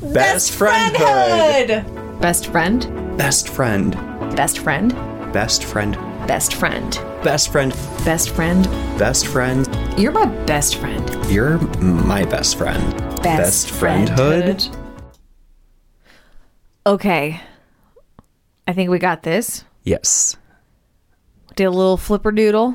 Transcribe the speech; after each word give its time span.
Best 0.00 0.52
friendhood. 0.52 2.20
Best 2.20 2.48
friend. 2.48 3.16
Best 3.16 3.48
friend. 3.48 3.92
Best 4.36 4.58
friend. 4.58 4.92
Best 5.32 5.64
friend. 5.64 5.92
Best 6.26 6.54
friend. 6.54 6.90
Best 7.22 7.48
friend. 7.50 7.72
Best 8.04 8.28
friend. 8.30 8.64
Best 8.98 9.26
friend. 9.26 9.98
You're 9.98 10.12
my 10.12 10.26
best 10.44 10.76
friend. 10.76 11.32
You're 11.32 11.58
my 11.80 12.24
best 12.24 12.58
friend. 12.58 12.96
Best 13.22 13.70
friendhood. 13.70 14.66
Okay. 16.86 17.40
I 18.68 18.72
think 18.72 18.90
we 18.90 18.98
got 18.98 19.22
this. 19.22 19.64
Yes, 19.84 20.36
Did 21.54 21.64
a 21.66 21.70
little 21.70 21.96
flipper 21.96 22.32
doodle, 22.32 22.74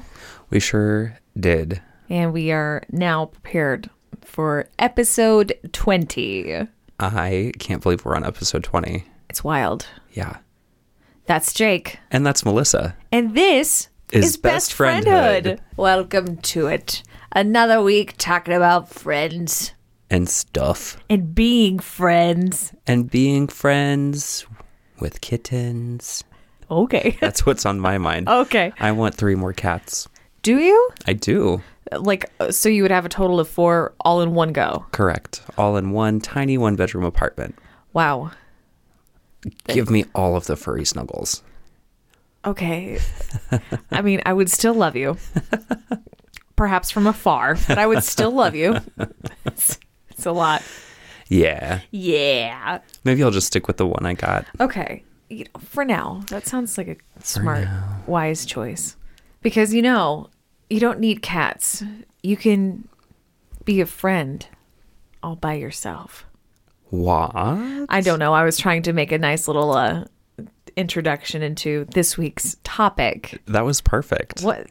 we 0.50 0.62
sure 0.62 1.18
did. 1.38 1.82
and 2.10 2.32
we 2.32 2.52
are 2.54 2.84
now 2.90 3.26
prepared 3.26 3.90
for 4.22 4.68
episode 4.80 5.54
20. 5.74 6.68
I 7.02 7.52
can't 7.60 7.82
believe 7.82 8.06
we're 8.06 8.16
on 8.16 8.24
episode 8.26 8.64
20. 8.64 9.04
It's 9.30 9.44
wild. 9.44 9.88
Yeah. 10.14 10.38
That's 11.26 11.54
Jake. 11.54 12.00
And 12.12 12.26
that's 12.26 12.46
Melissa. 12.46 12.96
And 13.12 13.36
this 13.36 13.90
Is 14.12 14.26
is, 14.26 14.38
Best 14.38 14.54
Best 14.68 14.74
Friendhood. 14.74 15.44
Friendhood. 15.44 15.62
Welcome 15.78 16.38
to 16.38 16.68
it. 16.68 17.02
Another 17.32 17.82
week 17.82 18.16
talking 18.18 18.54
about 18.54 18.90
friends 18.90 19.74
And 20.10 20.30
stuff. 20.30 20.98
and 21.10 21.34
being 21.34 21.80
friends. 21.80 22.74
And 22.86 23.10
being 23.10 23.48
friends 23.48 24.46
with 25.00 25.22
kittens. 25.22 26.24
Okay. 26.70 27.18
That's 27.22 27.46
what's 27.46 27.66
on 27.66 27.80
my 27.80 27.98
mind. 27.98 28.30
okay. 28.30 28.74
I 28.80 28.92
want 28.92 29.16
three 29.16 29.36
more 29.36 29.54
cats. 29.54 30.08
Do 30.42 30.58
you? 30.58 30.90
I 31.06 31.14
do. 31.14 31.62
Like, 31.92 32.32
uh, 32.40 32.52
so 32.52 32.70
you 32.70 32.84
would 32.84 32.92
have 32.92 33.06
a 33.06 33.10
total 33.10 33.40
of 33.40 33.48
four 33.50 33.94
all 34.00 34.22
in 34.22 34.34
one 34.34 34.54
go. 34.54 34.86
Correct. 34.92 35.42
All 35.58 35.78
in 35.78 35.92
one 35.92 36.20
tiny 36.20 36.58
one 36.58 36.76
bedroom 36.76 37.04
apartment. 37.04 37.56
Wow. 37.94 38.32
Give 39.68 39.90
me 39.90 40.06
all 40.16 40.36
of 40.36 40.46
the 40.46 40.56
furry 40.56 40.86
snuggles. 40.86 41.44
Okay. 42.46 43.00
I 43.92 44.02
mean, 44.02 44.22
I 44.26 44.34
would 44.34 44.50
still 44.50 44.74
love 44.74 44.96
you. 44.96 45.18
Perhaps 46.56 46.92
from 46.92 47.08
afar, 47.08 47.58
but 47.68 47.78
I 47.78 47.88
would 47.88 48.04
still 48.04 48.32
love 48.32 48.56
you. 48.56 48.78
It's, 49.46 49.80
it's 50.10 50.26
a 50.26 50.32
lot. 50.32 50.64
Yeah. 51.28 51.82
Yeah. 51.92 52.80
Maybe 53.04 53.24
I'll 53.24 53.32
just 53.32 53.48
stick 53.48 53.68
with 53.68 53.78
the 53.78 53.88
one 53.88 54.06
I 54.06 54.14
got. 54.14 54.46
Okay. 54.60 55.04
You 55.30 55.46
know, 55.46 55.60
for 55.60 55.84
now, 55.86 56.24
that 56.28 56.46
sounds 56.46 56.78
like 56.78 56.88
a 56.88 56.98
smart, 57.24 57.68
wise 58.06 58.46
choice. 58.46 58.96
Because, 59.42 59.74
you 59.74 59.82
know, 59.82 60.30
you 60.70 60.80
don't 60.80 61.00
need 61.00 61.22
cats. 61.22 61.84
You 62.24 62.38
can 62.38 62.88
be 63.66 63.82
a 63.82 63.86
friend 63.86 64.46
all 65.24 65.36
by 65.36 65.54
yourself. 65.54 66.26
What? 66.90 67.32
I 67.36 68.02
don't 68.02 68.20
know. 68.20 68.34
I 68.34 68.44
was 68.44 68.58
trying 68.58 68.84
to 68.84 68.94
make 68.94 69.12
a 69.12 69.18
nice 69.18 69.48
little 69.48 69.72
uh, 69.72 70.06
introduction 70.76 71.42
into 71.42 71.86
this 71.94 72.18
week's 72.18 72.58
topic. 72.64 73.42
That 73.48 73.66
was 73.66 73.82
perfect. 73.82 74.42
What? 74.42 74.68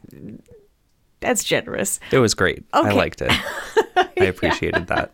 That's 1.19 1.43
generous. 1.43 1.99
It 2.11 2.19
was 2.19 2.33
great. 2.33 2.63
I 2.73 2.91
liked 2.91 3.21
it. 3.21 3.31
I 3.95 4.25
appreciated 4.25 4.87
that. 4.87 5.11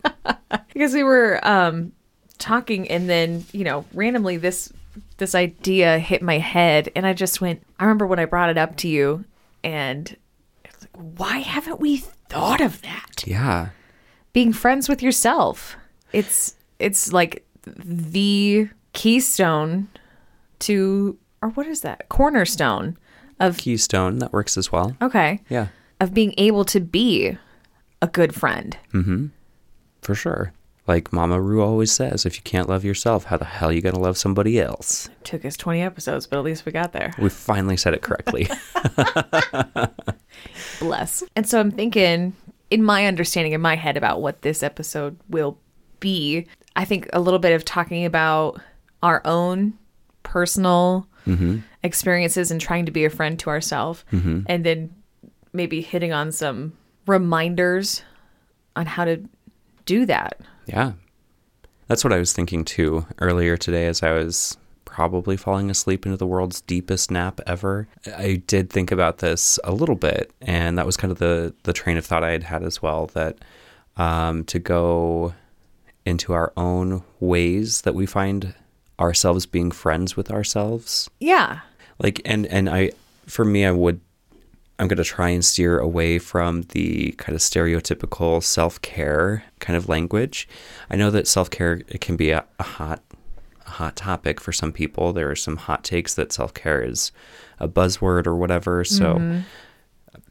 because 0.73 0.94
we 0.94 1.03
were 1.03 1.39
um 1.47 1.92
talking 2.38 2.88
and 2.89 3.09
then 3.09 3.44
you 3.52 3.64
know 3.64 3.86
randomly 3.94 4.38
this 4.38 4.71
this 5.17 5.33
idea 5.33 5.97
hit 5.97 6.21
my 6.21 6.38
head 6.38 6.92
and 6.95 7.08
i 7.08 7.14
just 7.14 7.42
went 7.42 7.61
i 7.80 7.83
remember 7.83 8.05
when 8.05 8.19
i 8.19 8.25
brought 8.25 8.49
it 8.49 8.58
up 8.58 8.75
to 8.77 8.88
you 8.88 9.25
and 9.67 10.15
it's 10.65 10.81
like 10.81 10.95
why 11.19 11.39
haven't 11.39 11.79
we 11.79 11.97
thought 12.29 12.61
of 12.61 12.81
that 12.81 13.23
Yeah. 13.27 13.69
being 14.33 14.53
friends 14.53 14.87
with 14.89 15.01
yourself 15.03 15.75
it's 16.13 16.55
it's 16.79 17.11
like 17.11 17.45
the 17.65 18.69
keystone 18.93 19.87
to 20.59 21.17
or 21.41 21.49
what 21.49 21.67
is 21.67 21.81
that 21.81 22.07
cornerstone 22.09 22.97
of 23.39 23.57
Keystone, 23.57 24.17
that 24.17 24.33
works 24.33 24.57
as 24.57 24.71
well. 24.71 24.95
okay 24.99 25.42
Yeah, 25.49 25.67
of 25.99 26.11
being 26.13 26.33
able 26.39 26.65
to 26.65 26.80
be 26.80 27.37
a 28.02 28.08
good 28.08 28.33
friend 28.33 28.75
Mm-hmm. 28.93 29.27
for 30.02 30.15
sure. 30.15 30.53
Like 30.87 31.11
Mama 31.11 31.42
Ru 31.42 31.61
always 31.61 31.92
says, 31.92 32.25
if 32.25 32.37
you 32.37 32.42
can't 32.43 32.70
love 32.70 32.86
yourself, 32.86 33.25
how 33.25 33.37
the 33.37 33.45
hell 33.45 33.70
are 33.70 33.73
you 33.73 33.81
gonna 33.81 33.99
love 33.99 34.17
somebody 34.17 34.59
else? 34.59 35.08
It 35.08 35.25
took 35.25 35.45
us 35.45 35.58
20 35.58 35.81
episodes 35.81 36.27
but 36.27 36.37
at 36.37 36.45
least 36.45 36.65
we 36.65 36.71
got 36.71 36.93
there 36.93 37.14
We 37.20 37.30
finally 37.30 37.77
said 37.77 37.93
it 37.93 38.02
correctly. 38.02 38.48
bless. 40.80 41.23
And 41.36 41.48
so 41.48 41.59
I'm 41.59 41.71
thinking, 41.71 42.33
in 42.70 42.83
my 42.83 43.05
understanding 43.05 43.53
in 43.53 43.61
my 43.61 43.75
head 43.75 43.98
about 43.98 44.21
what 44.21 44.42
this 44.42 44.64
episode 44.64 45.17
will 45.30 45.58
be, 45.99 46.48
I 46.75 46.86
think 46.86 47.09
a 47.14 47.19
little 47.19 47.39
bit 47.39 47.54
of 47.54 47.65
talking 47.65 48.05
about 48.05 48.61
our 49.04 49.21
own 49.25 49.73
personal 50.23 51.08
mm-hmm. 51.25 51.59
experiences 51.83 52.52
and 52.52 52.59
trying 52.59 52.86
to 52.86 52.92
be 52.92 53.05
a 53.05 53.09
friend 53.09 53.39
to 53.39 53.49
ourselves, 53.49 54.04
mm-hmm. 54.11 54.42
and 54.48 54.65
then 54.65 54.93
maybe 55.54 55.81
hitting 55.81 56.14
on 56.14 56.31
some 56.31 56.73
reminders 57.05 58.04
on 58.75 58.86
how 58.86 59.05
to 59.05 59.23
do 59.86 60.05
that. 60.05 60.39
Yeah. 60.67 60.92
That's 61.88 62.04
what 62.04 62.11
I 62.14 62.17
was 62.20 62.33
thinking 62.33 62.66
too 62.66 63.05
earlier 63.20 63.55
today 63.58 63.88
as 63.88 64.04
I 64.04 64.11
was 64.11 64.58
probably 64.86 65.38
falling 65.38 65.70
asleep 65.70 66.05
into 66.05 66.17
the 66.17 66.28
world's 66.28 66.60
deepest 66.61 67.11
nap 67.11 67.39
ever. 67.48 67.88
I 68.17 68.42
did 68.48 68.70
think 68.70 68.92
about 68.92 69.20
this 69.20 69.58
a 69.64 69.72
little 69.72 69.95
bit, 69.95 70.32
and 70.42 70.78
that 70.78 70.86
was 70.86 70.98
kind 70.98 71.11
of 71.11 71.20
the 71.20 71.54
the 71.64 71.73
train 71.73 71.98
of 71.98 72.05
thought 72.05 72.23
I 72.23 72.32
had 72.32 72.44
had 72.44 72.64
as 72.64 72.82
well 72.82 73.08
that 73.14 73.38
um, 73.95 74.44
to 74.45 74.60
go 74.60 75.33
into 76.05 76.33
our 76.33 76.52
own 76.58 77.04
ways 77.20 77.82
that 77.82 77.95
we 77.95 78.05
find 78.05 78.54
ourselves 78.99 79.45
being 79.45 79.72
friends 79.72 80.17
with 80.17 80.32
ourselves 80.32 81.10
Yeah. 81.20 81.60
like 81.99 82.20
and 82.26 82.45
and 82.48 82.67
i 82.70 82.92
for 83.28 83.45
me 83.45 83.64
i 83.66 83.72
would 83.72 83.99
i'm 84.80 84.88
going 84.88 84.98
to 84.98 85.04
try 85.04 85.30
and 85.30 85.43
steer 85.43 85.80
away 85.80 86.20
from 86.20 86.61
the 86.70 87.11
kind 87.14 87.36
of 87.36 87.42
stereotypical 87.42 88.42
self-care 88.43 89.43
kind 89.60 89.76
of 89.76 89.89
language. 89.89 90.48
I 90.89 90.95
know 90.95 91.11
that 91.11 91.27
self-care 91.27 91.82
it 91.88 92.02
can 92.02 92.15
be 92.15 92.32
a, 92.32 92.45
a 92.60 92.64
hot 92.64 93.02
a 93.66 93.70
hot 93.71 93.95
topic 93.95 94.39
for 94.39 94.54
some 94.54 94.71
people. 94.71 95.11
There 95.14 95.30
are 95.30 95.36
some 95.36 95.58
hot 95.58 95.83
takes 95.83 96.14
that 96.16 96.32
self-care 96.32 96.82
is 96.83 97.11
a 97.60 97.67
buzzword 97.67 98.27
or 98.27 98.36
whatever. 98.36 98.83
So 98.86 99.16
mm-hmm. 99.16 99.39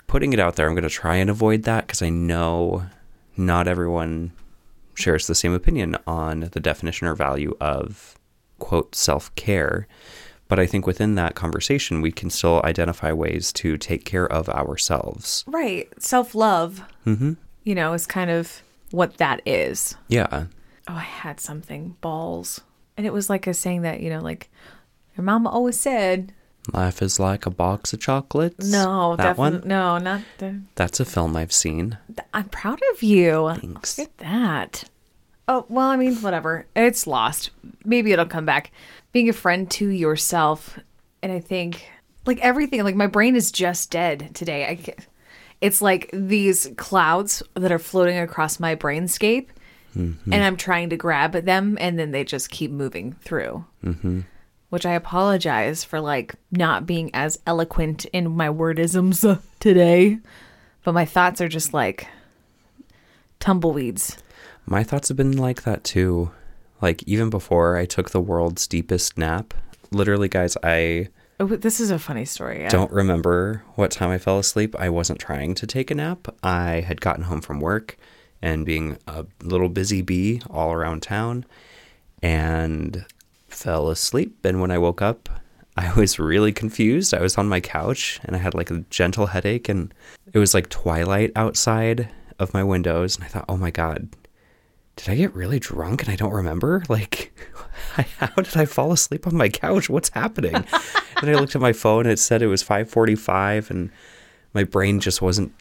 putting 0.06 0.32
it 0.32 0.38
out 0.38 0.56
there 0.56 0.68
i'm 0.68 0.74
going 0.74 0.82
to 0.84 0.90
try 0.90 1.16
and 1.16 1.28
avoid 1.28 1.64
that 1.64 1.86
because 1.86 2.02
i 2.02 2.08
know 2.08 2.86
not 3.36 3.68
everyone 3.68 4.32
shares 4.94 5.26
the 5.26 5.34
same 5.34 5.52
opinion 5.52 5.96
on 6.06 6.48
the 6.52 6.60
definition 6.60 7.06
or 7.06 7.14
value 7.14 7.54
of 7.60 8.16
quote 8.58 8.94
self-care 8.94 9.86
but 10.48 10.58
i 10.58 10.66
think 10.66 10.86
within 10.86 11.14
that 11.16 11.34
conversation 11.34 12.00
we 12.00 12.12
can 12.12 12.30
still 12.30 12.60
identify 12.64 13.12
ways 13.12 13.52
to 13.52 13.76
take 13.76 14.04
care 14.04 14.26
of 14.30 14.48
ourselves 14.48 15.44
Right. 15.46 15.88
Self 16.02 16.34
love, 16.34 16.82
mm-hmm. 17.06 17.32
you 17.64 17.74
know, 17.74 17.92
is 17.94 18.06
kind 18.06 18.30
of 18.30 18.62
what 18.90 19.16
that 19.18 19.40
is. 19.46 19.96
yeah 20.08 20.46
oh, 20.88 20.94
I 20.94 21.00
had 21.00 21.40
something 21.40 21.96
balls, 22.00 22.60
and 22.96 23.06
it 23.06 23.12
was 23.12 23.28
like 23.28 23.46
a 23.46 23.54
saying 23.54 23.82
that 23.82 24.00
you 24.00 24.10
know, 24.10 24.20
like 24.20 24.48
your 25.16 25.24
mama 25.24 25.48
always 25.50 25.78
said. 25.78 26.32
life 26.72 27.00
is 27.02 27.18
like 27.18 27.46
a 27.46 27.50
box 27.50 27.92
of 27.92 28.00
chocolates 28.00 28.70
No, 28.70 29.16
that 29.16 29.36
definitely 29.36 29.60
one 29.60 29.68
no, 29.68 29.98
not 29.98 30.20
the. 30.38 30.60
that's 30.74 31.00
a 31.00 31.04
film 31.04 31.36
i've 31.36 31.52
seen 31.52 31.98
I'm 32.34 32.48
proud 32.50 32.80
of 32.92 33.02
you. 33.02 33.52
Thanks. 33.60 33.98
Look 33.98 34.08
at 34.08 34.18
that. 34.18 34.84
Oh 35.48 35.64
well, 35.68 35.88
I 35.88 35.96
mean, 35.96 36.16
whatever. 36.16 36.66
It's 36.74 37.06
lost. 37.06 37.50
Maybe 37.84 38.12
it'll 38.12 38.26
come 38.26 38.46
back. 38.46 38.72
Being 39.12 39.28
a 39.28 39.32
friend 39.32 39.70
to 39.72 39.88
yourself, 39.88 40.78
and 41.22 41.32
I 41.32 41.40
think 41.40 41.88
like 42.26 42.40
everything. 42.40 42.82
Like 42.82 42.96
my 42.96 43.06
brain 43.06 43.36
is 43.36 43.52
just 43.52 43.90
dead 43.90 44.30
today. 44.34 44.66
I. 44.66 44.94
It's 45.62 45.80
like 45.80 46.10
these 46.12 46.70
clouds 46.76 47.42
that 47.54 47.72
are 47.72 47.78
floating 47.78 48.18
across 48.18 48.60
my 48.60 48.76
brainscape, 48.76 49.48
and 50.34 50.44
I'm 50.44 50.58
trying 50.58 50.90
to 50.90 50.96
grab 50.98 51.34
at 51.34 51.46
them, 51.46 51.78
and 51.80 51.98
then 51.98 52.10
they 52.10 52.24
just 52.24 52.50
keep 52.50 52.70
moving 52.70 53.14
through. 53.22 53.64
Mm-hmm. 53.82 54.20
Which 54.68 54.84
I 54.84 54.92
apologize 54.92 55.82
for, 55.82 55.98
like 56.00 56.34
not 56.50 56.84
being 56.84 57.10
as 57.14 57.38
eloquent 57.46 58.04
in 58.06 58.36
my 58.36 58.48
wordisms 58.48 59.40
today, 59.60 60.18
but 60.84 60.92
my 60.92 61.06
thoughts 61.06 61.40
are 61.40 61.48
just 61.48 61.72
like 61.72 62.06
tumbleweeds. 63.40 64.18
My 64.66 64.82
thoughts 64.82 65.08
have 65.08 65.16
been 65.16 65.36
like 65.36 65.62
that 65.62 65.84
too 65.84 66.30
like 66.82 67.02
even 67.04 67.30
before 67.30 67.76
i 67.76 67.84
took 67.86 68.10
the 68.10 68.20
world's 68.20 68.66
deepest 68.66 69.16
nap 69.16 69.54
literally 69.90 70.28
guys 70.28 70.56
i 70.62 71.08
Oh, 71.38 71.44
this 71.44 71.80
is 71.80 71.90
a 71.90 71.98
funny 71.98 72.24
story. 72.24 72.62
yeah. 72.62 72.70
don't 72.70 72.90
remember 72.90 73.62
what 73.74 73.90
time 73.90 74.08
I 74.08 74.16
fell 74.16 74.38
asleep. 74.38 74.74
I 74.78 74.88
wasn't 74.88 75.18
trying 75.18 75.54
to 75.56 75.66
take 75.66 75.90
a 75.90 75.94
nap. 75.94 76.28
I 76.42 76.80
had 76.80 77.02
gotten 77.02 77.24
home 77.24 77.42
from 77.42 77.60
work 77.60 77.98
and 78.40 78.64
being 78.64 78.96
a 79.06 79.26
little 79.42 79.68
busy 79.68 80.00
bee 80.00 80.40
all 80.48 80.72
around 80.72 81.02
town 81.02 81.44
and 82.22 83.04
fell 83.48 83.90
asleep. 83.90 84.44
And 84.44 84.62
when 84.62 84.70
I 84.70 84.78
woke 84.78 85.02
up, 85.02 85.28
I 85.76 85.92
was 85.92 86.18
really 86.18 86.52
confused. 86.52 87.12
I 87.12 87.20
was 87.20 87.36
on 87.36 87.48
my 87.50 87.60
couch 87.60 88.18
and 88.24 88.34
I 88.34 88.38
had 88.38 88.54
like 88.54 88.70
a 88.70 88.84
gentle 88.88 89.26
headache 89.26 89.68
and 89.68 89.92
it 90.32 90.38
was 90.38 90.54
like 90.54 90.70
twilight 90.70 91.32
outside 91.36 92.08
of 92.38 92.54
my 92.54 92.64
windows. 92.64 93.16
And 93.16 93.24
I 93.24 93.28
thought, 93.28 93.44
oh 93.46 93.58
my 93.58 93.70
God, 93.70 94.08
did 94.96 95.10
I 95.10 95.14
get 95.14 95.34
really 95.34 95.60
drunk 95.60 96.02
and 96.02 96.10
I 96.10 96.16
don't 96.16 96.32
remember? 96.32 96.82
Like, 96.88 97.32
how 98.18 98.42
did 98.42 98.56
I 98.56 98.64
fall 98.64 98.92
asleep 98.92 99.26
on 99.26 99.36
my 99.36 99.48
couch? 99.48 99.90
What's 99.90 100.08
happening? 100.10 100.54
and 101.22 101.30
I 101.30 101.34
looked 101.34 101.54
at 101.54 101.60
my 101.60 101.72
phone. 101.72 102.06
And 102.06 102.12
it 102.12 102.18
said 102.18 102.42
it 102.42 102.46
was 102.46 102.64
5:45, 102.64 103.70
and 103.70 103.90
my 104.54 104.64
brain 104.64 105.00
just 105.00 105.20
wasn't 105.20 105.52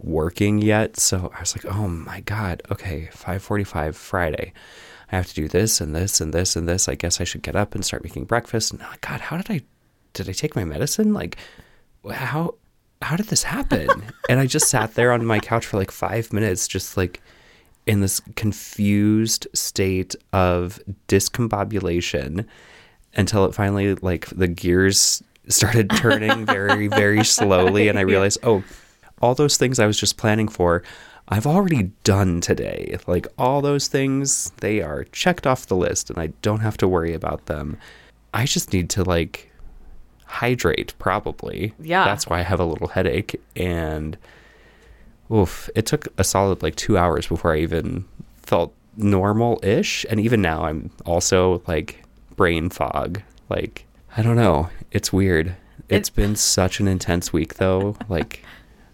working 0.00 0.60
yet. 0.60 0.96
So 0.96 1.30
I 1.34 1.40
was 1.40 1.56
like, 1.56 1.72
oh 1.72 1.88
my 1.88 2.20
god, 2.20 2.62
okay, 2.70 3.08
5:45 3.12 3.94
Friday. 3.94 4.52
I 5.12 5.16
have 5.16 5.28
to 5.28 5.34
do 5.34 5.46
this 5.46 5.80
and 5.80 5.94
this 5.94 6.20
and 6.20 6.34
this 6.34 6.56
and 6.56 6.68
this. 6.68 6.88
I 6.88 6.96
guess 6.96 7.20
I 7.20 7.24
should 7.24 7.42
get 7.42 7.54
up 7.54 7.74
and 7.74 7.84
start 7.84 8.02
making 8.02 8.24
breakfast. 8.24 8.72
And 8.72 8.80
like, 8.80 9.00
God, 9.00 9.20
how 9.20 9.36
did 9.36 9.50
I 9.50 9.60
did 10.14 10.28
I 10.28 10.32
take 10.32 10.56
my 10.56 10.64
medicine? 10.64 11.14
Like, 11.14 11.36
how 12.10 12.56
how 13.02 13.16
did 13.16 13.26
this 13.26 13.44
happen? 13.44 13.88
and 14.28 14.40
I 14.40 14.46
just 14.46 14.68
sat 14.68 14.94
there 14.94 15.12
on 15.12 15.24
my 15.24 15.38
couch 15.38 15.64
for 15.66 15.76
like 15.76 15.92
five 15.92 16.32
minutes, 16.32 16.66
just 16.66 16.96
like 16.96 17.22
in 17.86 18.00
this 18.00 18.20
confused 18.34 19.46
state 19.54 20.14
of 20.32 20.80
discombobulation 21.08 22.44
until 23.14 23.44
it 23.44 23.54
finally 23.54 23.94
like 23.96 24.26
the 24.26 24.48
gears 24.48 25.22
started 25.48 25.88
turning 25.96 26.44
very 26.44 26.88
very 26.88 27.24
slowly 27.24 27.88
and 27.88 27.98
i 27.98 28.02
realized 28.02 28.38
oh 28.42 28.62
all 29.22 29.34
those 29.34 29.56
things 29.56 29.78
i 29.78 29.86
was 29.86 29.98
just 29.98 30.16
planning 30.16 30.48
for 30.48 30.82
i've 31.28 31.46
already 31.46 31.90
done 32.04 32.40
today. 32.40 32.96
Like 33.06 33.26
all 33.38 33.60
those 33.60 33.88
things 33.88 34.52
they 34.60 34.80
are 34.80 35.04
checked 35.04 35.46
off 35.46 35.66
the 35.66 35.76
list 35.76 36.10
and 36.10 36.18
i 36.18 36.28
don't 36.42 36.60
have 36.60 36.76
to 36.78 36.88
worry 36.88 37.14
about 37.14 37.46
them. 37.46 37.78
I 38.34 38.44
just 38.44 38.72
need 38.72 38.90
to 38.90 39.02
like 39.02 39.50
hydrate 40.24 40.94
probably. 40.98 41.72
Yeah. 41.80 42.04
that's 42.04 42.26
why 42.26 42.40
i 42.40 42.42
have 42.42 42.60
a 42.60 42.64
little 42.64 42.88
headache 42.88 43.40
and 43.54 44.16
oof 45.32 45.68
it 45.74 45.86
took 45.86 46.08
a 46.18 46.24
solid 46.24 46.62
like 46.62 46.76
two 46.76 46.96
hours 46.96 47.26
before 47.26 47.54
i 47.54 47.58
even 47.58 48.04
felt 48.42 48.72
normal-ish 48.96 50.06
and 50.10 50.20
even 50.20 50.40
now 50.40 50.64
i'm 50.64 50.90
also 51.04 51.62
like 51.66 52.02
brain 52.36 52.68
fog 52.70 53.20
like 53.48 53.84
i 54.16 54.22
don't 54.22 54.36
know 54.36 54.68
it's 54.92 55.12
weird 55.12 55.54
It's 55.88 56.10
been 56.10 56.36
such 56.36 56.80
an 56.80 56.88
intense 56.88 57.32
week 57.32 57.54
though 57.54 57.96
like 58.08 58.42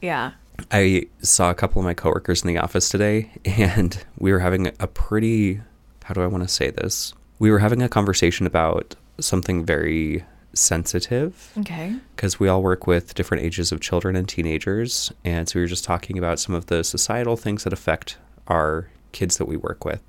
Yeah. 0.01 0.33
I 0.71 1.07
saw 1.23 1.51
a 1.51 1.55
couple 1.55 1.81
of 1.81 1.85
my 1.87 1.95
coworkers 1.95 2.43
in 2.43 2.49
the 2.49 2.59
office 2.59 2.89
today, 2.89 3.31
and 3.45 3.99
we 4.19 4.31
were 4.33 4.39
having 4.39 4.69
a 4.79 4.87
pretty, 4.87 5.61
how 6.05 6.15
do 6.15 6.23
I 6.23 6.27
want 6.29 6.45
to 6.45 6.49
say 6.49 6.71
this? 6.71 7.15
We 7.41 7.51
were 7.51 7.59
having 7.59 7.83
a 7.83 7.89
conversation 7.89 8.47
about 8.47 8.95
something 9.19 9.65
very 9.65 10.25
sensitive 10.55 11.53
Okay. 11.59 11.97
because 12.15 12.39
we 12.39 12.49
all 12.49 12.63
work 12.63 12.87
with 12.87 13.15
different 13.15 13.43
ages 13.45 13.73
of 13.73 13.81
children 13.81 14.17
and 14.17 14.29
teenagers. 14.29 15.13
And 15.25 15.49
so 15.49 15.59
we 15.59 15.63
were 15.63 15.69
just 15.69 15.85
talking 15.85 16.19
about 16.19 16.39
some 16.39 16.55
of 16.55 16.67
the 16.67 16.85
societal 16.85 17.37
things 17.37 17.65
that 17.65 17.73
affect 17.73 18.19
our 18.49 18.89
kids 19.13 19.39
that 19.39 19.47
we 19.47 19.57
work 19.57 19.85
with. 19.85 20.03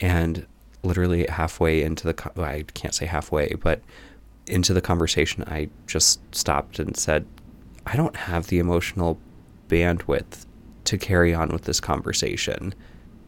And 0.00 0.46
literally 0.82 1.26
halfway 1.28 1.82
into 1.82 2.10
the, 2.10 2.30
well, 2.34 2.46
I 2.46 2.64
can't 2.74 2.94
say 2.94 3.06
halfway, 3.06 3.54
but 3.54 3.80
into 4.46 4.72
the 4.74 4.80
conversation, 4.80 5.44
I 5.46 5.68
just 5.86 6.20
stopped 6.34 6.78
and 6.78 6.96
said, 6.96 7.24
I 7.86 7.96
don't 7.96 8.16
have 8.16 8.48
the 8.48 8.58
emotional 8.58 9.18
bandwidth 9.68 10.46
to 10.84 10.98
carry 10.98 11.32
on 11.32 11.50
with 11.50 11.62
this 11.62 11.80
conversation. 11.80 12.74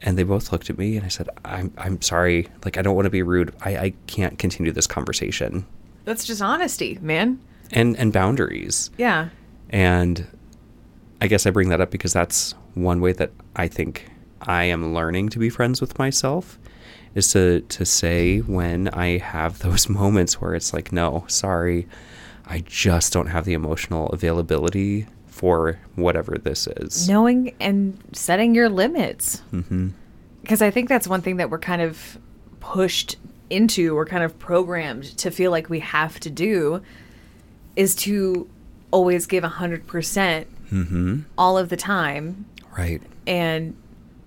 And 0.02 0.18
they 0.18 0.24
both 0.24 0.52
looked 0.52 0.68
at 0.68 0.76
me 0.76 0.96
and 0.96 1.04
I 1.06 1.08
said, 1.08 1.28
I'm, 1.44 1.72
I'm 1.78 2.02
sorry. 2.02 2.48
Like, 2.64 2.76
I 2.76 2.82
don't 2.82 2.96
want 2.96 3.06
to 3.06 3.10
be 3.10 3.22
rude. 3.22 3.54
I, 3.62 3.76
I 3.76 3.94
can't 4.06 4.38
continue 4.38 4.72
this 4.72 4.86
conversation 4.86 5.64
That's 6.04 6.24
just 6.24 6.42
honesty, 6.42 6.98
man. 7.00 7.38
and, 7.72 7.96
and 7.96 8.12
boundaries. 8.12 8.90
Yeah. 8.98 9.28
And 9.70 10.26
I 11.20 11.26
guess 11.26 11.46
I 11.46 11.50
bring 11.50 11.68
that 11.70 11.80
up 11.80 11.90
because 11.90 12.12
that's 12.12 12.54
one 12.74 13.00
way 13.00 13.12
that 13.12 13.30
I 13.56 13.68
think 13.68 14.10
I 14.42 14.64
am 14.64 14.94
learning 14.94 15.30
to 15.30 15.38
be 15.38 15.48
friends 15.48 15.80
with 15.80 15.98
myself 15.98 16.58
is 17.14 17.32
to 17.32 17.60
to 17.62 17.84
say 17.86 18.38
when 18.40 18.88
I 18.88 19.18
have 19.18 19.58
those 19.60 19.88
moments 19.88 20.40
where 20.40 20.54
it's 20.54 20.72
like, 20.74 20.92
no, 20.92 21.24
sorry, 21.28 21.86
I 22.46 22.60
just 22.66 23.12
don't 23.12 23.28
have 23.28 23.44
the 23.46 23.54
emotional 23.54 24.08
availability 24.08 25.06
for 25.26 25.80
whatever 25.96 26.36
this 26.38 26.66
is. 26.66 27.08
Knowing 27.08 27.54
and 27.60 27.98
setting 28.12 28.54
your 28.54 28.68
limits. 28.68 29.40
hmm 29.50 29.88
Because 30.42 30.60
I 30.60 30.70
think 30.70 30.88
that's 30.88 31.08
one 31.08 31.22
thing 31.22 31.36
that 31.38 31.48
we're 31.50 31.58
kind 31.58 31.80
of 31.82 32.18
pushed 32.60 33.16
into 33.54 33.96
or 33.96 34.04
kind 34.04 34.22
of 34.24 34.38
programmed 34.38 35.04
to 35.18 35.30
feel 35.30 35.50
like 35.50 35.70
we 35.70 35.80
have 35.80 36.18
to 36.20 36.30
do 36.30 36.82
is 37.76 37.94
to 37.96 38.48
always 38.90 39.26
give 39.26 39.44
100% 39.44 40.44
hmm 40.70 41.20
all 41.38 41.56
of 41.58 41.68
the 41.68 41.76
time. 41.76 42.44
Right. 42.76 43.00
And 43.26 43.76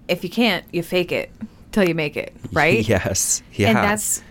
if 0.07 0.24
you 0.24 0.29
can't, 0.29 0.63
you 0.71 0.83
fake 0.83 1.12
it 1.12 1.31
till 1.71 1.88
you 1.88 1.95
make 1.95 2.15
it, 2.18 2.33
right? 2.53 2.88
Yes. 2.88 3.41
Yeah. 3.53 3.69
And 3.69 3.77
that's 3.77 4.24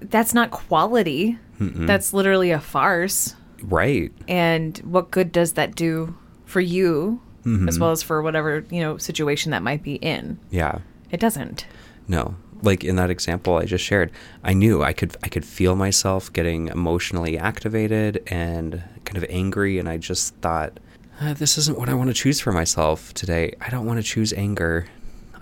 that's 0.00 0.32
not 0.34 0.50
quality. 0.50 1.38
That's 1.58 2.14
literally 2.14 2.50
a 2.52 2.60
farce. 2.60 3.34
right. 3.62 4.10
And 4.28 4.78
what 4.78 5.10
good 5.10 5.30
does 5.32 5.52
that 5.54 5.74
do 5.74 6.14
for 6.46 6.60
you 6.60 7.20
Mm-hmm. 7.44 7.68
as 7.70 7.78
well 7.78 7.90
as 7.90 8.02
for 8.02 8.20
whatever, 8.20 8.66
you 8.70 8.80
know, 8.82 8.98
situation 8.98 9.50
that 9.52 9.62
might 9.62 9.82
be 9.82 9.94
in? 9.94 10.38
Yeah. 10.50 10.80
It 11.10 11.20
doesn't. 11.20 11.64
No. 12.06 12.34
Like 12.62 12.84
in 12.84 12.96
that 12.96 13.10
example 13.10 13.56
I 13.56 13.64
just 13.64 13.84
shared, 13.84 14.10
I 14.44 14.52
knew 14.52 14.82
I 14.82 14.92
could 14.92 15.16
I 15.22 15.28
could 15.28 15.44
feel 15.44 15.76
myself 15.76 16.32
getting 16.32 16.68
emotionally 16.68 17.38
activated 17.38 18.22
and 18.26 18.82
kind 19.04 19.16
of 19.16 19.24
angry 19.30 19.78
and 19.78 19.88
I 19.88 19.96
just 19.98 20.34
thought 20.36 20.78
"Uh, 21.20 21.34
this 21.34 21.56
isn't 21.58 21.78
what 21.78 21.88
I 21.88 21.94
want 21.94 22.08
to 22.08 22.14
choose 22.14 22.40
for 22.40 22.52
myself 22.52 23.12
today. 23.14 23.54
I 23.60 23.68
don't 23.70 23.86
want 23.86 23.98
to 23.98 24.02
choose 24.02 24.32
anger. 24.32 24.86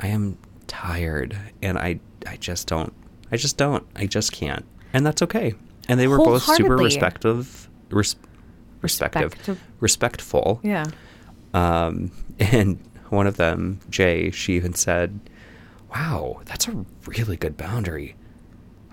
I 0.00 0.08
am 0.08 0.38
tired 0.66 1.36
and 1.62 1.78
I 1.78 2.00
I 2.26 2.36
just 2.36 2.66
don't 2.68 2.92
I 3.30 3.36
just 3.36 3.56
don't. 3.56 3.84
I 3.96 4.06
just 4.06 4.32
can't. 4.32 4.64
And 4.94 5.04
that's 5.04 5.20
okay. 5.22 5.54
And 5.88 5.98
they 6.00 6.08
were 6.08 6.18
both 6.18 6.42
super 6.42 6.76
respective 6.76 7.68
res, 7.90 8.16
respective 8.80 9.22
Respective. 9.32 9.60
respectful 9.80 10.60
Yeah. 10.62 10.86
um, 11.54 12.10
and 12.38 12.78
one 13.10 13.26
of 13.26 13.36
them, 13.38 13.80
Jay, 13.90 14.30
she 14.30 14.54
even 14.54 14.74
said, 14.74 15.18
Wow, 15.90 16.42
that's 16.44 16.68
a 16.68 16.84
really 17.06 17.36
good 17.36 17.56
boundary. 17.56 18.14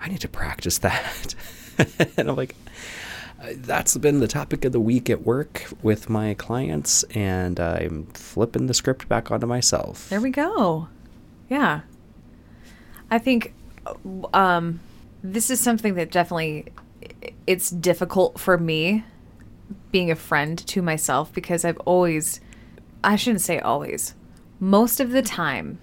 I 0.00 0.08
need 0.08 0.20
to 0.20 0.28
practice 0.28 0.78
that. 0.78 1.34
and 2.16 2.30
I'm 2.30 2.36
like, 2.36 2.54
"Uh, 3.40 3.48
That's 3.56 3.96
been 3.96 4.20
the 4.20 4.28
topic 4.28 4.64
of 4.64 4.72
the 4.72 4.80
week 4.80 5.10
at 5.10 5.22
work 5.22 5.66
with 5.82 6.08
my 6.08 6.34
clients, 6.34 7.02
and 7.14 7.60
I'm 7.60 8.06
flipping 8.06 8.66
the 8.66 8.74
script 8.74 9.08
back 9.08 9.30
onto 9.30 9.46
myself. 9.46 10.08
There 10.08 10.20
we 10.20 10.30
go. 10.30 10.88
Yeah. 11.48 11.80
I 13.10 13.18
think 13.18 13.54
um, 14.34 14.80
this 15.22 15.50
is 15.50 15.60
something 15.60 15.94
that 15.94 16.10
definitely 16.10 16.66
it's 17.46 17.70
difficult 17.70 18.38
for 18.40 18.58
me 18.58 19.04
being 19.92 20.10
a 20.10 20.16
friend 20.16 20.58
to 20.66 20.82
myself 20.82 21.32
because 21.32 21.64
I've 21.64 21.78
always 21.78 22.40
I 23.04 23.16
shouldn't 23.16 23.42
say 23.42 23.60
always. 23.60 24.14
Most 24.58 25.00
of 25.00 25.10
the 25.10 25.22
time 25.22 25.78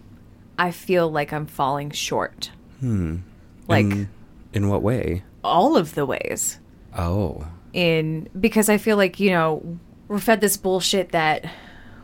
I 0.57 0.71
feel 0.71 1.09
like 1.09 1.33
I'm 1.33 1.45
falling 1.45 1.91
short. 1.91 2.51
Hmm. 2.79 3.17
Like 3.67 3.85
in, 3.85 4.09
in 4.53 4.69
what 4.69 4.81
way? 4.81 5.23
all 5.43 5.75
of 5.77 5.95
the 5.95 6.05
ways. 6.05 6.59
Oh, 6.97 7.47
in 7.73 8.29
because 8.39 8.69
I 8.69 8.77
feel 8.77 8.97
like 8.97 9.19
you 9.19 9.31
know 9.31 9.79
we're 10.07 10.19
fed 10.19 10.41
this 10.41 10.57
bullshit 10.57 11.11
that 11.11 11.45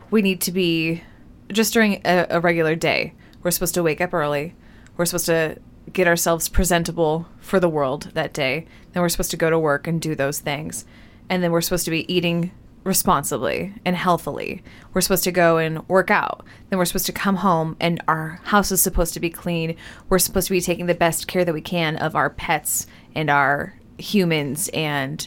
we 0.09 0.21
need 0.21 0.41
to 0.41 0.51
be 0.51 1.03
just 1.49 1.73
during 1.73 2.01
a, 2.05 2.27
a 2.29 2.39
regular 2.39 2.75
day. 2.75 3.13
We're 3.43 3.51
supposed 3.51 3.75
to 3.75 3.83
wake 3.83 4.01
up 4.01 4.13
early. 4.13 4.55
We're 4.97 5.05
supposed 5.05 5.27
to 5.27 5.57
get 5.93 6.07
ourselves 6.07 6.49
presentable 6.49 7.27
for 7.39 7.59
the 7.59 7.69
world 7.69 8.11
that 8.13 8.33
day. 8.33 8.67
Then 8.91 9.01
we're 9.01 9.09
supposed 9.09 9.31
to 9.31 9.37
go 9.37 9.49
to 9.49 9.57
work 9.59 9.87
and 9.87 10.01
do 10.01 10.15
those 10.15 10.39
things, 10.39 10.85
and 11.29 11.43
then 11.43 11.51
we're 11.51 11.61
supposed 11.61 11.85
to 11.85 11.91
be 11.91 12.11
eating 12.13 12.51
responsibly 12.89 13.73
and 13.85 13.95
healthily. 13.95 14.61
We're 14.93 14.99
supposed 14.99 15.23
to 15.23 15.31
go 15.31 15.57
and 15.57 15.87
work 15.87 16.11
out. 16.11 16.45
Then 16.69 16.77
we're 16.77 16.85
supposed 16.85 17.05
to 17.05 17.13
come 17.13 17.37
home 17.37 17.77
and 17.79 18.01
our 18.09 18.41
house 18.43 18.71
is 18.71 18.81
supposed 18.81 19.13
to 19.13 19.21
be 19.21 19.29
clean. 19.29 19.77
We're 20.09 20.19
supposed 20.19 20.47
to 20.47 20.53
be 20.53 20.59
taking 20.59 20.87
the 20.87 20.95
best 20.95 21.27
care 21.27 21.45
that 21.45 21.53
we 21.53 21.61
can 21.61 21.95
of 21.95 22.15
our 22.15 22.29
pets 22.29 22.87
and 23.15 23.29
our 23.29 23.79
humans 23.97 24.69
and 24.73 25.25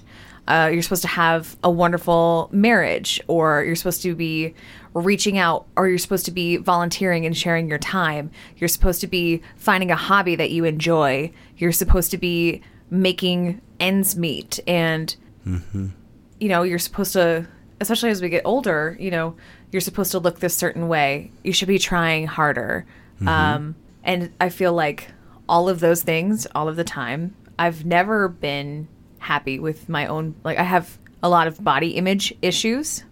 uh, 0.48 0.68
you're 0.72 0.82
supposed 0.82 1.02
to 1.02 1.08
have 1.08 1.56
a 1.62 1.70
wonderful 1.70 2.50
marriage 2.52 3.20
or 3.28 3.62
you're 3.64 3.76
supposed 3.76 4.02
to 4.02 4.14
be 4.14 4.54
reaching 4.92 5.38
out 5.38 5.66
or 5.76 5.88
you're 5.88 5.98
supposed 5.98 6.24
to 6.24 6.32
be 6.32 6.56
volunteering 6.56 7.24
and 7.24 7.36
sharing 7.36 7.68
your 7.68 7.78
time 7.78 8.30
you're 8.56 8.68
supposed 8.68 9.00
to 9.00 9.06
be 9.06 9.40
finding 9.56 9.90
a 9.90 9.96
hobby 9.96 10.34
that 10.34 10.50
you 10.50 10.64
enjoy 10.64 11.30
you're 11.56 11.72
supposed 11.72 12.10
to 12.10 12.18
be 12.18 12.60
making 12.90 13.60
ends 13.78 14.16
meet 14.16 14.58
and 14.66 15.16
you 16.42 16.48
know 16.48 16.62
you're 16.62 16.78
supposed 16.78 17.12
to 17.12 17.46
especially 17.80 18.10
as 18.10 18.20
we 18.20 18.28
get 18.28 18.42
older 18.44 18.96
you 18.98 19.10
know 19.10 19.34
you're 19.70 19.80
supposed 19.80 20.10
to 20.10 20.18
look 20.18 20.40
this 20.40 20.54
certain 20.54 20.88
way 20.88 21.30
you 21.44 21.52
should 21.52 21.68
be 21.68 21.78
trying 21.78 22.26
harder 22.26 22.84
um, 23.26 23.76
and 24.02 24.32
i 24.40 24.48
feel 24.48 24.72
like 24.72 25.08
all 25.48 25.68
of 25.68 25.80
those 25.80 26.02
things 26.02 26.46
all 26.54 26.68
of 26.68 26.76
the 26.76 26.84
time 26.84 27.34
i've 27.58 27.84
never 27.86 28.28
been 28.28 28.88
happy 29.18 29.58
with 29.58 29.88
my 29.88 30.06
own 30.06 30.34
like 30.42 30.58
i 30.58 30.64
have 30.64 30.98
a 31.22 31.28
lot 31.28 31.46
of 31.46 31.62
body 31.62 31.90
image 31.90 32.34
issues 32.42 33.04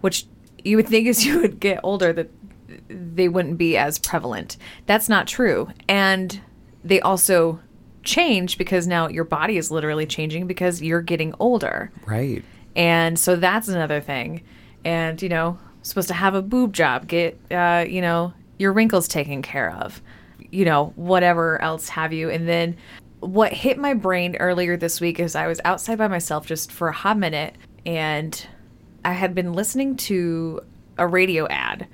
which 0.00 0.26
you 0.64 0.76
would 0.76 0.86
think 0.88 1.08
as 1.12 1.26
you 1.26 1.40
would 1.40 1.58
get 1.58 1.80
older 1.82 2.12
that 2.12 2.30
they 2.88 3.28
wouldn't 3.28 3.58
be 3.58 3.76
as 3.76 3.98
prevalent. 3.98 4.56
That's 4.86 5.08
not 5.08 5.26
true. 5.26 5.68
And 5.88 6.40
they 6.84 7.00
also 7.00 7.60
change 8.02 8.58
because 8.58 8.86
now 8.86 9.08
your 9.08 9.24
body 9.24 9.56
is 9.56 9.70
literally 9.70 10.06
changing 10.06 10.46
because 10.46 10.82
you're 10.82 11.02
getting 11.02 11.34
older. 11.38 11.90
Right. 12.06 12.44
And 12.76 13.18
so 13.18 13.36
that's 13.36 13.68
another 13.68 14.00
thing. 14.00 14.42
And, 14.84 15.20
you 15.20 15.28
know, 15.28 15.58
supposed 15.82 16.08
to 16.08 16.14
have 16.14 16.34
a 16.34 16.42
boob 16.42 16.72
job, 16.72 17.06
get, 17.06 17.38
uh, 17.50 17.84
you 17.88 18.00
know, 18.00 18.32
your 18.58 18.72
wrinkles 18.72 19.08
taken 19.08 19.42
care 19.42 19.72
of, 19.72 20.02
you 20.50 20.64
know, 20.64 20.92
whatever 20.96 21.60
else 21.62 21.88
have 21.88 22.12
you. 22.12 22.30
And 22.30 22.48
then 22.48 22.76
what 23.20 23.52
hit 23.52 23.78
my 23.78 23.94
brain 23.94 24.36
earlier 24.36 24.76
this 24.76 25.00
week 25.00 25.20
is 25.20 25.34
I 25.34 25.46
was 25.46 25.60
outside 25.64 25.98
by 25.98 26.08
myself 26.08 26.46
just 26.46 26.72
for 26.72 26.88
a 26.88 26.92
hot 26.92 27.18
minute 27.18 27.54
and 27.84 28.46
I 29.04 29.12
had 29.12 29.34
been 29.34 29.52
listening 29.52 29.96
to 29.96 30.60
a 30.98 31.06
radio 31.06 31.46
ad 31.48 31.86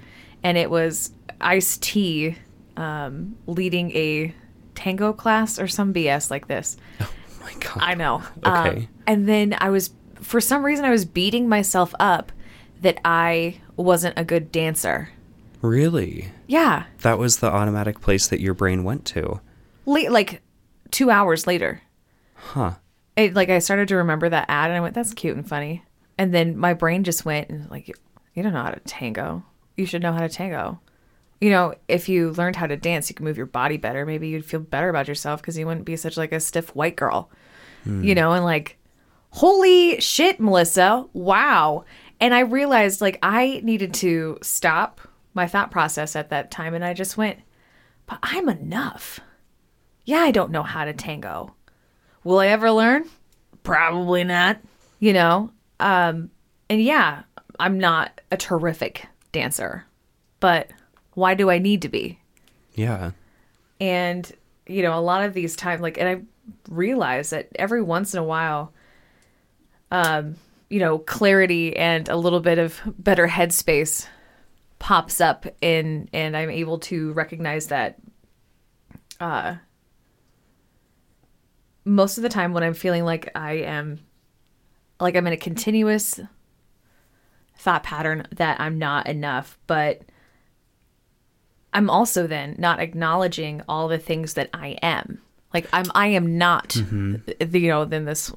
and 0.43 0.59
it 0.59 0.71
was 0.71 1.13
Ice 1.41 1.79
T 1.79 2.37
um, 2.77 3.37
leading 3.47 3.91
a 3.93 4.35
tango 4.75 5.13
class 5.13 5.59
or 5.59 5.67
some 5.69 5.93
BS 5.93 6.31
like 6.31 6.49
this. 6.49 6.77
Oh 7.01 7.11
my 7.41 7.53
god. 7.55 7.79
I 7.79 7.95
know. 7.95 8.23
Okay. 8.45 8.79
Um, 8.79 8.89
and 9.07 9.29
then 9.29 9.57
I 9.59 9.71
was, 9.71 9.91
for 10.21 10.41
some 10.41 10.65
reason, 10.65 10.85
I 10.85 10.91
was 10.91 11.05
beating 11.05 11.49
myself 11.49 11.95
up 12.01 12.33
that 12.83 12.99
I 13.05 13.61
wasn't 13.77 14.19
a 14.19 14.25
good 14.25 14.53
dancer. 14.53 15.11
really? 15.63 16.29
Yeah. 16.47 16.85
That 17.03 17.19
was 17.19 17.39
the 17.39 17.51
automatic 17.51 18.01
place 18.01 18.29
that 18.29 18.41
your 18.41 18.55
brain 18.55 18.85
went 18.85 19.05
to. 19.07 19.41
Late, 19.85 20.13
like 20.13 20.43
two 20.91 21.11
hours 21.11 21.47
later. 21.47 21.83
Huh. 22.35 22.75
It, 23.17 23.35
like 23.35 23.49
I 23.49 23.59
started 23.59 23.89
to 23.89 23.97
remember 23.97 24.29
that 24.29 24.47
ad 24.49 24.71
and 24.71 24.77
I 24.77 24.81
went, 24.81 24.95
that's 24.95 25.15
cute 25.15 25.37
and 25.37 25.49
funny. 25.49 25.83
And 26.19 26.33
then 26.33 26.57
my 26.57 26.75
brain 26.75 27.03
just 27.03 27.25
went 27.25 27.49
and 27.49 27.69
like, 27.71 27.89
you 27.89 28.43
don't 28.43 28.53
know 28.53 28.63
how 28.63 28.71
to 28.71 28.81
tango. 28.81 29.43
You 29.77 29.87
should 29.87 30.03
know 30.03 30.13
how 30.13 30.21
to 30.21 30.29
tango. 30.29 30.81
You 31.41 31.51
know, 31.51 31.75
if 31.89 32.09
you 32.09 32.31
learned 32.33 32.57
how 32.57 32.67
to 32.67 32.77
dance, 32.77 33.09
you 33.09 33.15
could 33.15 33.25
move 33.25 33.37
your 33.37 33.47
body 33.47 33.77
better. 33.77 34.07
Maybe 34.07 34.29
you'd 34.29 34.45
feel 34.45 34.61
better 34.61 34.89
about 34.89 35.09
yourself 35.09 35.43
because 35.43 35.59
you 35.59 35.67
wouldn't 35.67 35.85
be 35.85 35.97
such 35.97 36.17
like 36.17 36.33
a 36.33 36.41
stiff 36.41 36.75
white 36.75 36.97
girl. 36.97 37.31
Hmm. 37.85 38.05
You 38.05 38.15
know, 38.15 38.33
and 38.33 38.45
like, 38.45 38.79
holy 39.37 40.01
shit, 40.01 40.41
Melissa. 40.41 41.05
Wow. 41.13 41.85
And 42.21 42.33
I 42.33 42.41
realized 42.41 43.03
like 43.03 43.19
I 43.23 43.61
needed 43.63 43.93
to 43.95 44.39
stop 44.41 45.03
my 45.35 45.47
thought 45.47 45.71
process 45.71 46.17
at 46.17 46.31
that 46.31 46.51
time. 46.51 46.73
And 46.73 46.83
I 46.83 46.95
just 46.95 47.19
went, 47.19 47.41
but 48.07 48.19
I'm 48.23 48.49
enough. 48.49 49.21
Yeah, 50.07 50.21
I 50.21 50.31
don't 50.31 50.53
know 50.53 50.63
how 50.63 50.87
to 50.87 50.95
tango. 50.95 51.55
Will 52.25 52.39
I 52.39 52.47
ever 52.47 52.71
learn? 52.71 53.11
Probably 53.63 54.25
not. 54.25 54.59
You 55.01 55.13
know? 55.13 55.51
Um, 55.81 56.31
and 56.71 56.81
yeah, 56.81 57.25
I'm 57.61 57.77
not 57.77 58.23
a 58.31 58.39
terrific 58.39 59.07
dancer, 59.33 59.85
but 60.41 60.71
why 61.13 61.35
do 61.35 61.51
I 61.51 61.59
need 61.59 61.83
to 61.83 61.91
be? 61.91 62.19
Yeah. 62.75 63.11
And, 63.83 64.33
you 64.67 64.81
know, 64.83 64.99
a 64.99 65.01
lot 65.01 65.25
of 65.25 65.35
these 65.35 65.57
times, 65.57 65.83
like, 65.83 65.99
and 65.99 66.09
I 66.09 66.23
realize 66.71 67.29
that 67.31 67.51
every 67.57 67.83
once 67.83 68.15
in 68.15 68.19
a 68.19 68.25
while, 68.25 68.73
um, 69.97 70.37
you 70.69 70.79
know, 70.79 70.99
clarity 70.99 71.75
and 71.75 72.07
a 72.11 72.17
little 72.17 72.41
bit 72.41 72.59
of 72.59 72.83
better 72.99 73.27
headspace 73.27 74.07
pops 74.79 75.23
up 75.23 75.47
in, 75.63 76.11
and 76.13 76.37
I'm 76.37 76.51
able 76.51 76.79
to 76.81 77.13
recognize 77.13 77.69
that, 77.69 77.97
uh, 79.21 79.57
most 81.87 82.19
of 82.19 82.23
the 82.23 82.29
time 82.29 82.53
when 82.53 82.63
I'm 82.63 82.75
feeling 82.75 83.05
like 83.05 83.31
I 83.35 83.53
am, 83.55 84.01
like 85.01 85.17
I'm 85.17 85.27
in 85.27 85.33
a 85.33 85.39
continuous 85.39 86.21
thought 87.57 87.83
pattern 87.83 88.27
that 88.33 88.61
I'm 88.61 88.77
not 88.77 89.07
enough, 89.07 89.57
but 89.67 90.03
I'm 91.73 91.89
also 91.89 92.27
then 92.27 92.55
not 92.59 92.81
acknowledging 92.81 93.63
all 93.67 93.89
the 93.89 93.99
things 93.99 94.35
that 94.35 94.51
I 94.53 94.77
am. 94.83 95.23
Like 95.55 95.69
I'm 95.73 95.87
I 95.95 96.09
am 96.09 96.37
not 96.37 96.71
th- 96.71 97.55
you 97.55 97.69
know 97.69 97.87
then 97.87 98.05
this 98.05 98.31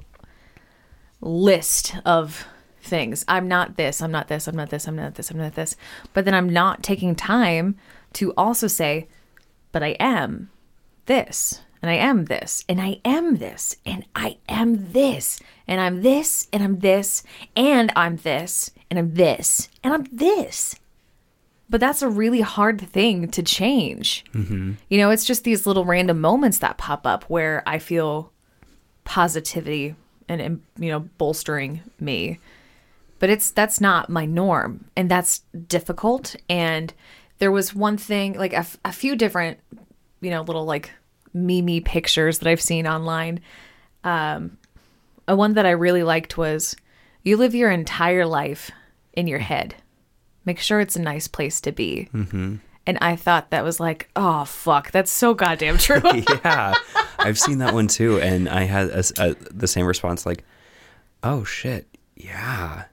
list 1.21 1.95
of 2.05 2.47
things. 2.81 3.25
I'm 3.27 3.47
not 3.47 3.77
this, 3.77 4.01
I'm 4.01 4.11
not 4.11 4.27
this, 4.27 4.47
I'm 4.47 4.55
not 4.55 4.69
this, 4.69 4.88
I'm 4.88 4.95
not 4.95 5.15
this, 5.15 5.31
I'm 5.31 5.38
not 5.38 5.55
this. 5.55 5.75
But 6.13 6.25
then 6.25 6.33
I'm 6.33 6.49
not 6.49 6.83
taking 6.83 7.15
time 7.15 7.75
to 8.13 8.33
also 8.35 8.67
say 8.67 9.07
but 9.71 9.83
I 9.83 9.89
am 9.99 10.49
this 11.05 11.61
and 11.81 11.89
I 11.89 11.95
am 11.95 12.25
this 12.25 12.65
and 12.67 12.81
I 12.81 12.99
am 13.05 13.38
this 13.38 13.77
and 13.85 14.05
I 14.15 14.38
am 14.47 14.91
this 14.91 15.39
and 15.67 15.79
I'm 15.79 16.01
this 16.01 16.47
and 16.51 16.63
I'm 16.63 16.79
this 16.79 17.23
and 17.55 17.91
I'm 17.95 18.17
this 18.17 18.71
and 18.89 18.99
I'm 18.99 19.13
this 19.13 19.69
and 19.83 19.93
I'm 19.93 20.05
this. 20.11 20.75
But 21.69 21.79
that's 21.79 22.01
a 22.01 22.09
really 22.09 22.41
hard 22.41 22.81
thing 22.81 23.29
to 23.29 23.43
change. 23.43 24.25
Mm-hmm. 24.33 24.73
You 24.89 24.97
know, 24.97 25.11
it's 25.11 25.25
just 25.25 25.43
these 25.43 25.67
little 25.67 25.85
random 25.85 26.19
moments 26.19 26.57
that 26.59 26.79
pop 26.79 27.05
up 27.05 27.25
where 27.25 27.61
I 27.67 27.77
feel 27.77 28.31
positivity 29.03 29.95
and, 30.29 30.39
and 30.39 30.62
you 30.77 30.89
know 30.89 31.01
bolstering 31.17 31.81
me. 32.00 32.39
But 33.19 33.29
it's 33.29 33.51
that's 33.51 33.81
not 33.81 34.09
my 34.09 34.25
norm, 34.25 34.86
and 34.95 35.12
that's 35.12 35.39
difficult. 35.67 36.36
And 36.50 36.93
there 37.39 37.51
was 37.51 37.75
one 37.75 37.98
thing, 37.98 38.33
like 38.38 38.53
a, 38.53 38.65
a 38.86 38.93
few 38.93 39.15
different, 39.15 39.59
you 40.21 40.29
know, 40.29 40.41
little 40.41 40.65
like 40.65 40.91
mimi 41.33 41.81
pictures 41.81 42.39
that 42.39 42.48
I've 42.48 42.62
seen 42.62 42.88
online. 42.88 43.41
Um, 44.05 44.57
a 45.27 45.36
one 45.36 45.55
that 45.55 45.65
I 45.65 45.71
really 45.71 46.03
liked 46.03 46.38
was, 46.38 46.77
"You 47.24 47.36
live 47.36 47.53
your 47.53 47.71
entire 47.71 48.25
life 48.25 48.71
in 49.12 49.27
your 49.27 49.39
head." 49.39 49.75
make 50.50 50.59
sure 50.59 50.79
it's 50.79 50.95
a 50.95 51.01
nice 51.01 51.27
place 51.27 51.62
to 51.62 51.71
be. 51.71 52.09
Mm-hmm. 52.12 52.55
And 52.89 52.98
I 53.01 53.15
thought 53.15 53.51
that 53.51 53.63
was 53.63 53.79
like, 53.79 54.10
oh, 54.15 54.46
fuck, 54.46 54.89
that's 54.89 55.12
so 55.12 55.36
goddamn 55.36 55.77
true. 55.77 56.01
yeah. 56.43 56.74
I've 57.19 57.38
seen 57.38 57.60
that 57.60 57.72
one 57.72 57.88
too. 57.88 58.19
And 58.19 58.50
I 58.50 58.63
had 58.63 58.89
a 58.89 59.03
a 59.19 59.36
the 59.51 59.67
same 59.67 59.86
response 59.86 60.25
like, 60.25 60.43
oh 61.22 61.43
shit. 61.43 61.88
Yeah. 62.15 62.86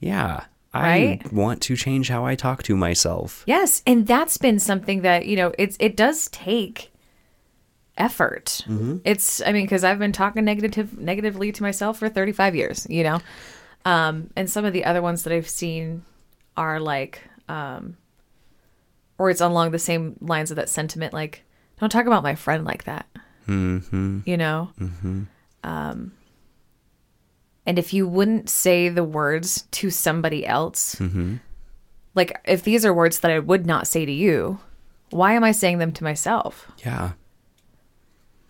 Yeah. 0.00 0.46
I 0.72 1.20
want 1.30 1.62
to 1.62 1.76
change 1.76 2.08
how 2.08 2.26
I 2.26 2.34
talk 2.34 2.64
to 2.64 2.76
myself. 2.76 3.44
yes. 3.46 3.84
And 3.86 4.04
that's 4.04 4.36
been 4.36 4.58
something 4.58 5.02
that, 5.02 5.26
you 5.26 5.36
know, 5.36 5.52
it's, 5.56 5.76
it 5.78 5.96
does 5.96 6.28
take 6.30 6.90
effort. 7.96 8.66
It's, 9.04 9.40
I 9.42 9.52
mean, 9.52 9.64
because 9.64 9.84
I've 9.84 10.00
been 10.00 10.10
talking 10.10 10.44
negative, 10.44 10.98
negatively 10.98 11.52
to 11.52 11.62
myself 11.62 12.00
for 12.00 12.08
35 12.08 12.56
years, 12.56 12.84
you 12.90 13.04
know? 13.04 13.20
Um, 13.84 14.30
and 14.34 14.50
some 14.50 14.64
of 14.64 14.72
the 14.72 14.84
other 14.84 15.00
ones 15.00 15.22
that 15.22 15.32
I've 15.32 15.48
seen 15.48 16.02
are 16.56 16.80
like, 16.80 17.22
um, 17.48 17.96
or 19.18 19.30
it's 19.30 19.40
along 19.40 19.70
the 19.70 19.78
same 19.78 20.16
lines 20.20 20.50
of 20.50 20.56
that 20.56 20.68
sentiment, 20.68 21.12
like, 21.12 21.44
don't 21.80 21.90
talk 21.90 22.06
about 22.06 22.22
my 22.22 22.34
friend 22.34 22.64
like 22.64 22.84
that. 22.84 23.06
Mm-hmm. 23.46 24.20
you 24.24 24.38
know 24.38 24.70
um 25.64 26.12
and 27.66 27.78
if 27.78 27.92
you 27.92 28.08
wouldn't 28.08 28.48
say 28.48 28.88
the 28.88 29.04
words 29.04 29.68
to 29.72 29.90
somebody 29.90 30.46
else 30.46 30.98
like 32.14 32.38
if 32.46 32.62
these 32.62 32.86
are 32.86 32.94
words 32.94 33.18
that 33.20 33.30
i 33.30 33.38
would 33.38 33.66
not 33.66 33.86
say 33.86 34.06
to 34.06 34.12
you 34.12 34.60
why 35.10 35.34
am 35.34 35.44
i 35.44 35.52
saying 35.52 35.76
them 35.76 35.92
to 35.92 36.04
myself 36.04 36.72
Yeah. 36.78 37.12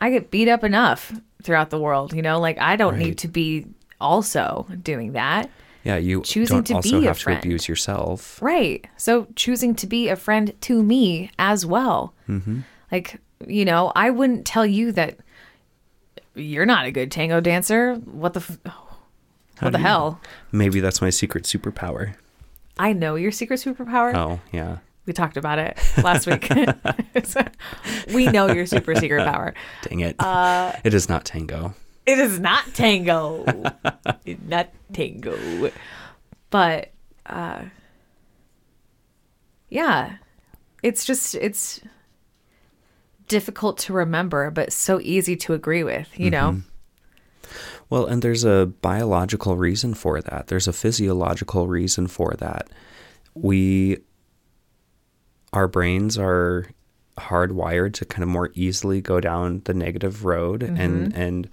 i 0.01 0.11
get 0.11 0.31
beat 0.31 0.47
up 0.49 0.63
enough 0.63 1.13
throughout 1.43 1.71
the 1.71 1.81
world 1.81 2.13
you 2.15 2.23
know 2.23 2.39
like 2.39 2.59
i 2.61 2.77
don't 2.77 2.95
Right. 2.95 3.03
need 3.07 3.19
to 3.19 3.29
be 3.29 3.67
also 4.01 4.67
doing 4.81 5.13
that 5.15 5.51
Yeah. 5.85 5.97
You 5.97 6.23
Choosing 6.23 6.57
don't 6.57 6.67
to 6.69 6.75
also 6.75 7.01
be 7.01 7.07
have 7.07 7.19
friend. 7.19 7.41
to 7.43 7.47
abuse 7.49 7.69
yourself. 7.69 8.41
Right. 8.43 8.87
So 8.97 9.27
choosing 9.37 9.75
to 9.77 9.87
be 9.87 10.09
a 10.09 10.17
friend 10.17 10.53
to 10.63 10.83
me 10.83 11.31
as 11.39 11.65
well. 11.65 12.15
Mm-hmm. 12.29 12.61
Like, 12.91 13.21
you 13.47 13.65
know, 13.65 13.93
I 13.95 14.11
wouldn't 14.11 14.47
tell 14.47 14.65
you 14.67 14.93
that 14.93 15.19
you're 16.35 16.67
not 16.67 16.87
a 16.87 16.91
good 16.91 17.11
tango 17.13 17.41
dancer. 17.41 17.95
What 17.97 18.33
the, 18.35 18.41
f- 18.41 18.59
what 19.61 19.73
the 19.73 19.79
hell? 19.79 20.21
Maybe 20.53 20.81
that's 20.81 21.01
my 21.01 21.11
secret 21.11 21.45
superpower. 21.45 22.15
I 22.79 22.93
know 22.93 23.15
your 23.15 23.31
secret 23.31 23.61
superpower. 23.61 24.15
Oh, 24.15 24.41
yeah. 24.53 24.79
We 25.07 25.13
talked 25.13 25.37
about 25.37 25.59
it 25.59 25.79
last 26.03 26.27
week. 26.27 26.49
We 28.15 28.27
know 28.27 28.51
your 28.51 28.67
super 28.67 28.95
secret 28.95 29.25
power. 29.25 29.55
Dang 29.83 30.01
it. 30.01 30.17
Uh, 30.19 30.73
it 30.85 30.95
is 30.95 31.09
not 31.09 31.25
tango. 31.25 31.75
It 32.07 32.19
is 32.19 32.39
not 32.39 32.75
tango. 32.75 33.45
not 34.47 34.71
tango. 34.93 35.71
But 36.51 36.91
uh 37.27 37.63
yeah. 39.69 40.17
It's 40.83 41.05
just 41.05 41.35
it's 41.35 41.81
difficult 43.29 43.79
to 43.79 43.93
remember 43.93 44.51
but 44.51 44.73
so 44.73 45.01
easy 45.01 45.37
to 45.37 45.55
agree 45.55 45.83
with, 45.83 46.09
you 46.19 46.31
know. 46.31 46.61
Well, 47.91 48.07
and 48.07 48.23
there's 48.23 48.45
a 48.45 48.73
biological 48.81 49.57
reason 49.57 49.95
for 49.95 50.21
that. 50.21 50.47
There's 50.49 50.69
a 50.69 50.73
physiological 50.73 51.69
reason 51.69 52.07
for 52.07 52.35
that. 52.39 52.69
We, 53.35 53.99
our 55.53 55.69
brains 55.69 56.19
are 56.19 56.67
hardwired 57.19 57.95
to 57.95 58.05
kind 58.05 58.23
of 58.23 58.29
more 58.29 58.51
easily 58.55 59.01
go 59.01 59.21
down 59.21 59.63
the 59.65 59.75
negative 59.75 60.25
road, 60.25 60.63
and 60.63 61.15
and 61.15 61.49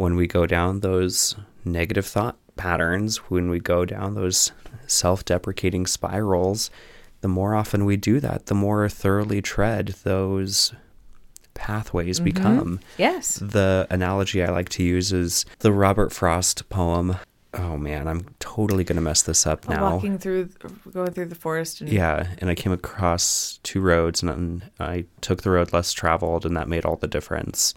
when 0.00 0.16
we 0.16 0.26
go 0.26 0.46
down 0.46 0.80
those 0.80 1.36
negative 1.62 2.06
thought 2.06 2.38
patterns, 2.56 3.18
when 3.28 3.50
we 3.50 3.60
go 3.60 3.84
down 3.84 4.14
those 4.14 4.50
self-deprecating 4.86 5.86
spirals, 5.86 6.70
the 7.20 7.28
more 7.28 7.54
often 7.54 7.84
we 7.84 7.98
do 7.98 8.18
that, 8.18 8.46
the 8.46 8.54
more 8.54 8.88
thoroughly 8.88 9.42
tread 9.42 9.88
those 10.04 10.72
pathways 11.52 12.16
mm-hmm. 12.16 12.24
become. 12.24 12.80
Yes. 12.96 13.34
The 13.42 13.86
analogy 13.90 14.42
I 14.42 14.48
like 14.50 14.70
to 14.70 14.82
use 14.82 15.12
is 15.12 15.44
the 15.58 15.70
Robert 15.70 16.14
Frost 16.14 16.66
poem. 16.70 17.16
Oh 17.52 17.76
man, 17.76 18.08
I'm 18.08 18.24
totally 18.38 18.84
to 18.96 19.02
mess 19.02 19.20
this 19.20 19.46
up 19.46 19.68
now. 19.68 19.96
Walking 19.96 20.16
through, 20.16 20.48
going 20.94 21.10
through 21.10 21.26
the 21.26 21.34
forest. 21.34 21.82
And 21.82 21.90
Yeah, 21.90 22.26
and 22.38 22.48
I 22.48 22.54
came 22.54 22.72
across 22.72 23.60
two 23.64 23.82
roads 23.82 24.22
and 24.22 24.62
I 24.78 25.04
took 25.20 25.42
the 25.42 25.50
road 25.50 25.74
less 25.74 25.92
traveled 25.92 26.46
and 26.46 26.56
that 26.56 26.68
made 26.68 26.86
all 26.86 26.96
the 26.96 27.06
difference. 27.06 27.74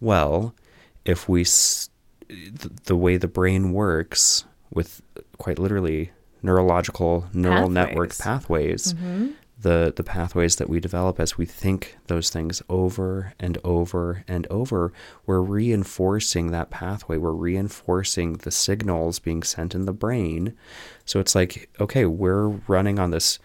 Well, 0.00 0.52
if 1.04 1.28
we 1.28 1.44
the 2.84 2.96
way 2.96 3.16
the 3.16 3.28
brain 3.28 3.72
works 3.72 4.44
with 4.70 5.02
quite 5.38 5.58
literally 5.58 6.10
neurological 6.42 7.26
neural 7.32 7.68
network 7.68 8.16
pathways, 8.18 8.94
mm-hmm. 8.94 9.30
the 9.60 9.92
the 9.94 10.02
pathways 10.02 10.56
that 10.56 10.68
we 10.68 10.80
develop 10.80 11.20
as 11.20 11.36
we 11.36 11.46
think 11.46 11.96
those 12.06 12.30
things 12.30 12.62
over 12.68 13.34
and 13.38 13.58
over 13.64 14.24
and 14.26 14.46
over, 14.48 14.92
we're 15.26 15.40
reinforcing 15.40 16.50
that 16.50 16.70
pathway. 16.70 17.16
We're 17.16 17.32
reinforcing 17.32 18.34
the 18.34 18.50
signals 18.50 19.18
being 19.18 19.42
sent 19.42 19.74
in 19.74 19.84
the 19.84 19.92
brain. 19.92 20.56
So 21.04 21.20
it's 21.20 21.34
like, 21.34 21.68
okay, 21.80 22.06
we're 22.06 22.48
running 22.48 22.98
on 22.98 23.10
this 23.10 23.38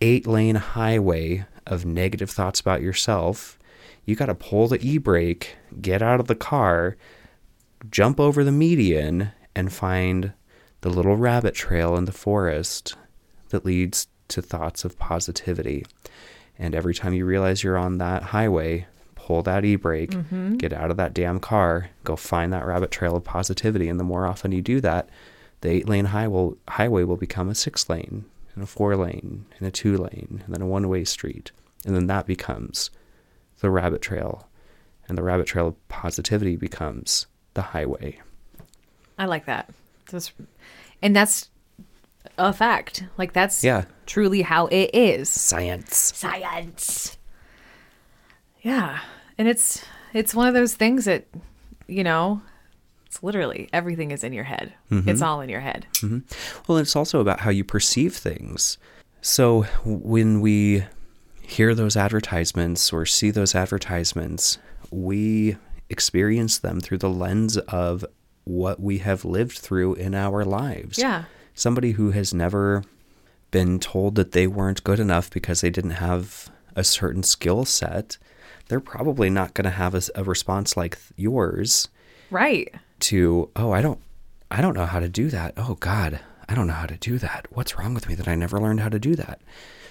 eight 0.00 0.26
lane 0.26 0.56
highway 0.56 1.46
of 1.66 1.84
negative 1.84 2.30
thoughts 2.30 2.60
about 2.60 2.82
yourself. 2.82 3.55
You 4.06 4.14
got 4.14 4.26
to 4.26 4.34
pull 4.34 4.68
the 4.68 4.80
e 4.80 4.98
brake, 4.98 5.56
get 5.82 6.00
out 6.00 6.20
of 6.20 6.28
the 6.28 6.34
car, 6.34 6.96
jump 7.90 8.18
over 8.18 8.44
the 8.44 8.52
median, 8.52 9.32
and 9.54 9.72
find 9.72 10.32
the 10.80 10.90
little 10.90 11.16
rabbit 11.16 11.54
trail 11.54 11.96
in 11.96 12.04
the 12.04 12.12
forest 12.12 12.94
that 13.48 13.64
leads 13.64 14.06
to 14.28 14.40
thoughts 14.40 14.84
of 14.84 14.98
positivity. 14.98 15.84
And 16.58 16.74
every 16.74 16.94
time 16.94 17.12
you 17.12 17.26
realize 17.26 17.62
you're 17.62 17.76
on 17.76 17.98
that 17.98 18.22
highway, 18.22 18.86
pull 19.16 19.42
that 19.42 19.64
e 19.64 19.74
brake, 19.74 20.12
mm-hmm. 20.12 20.54
get 20.54 20.72
out 20.72 20.90
of 20.92 20.96
that 20.98 21.12
damn 21.12 21.40
car, 21.40 21.90
go 22.04 22.14
find 22.14 22.52
that 22.52 22.64
rabbit 22.64 22.92
trail 22.92 23.16
of 23.16 23.24
positivity. 23.24 23.88
And 23.88 23.98
the 23.98 24.04
more 24.04 24.26
often 24.26 24.52
you 24.52 24.62
do 24.62 24.80
that, 24.82 25.08
the 25.62 25.70
eight 25.70 25.88
lane 25.88 26.06
high 26.06 26.28
will, 26.28 26.56
highway 26.68 27.02
will 27.02 27.16
become 27.16 27.48
a 27.48 27.54
six 27.54 27.88
lane, 27.88 28.24
and 28.54 28.62
a 28.62 28.66
four 28.66 28.94
lane, 28.94 29.46
and 29.58 29.66
a 29.66 29.72
two 29.72 29.96
lane, 29.96 30.42
and 30.44 30.54
then 30.54 30.62
a 30.62 30.66
one 30.66 30.88
way 30.88 31.02
street. 31.04 31.50
And 31.84 31.94
then 31.94 32.06
that 32.06 32.26
becomes 32.26 32.90
the 33.60 33.70
rabbit 33.70 34.02
trail. 34.02 34.48
And 35.08 35.16
the 35.16 35.22
rabbit 35.22 35.46
trail 35.46 35.68
of 35.68 35.88
positivity 35.88 36.56
becomes 36.56 37.26
the 37.54 37.62
highway. 37.62 38.20
I 39.18 39.26
like 39.26 39.46
that. 39.46 39.70
That's, 40.10 40.32
and 41.00 41.14
that's 41.14 41.48
a 42.38 42.52
fact. 42.52 43.04
Like 43.16 43.32
that's 43.32 43.62
Yeah. 43.62 43.84
truly 44.06 44.42
how 44.42 44.66
it 44.66 44.90
is. 44.92 45.28
Science. 45.28 45.96
Science. 45.96 47.16
Yeah, 48.62 48.98
and 49.38 49.46
it's 49.48 49.84
it's 50.12 50.34
one 50.34 50.48
of 50.48 50.54
those 50.54 50.74
things 50.74 51.04
that 51.04 51.26
you 51.86 52.02
know, 52.02 52.42
it's 53.06 53.22
literally 53.22 53.68
everything 53.72 54.10
is 54.10 54.24
in 54.24 54.32
your 54.32 54.44
head. 54.44 54.72
Mm-hmm. 54.90 55.08
It's 55.08 55.22
all 55.22 55.40
in 55.40 55.48
your 55.48 55.60
head. 55.60 55.86
Mm-hmm. 55.94 56.18
Well, 56.66 56.78
it's 56.78 56.96
also 56.96 57.20
about 57.20 57.40
how 57.40 57.50
you 57.50 57.62
perceive 57.62 58.16
things. 58.16 58.76
So 59.20 59.62
when 59.84 60.40
we 60.40 60.84
hear 61.46 61.74
those 61.74 61.96
advertisements 61.96 62.92
or 62.92 63.06
see 63.06 63.30
those 63.30 63.54
advertisements, 63.54 64.58
we 64.90 65.56
experience 65.88 66.58
them 66.58 66.80
through 66.80 66.98
the 66.98 67.08
lens 67.10 67.56
of 67.56 68.04
what 68.44 68.80
we 68.80 68.98
have 68.98 69.24
lived 69.24 69.58
through 69.58 69.94
in 69.94 70.14
our 70.14 70.44
lives. 70.44 70.98
Yeah. 70.98 71.24
Somebody 71.54 71.92
who 71.92 72.10
has 72.10 72.34
never 72.34 72.82
been 73.50 73.78
told 73.78 74.16
that 74.16 74.32
they 74.32 74.46
weren't 74.46 74.84
good 74.84 75.00
enough 75.00 75.30
because 75.30 75.60
they 75.60 75.70
didn't 75.70 75.92
have 75.92 76.50
a 76.74 76.84
certain 76.84 77.22
skill 77.22 77.64
set, 77.64 78.18
they're 78.68 78.80
probably 78.80 79.30
not 79.30 79.54
going 79.54 79.64
to 79.64 79.70
have 79.70 79.94
a, 79.94 80.02
a 80.16 80.24
response 80.24 80.76
like 80.76 80.98
yours 81.16 81.88
Right. 82.30 82.74
to 83.00 83.48
oh 83.54 83.70
i 83.70 83.80
don't 83.80 84.00
i 84.50 84.60
don't 84.60 84.74
know 84.74 84.84
how 84.86 84.98
to 84.98 85.08
do 85.08 85.28
that 85.30 85.54
oh 85.56 85.76
god 85.78 86.18
i 86.48 86.54
don't 86.56 86.66
know 86.66 86.72
how 86.72 86.86
to 86.86 86.96
do 86.96 87.18
that 87.18 87.46
what's 87.50 87.78
wrong 87.78 87.94
with 87.94 88.08
me 88.08 88.16
that 88.16 88.26
i 88.26 88.34
never 88.34 88.58
learned 88.60 88.80
how 88.80 88.88
to 88.88 88.98
do 88.98 89.14
that 89.14 89.40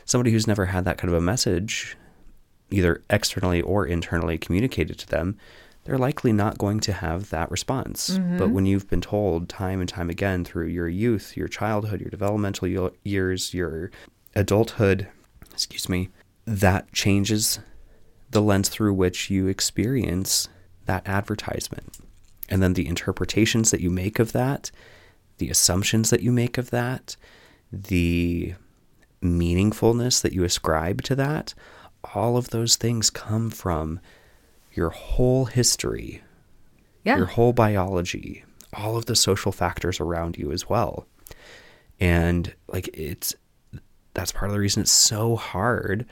somebody 0.06 0.32
who's 0.32 0.48
never 0.48 0.68
had 0.68 0.86
that 0.86 0.98
kind 0.98 1.12
of 1.12 1.18
a 1.18 1.22
message 1.22 1.98
either 2.72 3.04
externally 3.10 3.62
or 3.62 3.86
internally 3.86 4.38
communicated 4.38 4.98
to 4.98 5.08
them 5.08 5.38
they're 5.84 5.98
likely 6.00 6.34
not 6.34 6.58
going 6.58 6.80
to 6.80 6.94
have 6.94 7.30
that 7.30 7.52
response 7.52 8.12
mm-hmm. 8.12 8.38
but 8.38 8.50
when 8.50 8.66
you've 8.66 8.90
been 8.90 9.02
told 9.02 9.48
time 9.48 9.80
and 9.80 9.90
time 9.90 10.10
again 10.10 10.44
through 10.44 10.68
your 10.68 10.88
youth 10.88 11.38
your 11.38 11.48
childhood 11.48 12.02
your 12.02 12.10
developmental 12.10 12.92
years 13.04 13.54
your 13.54 13.92
adulthood 14.36 15.08
excuse 15.52 15.88
me 15.88 16.10
that 16.46 16.92
changes 16.92 17.60
the 18.30 18.42
lens 18.42 18.70
through 18.70 18.94
which 18.94 19.30
you 19.30 19.48
experience 19.48 20.50
that 20.86 21.08
advertisement. 21.08 21.98
And 22.50 22.62
then 22.62 22.74
the 22.74 22.88
interpretations 22.88 23.72
that 23.72 23.82
you 23.82 23.90
make 23.90 24.20
of 24.20 24.32
that, 24.34 24.72
the 25.38 25.50
assumptions 25.50 26.10
that 26.12 26.22
you 26.22 26.32
make 26.32 26.58
of 26.58 26.70
that, 26.70 27.16
the 27.72 28.56
meaningfulness 29.26 30.22
that 30.22 30.34
you 30.34 30.44
ascribe 30.44 31.02
to 31.04 31.16
that, 31.16 31.54
all 32.14 32.38
of 32.38 32.50
those 32.50 32.76
things 32.76 33.10
come 33.10 33.50
from 33.50 34.00
your 34.74 34.90
whole 34.90 35.46
history, 35.46 36.22
Yeah. 37.04 37.18
your 37.18 37.26
whole 37.28 37.54
biology, 37.54 38.44
all 38.74 38.98
of 38.98 39.06
the 39.06 39.16
social 39.16 39.52
factors 39.52 40.00
around 40.00 40.38
you 40.38 40.52
as 40.52 40.70
well. 40.70 41.08
And 42.00 42.54
like 42.68 42.90
it's 42.94 43.34
that's 44.14 44.32
part 44.32 44.50
of 44.50 44.54
the 44.54 44.60
reason 44.60 44.82
it's 44.82 44.92
so 44.92 45.36
hard 45.36 46.06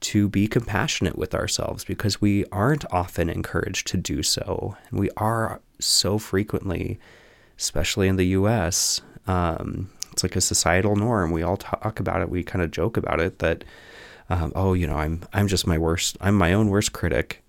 to 0.00 0.28
be 0.28 0.48
compassionate 0.48 1.16
with 1.16 1.34
ourselves 1.34 1.84
because 1.84 2.20
we 2.20 2.44
aren't 2.52 2.84
often 2.92 3.28
encouraged 3.28 3.86
to 3.88 3.96
do 3.96 4.22
so. 4.22 4.76
And 4.90 4.98
we 4.98 5.10
are 5.16 5.60
so 5.80 6.18
frequently, 6.18 6.98
especially 7.58 8.08
in 8.08 8.16
the 8.16 8.26
US, 8.28 9.00
um, 9.28 9.90
it's 10.22 10.32
like 10.32 10.36
a 10.36 10.40
societal 10.40 10.94
norm. 10.94 11.32
We 11.32 11.42
all 11.42 11.56
talk 11.56 11.98
about 11.98 12.20
it. 12.22 12.30
We 12.30 12.42
kind 12.44 12.62
of 12.64 12.70
joke 12.70 12.96
about 12.96 13.20
it 13.20 13.40
that, 13.40 13.64
um, 14.30 14.52
oh, 14.54 14.72
you 14.72 14.86
know, 14.86 14.94
I'm 14.96 15.22
I'm 15.32 15.48
just 15.48 15.66
my 15.66 15.78
worst. 15.78 16.16
I'm 16.20 16.36
my 16.36 16.52
own 16.52 16.68
worst 16.68 16.92
critic. 16.92 17.42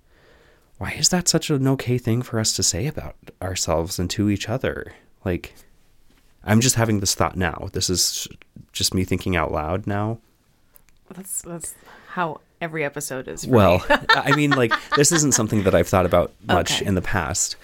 Why 0.79 0.91
is 0.93 1.09
that 1.09 1.27
such 1.27 1.49
an 1.51 1.67
okay 1.67 1.97
thing 1.99 2.23
for 2.23 2.39
us 2.39 2.53
to 2.53 2.63
say 2.63 2.87
about 2.87 3.15
ourselves 3.41 3.99
and 3.99 4.09
to 4.09 4.29
each 4.29 4.49
other? 4.49 4.93
Like, 5.23 5.53
I'm 6.43 6.59
just 6.61 6.75
having 6.75 6.99
this 6.99 7.13
thought 7.15 7.37
now. 7.37 7.69
This 7.73 7.89
is 7.89 8.27
just 8.71 8.93
me 8.93 9.03
thinking 9.03 9.35
out 9.35 9.51
loud 9.51 9.85
now. 9.85 10.17
That's 11.13 11.43
that's 11.43 11.75
how 12.07 12.41
every 12.59 12.83
episode 12.83 13.27
is. 13.27 13.45
Well, 13.45 13.85
me. 13.87 13.95
I 14.09 14.35
mean, 14.35 14.49
like, 14.51 14.73
this 14.95 15.11
isn't 15.11 15.33
something 15.33 15.63
that 15.63 15.75
I've 15.75 15.87
thought 15.87 16.07
about 16.07 16.33
much 16.47 16.77
Okay. 16.81 16.85
in 16.87 16.95
the 16.95 17.01
past. 17.03 17.55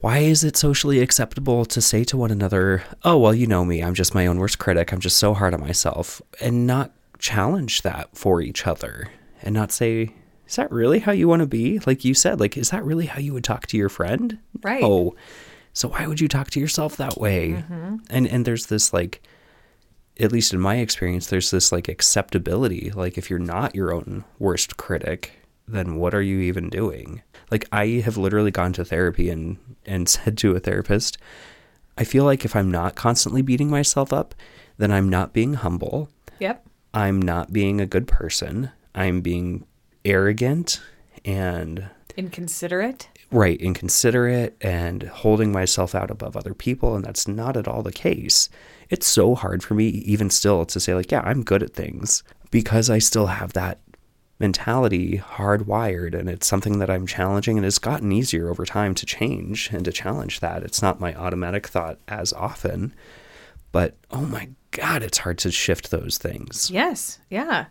Why 0.00 0.18
is 0.18 0.44
it 0.44 0.56
socially 0.56 1.00
acceptable 1.00 1.64
to 1.66 1.80
say 1.80 2.04
to 2.04 2.16
one 2.16 2.30
another, 2.30 2.82
oh, 3.04 3.18
well, 3.18 3.34
you 3.34 3.46
know 3.46 3.64
me, 3.64 3.82
I'm 3.82 3.94
just 3.94 4.14
my 4.14 4.26
own 4.26 4.38
worst 4.38 4.58
critic, 4.58 4.92
I'm 4.92 5.00
just 5.00 5.18
so 5.18 5.34
hard 5.34 5.52
on 5.52 5.60
myself, 5.60 6.22
and 6.40 6.66
not 6.66 6.92
challenge 7.18 7.82
that 7.82 8.16
for 8.16 8.40
each 8.40 8.66
other 8.66 9.08
and 9.42 9.54
not 9.54 9.72
say, 9.72 10.14
is 10.46 10.56
that 10.56 10.72
really 10.72 11.00
how 11.00 11.12
you 11.12 11.28
want 11.28 11.40
to 11.40 11.46
be? 11.46 11.80
Like 11.80 12.04
you 12.04 12.14
said, 12.14 12.40
like, 12.40 12.56
is 12.56 12.70
that 12.70 12.84
really 12.84 13.06
how 13.06 13.20
you 13.20 13.34
would 13.34 13.44
talk 13.44 13.66
to 13.68 13.76
your 13.76 13.90
friend? 13.90 14.38
Right. 14.62 14.82
Oh, 14.82 15.14
so 15.74 15.88
why 15.88 16.06
would 16.06 16.20
you 16.20 16.28
talk 16.28 16.50
to 16.50 16.60
yourself 16.60 16.96
that 16.96 17.18
way? 17.18 17.50
Mm-hmm. 17.50 17.96
And 18.10 18.26
and 18.26 18.44
there's 18.44 18.66
this 18.66 18.92
like 18.92 19.22
at 20.18 20.32
least 20.32 20.52
in 20.52 20.60
my 20.60 20.76
experience, 20.76 21.28
there's 21.28 21.50
this 21.50 21.72
like 21.72 21.88
acceptability. 21.88 22.90
Like, 22.90 23.16
if 23.16 23.30
you're 23.30 23.38
not 23.38 23.74
your 23.74 23.92
own 23.92 24.24
worst 24.38 24.76
critic, 24.76 25.32
then 25.66 25.96
what 25.96 26.14
are 26.14 26.22
you 26.22 26.40
even 26.40 26.68
doing? 26.68 27.22
Like, 27.50 27.66
I 27.72 27.86
have 28.04 28.16
literally 28.16 28.50
gone 28.50 28.72
to 28.74 28.84
therapy 28.84 29.28
and, 29.30 29.56
and 29.86 30.08
said 30.08 30.38
to 30.38 30.54
a 30.54 30.60
therapist, 30.60 31.18
I 31.98 32.04
feel 32.04 32.24
like 32.24 32.44
if 32.44 32.54
I'm 32.56 32.70
not 32.70 32.94
constantly 32.94 33.42
beating 33.42 33.68
myself 33.70 34.12
up, 34.12 34.34
then 34.78 34.90
I'm 34.90 35.08
not 35.08 35.32
being 35.32 35.54
humble. 35.54 36.08
yep. 36.38 36.64
I'm 36.94 37.20
not 37.22 37.52
being 37.52 37.80
a 37.80 37.86
good 37.86 38.08
person. 38.08 38.70
I'm 38.94 39.20
being 39.20 39.64
arrogant 40.04 40.80
and 41.24 41.88
Inconsiderate. 42.16 43.08
right 43.30 43.60
inconsiderate 43.60 44.56
and 44.60 45.02
holding 45.04 45.52
myself 45.52 45.94
out 45.94 46.10
above 46.10 46.36
other 46.36 46.54
people 46.54 46.96
and 46.96 47.04
that's 47.04 47.28
not 47.28 47.56
at 47.56 47.68
all 47.68 47.82
the 47.82 47.92
case 47.92 48.48
it's 48.88 49.06
so 49.06 49.34
hard 49.34 49.62
for 49.62 49.74
me 49.74 49.86
even 49.86 50.30
still 50.30 50.64
to 50.64 50.80
say 50.80 50.94
like 50.94 51.12
yeah 51.12 51.20
i'm 51.24 51.44
good 51.44 51.62
at 51.62 51.72
things 51.74 52.22
because 52.50 52.90
i 52.90 52.98
still 52.98 53.26
have 53.26 53.52
that 53.52 53.78
mentality 54.40 55.18
hardwired 55.18 56.18
and 56.18 56.28
it's 56.28 56.46
something 56.46 56.78
that 56.78 56.88
i'm 56.90 57.06
challenging 57.06 57.56
and 57.58 57.66
it's 57.66 57.78
gotten 57.78 58.10
easier 58.10 58.48
over 58.48 58.64
time 58.64 58.94
to 58.94 59.04
change 59.06 59.70
and 59.70 59.84
to 59.84 59.92
challenge 59.92 60.40
that 60.40 60.62
it's 60.62 60.80
not 60.82 60.98
my 60.98 61.14
automatic 61.14 61.66
thought 61.68 61.98
as 62.08 62.32
often 62.32 62.92
but 63.70 63.94
oh 64.10 64.22
my 64.24 64.48
god 64.70 65.02
it's 65.02 65.18
hard 65.18 65.36
to 65.38 65.50
shift 65.50 65.90
those 65.90 66.16
things 66.18 66.70
Yes. 66.70 67.18
Yeah. 67.28 67.66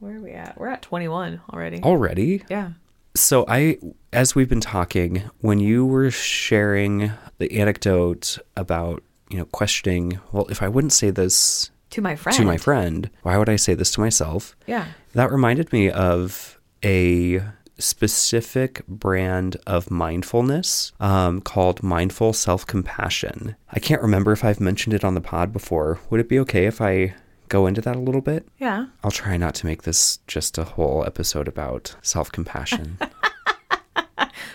Where 0.00 0.16
are 0.16 0.20
we 0.20 0.32
at? 0.32 0.58
We're 0.58 0.68
at 0.68 0.82
21 0.82 1.40
already. 1.52 1.82
already 1.82 2.42
Yeah. 2.48 2.70
So 3.14 3.44
I 3.48 3.78
as 4.12 4.34
we've 4.34 4.48
been 4.48 4.60
talking, 4.60 5.22
when 5.40 5.60
you 5.60 5.84
were 5.86 6.10
sharing 6.10 7.12
the 7.38 7.58
anecdote 7.60 8.38
about, 8.56 9.02
you 9.28 9.38
know, 9.38 9.44
questioning, 9.46 10.18
well, 10.32 10.46
if 10.48 10.62
I 10.62 10.68
wouldn't 10.68 10.92
say 10.92 11.10
this 11.10 11.70
To 11.90 12.00
my 12.00 12.16
friend. 12.16 12.36
to 12.36 12.44
my 12.44 12.56
friend. 12.56 13.10
Why 13.22 13.36
would 13.36 13.48
I 13.48 13.56
say 13.56 13.74
this 13.74 13.90
to 13.92 14.00
myself? 14.00 14.56
Yeah. 14.66 14.86
That 15.14 15.30
reminded 15.32 15.72
me 15.72 15.90
of 15.90 16.58
a 16.84 17.42
specific 17.78 18.86
brand 18.86 19.56
of 19.66 19.90
mindfulness 19.90 20.92
um, 21.00 21.40
called 21.40 21.82
mindful 21.82 22.32
self 22.32 22.66
compassion. 22.66 23.56
I 23.70 23.78
can't 23.80 24.02
remember 24.02 24.32
if 24.32 24.44
I've 24.44 24.60
mentioned 24.60 24.94
it 24.94 25.04
on 25.04 25.14
the 25.14 25.20
pod 25.20 25.52
before. 25.52 25.98
Would 26.10 26.20
it 26.20 26.28
be 26.28 26.38
okay 26.40 26.66
if 26.66 26.80
I 26.80 27.14
go 27.48 27.66
into 27.66 27.80
that 27.80 27.96
a 27.96 27.98
little 28.00 28.20
bit? 28.20 28.46
Yeah. 28.58 28.86
I'll 29.02 29.10
try 29.10 29.36
not 29.36 29.54
to 29.56 29.66
make 29.66 29.82
this 29.82 30.18
just 30.26 30.58
a 30.58 30.64
whole 30.64 31.04
episode 31.06 31.48
about 31.48 31.96
self 32.02 32.30
compassion. 32.32 32.98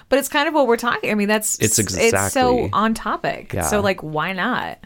But 0.07 0.19
it's 0.19 0.29
kind 0.29 0.47
of 0.47 0.53
what 0.53 0.67
we're 0.67 0.77
talking. 0.77 1.09
I 1.09 1.15
mean, 1.15 1.27
that's 1.27 1.57
It's 1.59 1.79
exactly 1.79 2.09
it's 2.09 2.33
so 2.33 2.69
on 2.73 2.93
topic. 2.93 3.53
Yeah. 3.53 3.63
So 3.63 3.81
like, 3.81 4.01
why 4.03 4.33
not? 4.33 4.77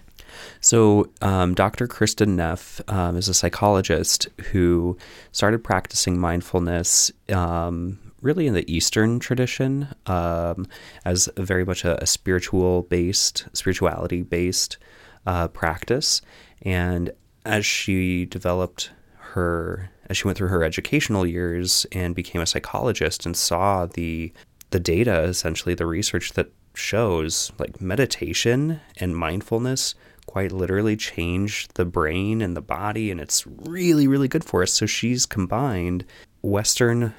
So, 0.61 1.09
um, 1.21 1.53
Dr. 1.53 1.87
Kristin 1.87 2.29
Neff 2.29 2.81
um, 2.87 3.15
is 3.15 3.27
a 3.27 3.33
psychologist 3.33 4.27
who 4.51 4.97
started 5.31 5.63
practicing 5.63 6.19
mindfulness 6.19 7.11
um, 7.29 7.99
really 8.21 8.47
in 8.47 8.53
the 8.53 8.71
Eastern 8.71 9.19
tradition 9.19 9.87
um, 10.05 10.67
as 11.05 11.29
very 11.37 11.65
much 11.65 11.85
a, 11.85 12.01
a 12.01 12.05
spiritual 12.05 12.83
based, 12.83 13.47
spirituality 13.53 14.21
based 14.23 14.77
uh, 15.25 15.47
practice. 15.47 16.21
And 16.61 17.11
as 17.45 17.65
she 17.65 18.25
developed 18.25 18.91
her, 19.17 19.89
as 20.09 20.17
she 20.17 20.27
went 20.27 20.37
through 20.37 20.49
her 20.49 20.63
educational 20.63 21.25
years 21.25 21.85
and 21.91 22.15
became 22.15 22.41
a 22.41 22.47
psychologist 22.47 23.25
and 23.25 23.35
saw 23.35 23.85
the 23.85 24.33
the 24.71 24.79
data, 24.79 25.23
essentially 25.23 25.73
the 25.73 25.85
research 25.85 26.33
that 26.33 26.51
shows 26.75 27.51
like 27.57 27.81
meditation 27.81 28.79
and 28.97 29.17
mindfulness 29.17 29.95
quite 30.29 30.51
literally 30.51 30.95
change 30.95 31.67
the 31.69 31.85
brain 31.85 32.39
and 32.39 32.55
the 32.55 32.61
body 32.61 33.09
and 33.09 33.19
it's 33.19 33.47
really 33.47 34.07
really 34.07 34.27
good 34.27 34.43
for 34.43 34.61
us 34.61 34.71
so 34.71 34.85
she's 34.85 35.25
combined 35.25 36.05
western 36.43 37.15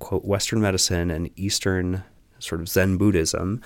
quote 0.00 0.22
western 0.22 0.60
medicine 0.60 1.10
and 1.10 1.30
eastern 1.34 2.04
sort 2.40 2.60
of 2.60 2.68
zen 2.68 2.98
buddhism 2.98 3.58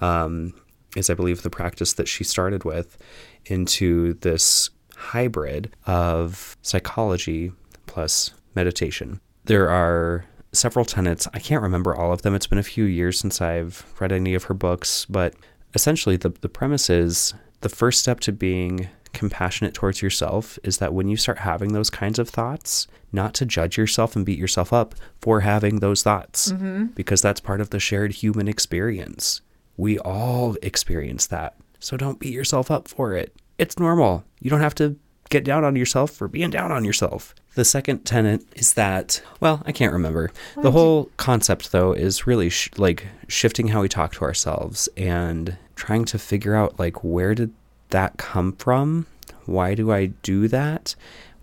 um, 0.00 0.52
is 0.96 1.08
i 1.08 1.14
believe 1.14 1.42
the 1.42 1.50
practice 1.50 1.92
that 1.92 2.08
she 2.08 2.24
started 2.24 2.64
with 2.64 2.98
into 3.46 4.14
this 4.14 4.70
hybrid 4.96 5.72
of 5.86 6.56
psychology 6.62 7.52
plus 7.86 8.32
meditation 8.56 9.20
there 9.44 9.70
are 9.70 10.24
several 10.52 10.84
tenets. 10.84 11.26
I 11.32 11.38
can't 11.38 11.62
remember 11.62 11.96
all 11.96 12.12
of 12.12 12.22
them. 12.22 12.34
It's 12.34 12.46
been 12.46 12.58
a 12.58 12.62
few 12.62 12.84
years 12.84 13.18
since 13.18 13.40
I've 13.40 13.86
read 13.98 14.12
any 14.12 14.34
of 14.34 14.44
her 14.44 14.54
books, 14.54 15.06
but 15.06 15.34
essentially 15.74 16.16
the, 16.16 16.28
the 16.28 16.48
premise 16.50 16.90
is 16.90 17.32
the 17.62 17.68
first 17.68 18.00
step 18.00 18.20
to 18.20 18.32
being 18.32 18.88
compassionate 19.12 19.74
towards 19.74 20.02
yourself 20.02 20.58
is 20.62 20.78
that 20.78 20.94
when 20.94 21.08
you 21.08 21.16
start 21.16 21.38
having 21.38 21.72
those 21.72 21.90
kinds 21.90 22.18
of 22.18 22.28
thoughts, 22.28 22.86
not 23.12 23.34
to 23.34 23.46
judge 23.46 23.76
yourself 23.76 24.16
and 24.16 24.24
beat 24.24 24.38
yourself 24.38 24.72
up 24.72 24.94
for 25.20 25.40
having 25.40 25.80
those 25.80 26.02
thoughts, 26.02 26.52
mm-hmm. 26.52 26.86
because 26.86 27.20
that's 27.20 27.40
part 27.40 27.60
of 27.60 27.70
the 27.70 27.80
shared 27.80 28.12
human 28.12 28.48
experience. 28.48 29.40
We 29.76 29.98
all 29.98 30.56
experience 30.62 31.26
that. 31.26 31.56
So 31.78 31.96
don't 31.96 32.20
beat 32.20 32.32
yourself 32.32 32.70
up 32.70 32.88
for 32.88 33.14
it. 33.14 33.34
It's 33.58 33.78
normal. 33.78 34.24
You 34.40 34.50
don't 34.50 34.60
have 34.60 34.74
to 34.76 34.96
get 35.30 35.44
down 35.44 35.64
on 35.64 35.76
yourself 35.76 36.10
for 36.10 36.28
being 36.28 36.50
down 36.50 36.70
on 36.70 36.84
yourself. 36.84 37.34
The 37.54 37.64
second 37.64 38.04
tenet 38.04 38.44
is 38.54 38.74
that, 38.74 39.22
well, 39.40 39.62
I 39.66 39.72
can't 39.72 39.92
remember. 39.92 40.30
The 40.56 40.70
whole 40.70 41.10
concept, 41.16 41.72
though, 41.72 41.92
is 41.92 42.26
really 42.26 42.50
sh- 42.50 42.70
like 42.76 43.06
shifting 43.28 43.68
how 43.68 43.82
we 43.82 43.88
talk 43.88 44.12
to 44.14 44.24
ourselves 44.24 44.88
and 44.96 45.56
trying 45.82 46.04
to 46.04 46.18
figure 46.18 46.54
out, 46.54 46.78
like, 46.78 47.02
where 47.02 47.34
did 47.34 47.52
that 47.90 48.16
come 48.16 48.52
from? 48.52 49.06
Why 49.46 49.74
do 49.74 49.90
I 49.90 50.06
do 50.22 50.46
that? 50.46 50.94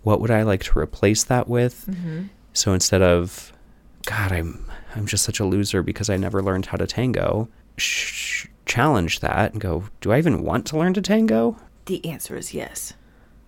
What 0.02 0.18
would 0.20 0.30
I 0.30 0.42
like 0.44 0.62
to 0.64 0.78
replace 0.78 1.22
that 1.24 1.46
with? 1.46 1.84
Mm-hmm. 1.86 2.28
So 2.54 2.72
instead 2.72 3.02
of, 3.02 3.52
God, 4.06 4.32
I'm 4.32 4.64
I'm 4.96 5.06
just 5.06 5.24
such 5.24 5.40
a 5.40 5.44
loser 5.44 5.82
because 5.82 6.08
I 6.08 6.16
never 6.16 6.42
learned 6.42 6.66
how 6.66 6.78
to 6.78 6.86
tango. 6.86 7.48
Sh- 7.76 8.46
challenge 8.64 9.20
that 9.20 9.52
and 9.52 9.60
go, 9.60 9.84
do 10.00 10.10
I 10.12 10.18
even 10.18 10.42
want 10.42 10.64
to 10.68 10.78
learn 10.78 10.94
to 10.94 11.02
tango? 11.02 11.56
The 11.84 12.04
answer 12.06 12.34
is 12.34 12.54
yes. 12.54 12.94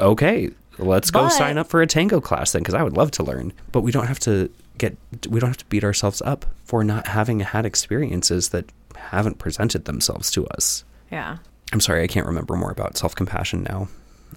okay, 0.02 0.50
let's 0.78 1.10
go 1.10 1.28
sign 1.28 1.58
up 1.58 1.68
for 1.68 1.80
a 1.80 1.86
tango 1.86 2.20
class 2.20 2.52
then, 2.52 2.62
because 2.62 2.74
I 2.74 2.82
would 2.82 2.96
love 2.96 3.10
to 3.12 3.22
learn. 3.22 3.52
But 3.70 3.80
we 3.82 3.92
don't 3.92 4.06
have 4.06 4.18
to 4.20 4.50
get, 4.78 4.96
we 5.28 5.40
don't 5.40 5.50
have 5.50 5.58
to 5.58 5.66
beat 5.66 5.84
ourselves 5.84 6.20
up 6.22 6.44
for 6.64 6.84
not 6.84 7.06
having 7.06 7.40
had 7.40 7.64
experiences 7.64 8.50
that 8.50 8.66
haven't 9.10 9.38
presented 9.38 9.84
themselves 9.84 10.30
to 10.32 10.46
us. 10.48 10.84
Yeah. 11.10 11.38
I'm 11.72 11.80
sorry, 11.80 12.02
I 12.02 12.06
can't 12.06 12.26
remember 12.26 12.54
more 12.56 12.70
about 12.70 12.96
self 12.96 13.14
compassion 13.14 13.62
now. 13.62 13.88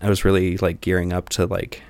I 0.02 0.10
was 0.10 0.26
really 0.26 0.58
like 0.58 0.82
gearing 0.82 1.14
up 1.14 1.30
to 1.30 1.46
like, 1.46 1.82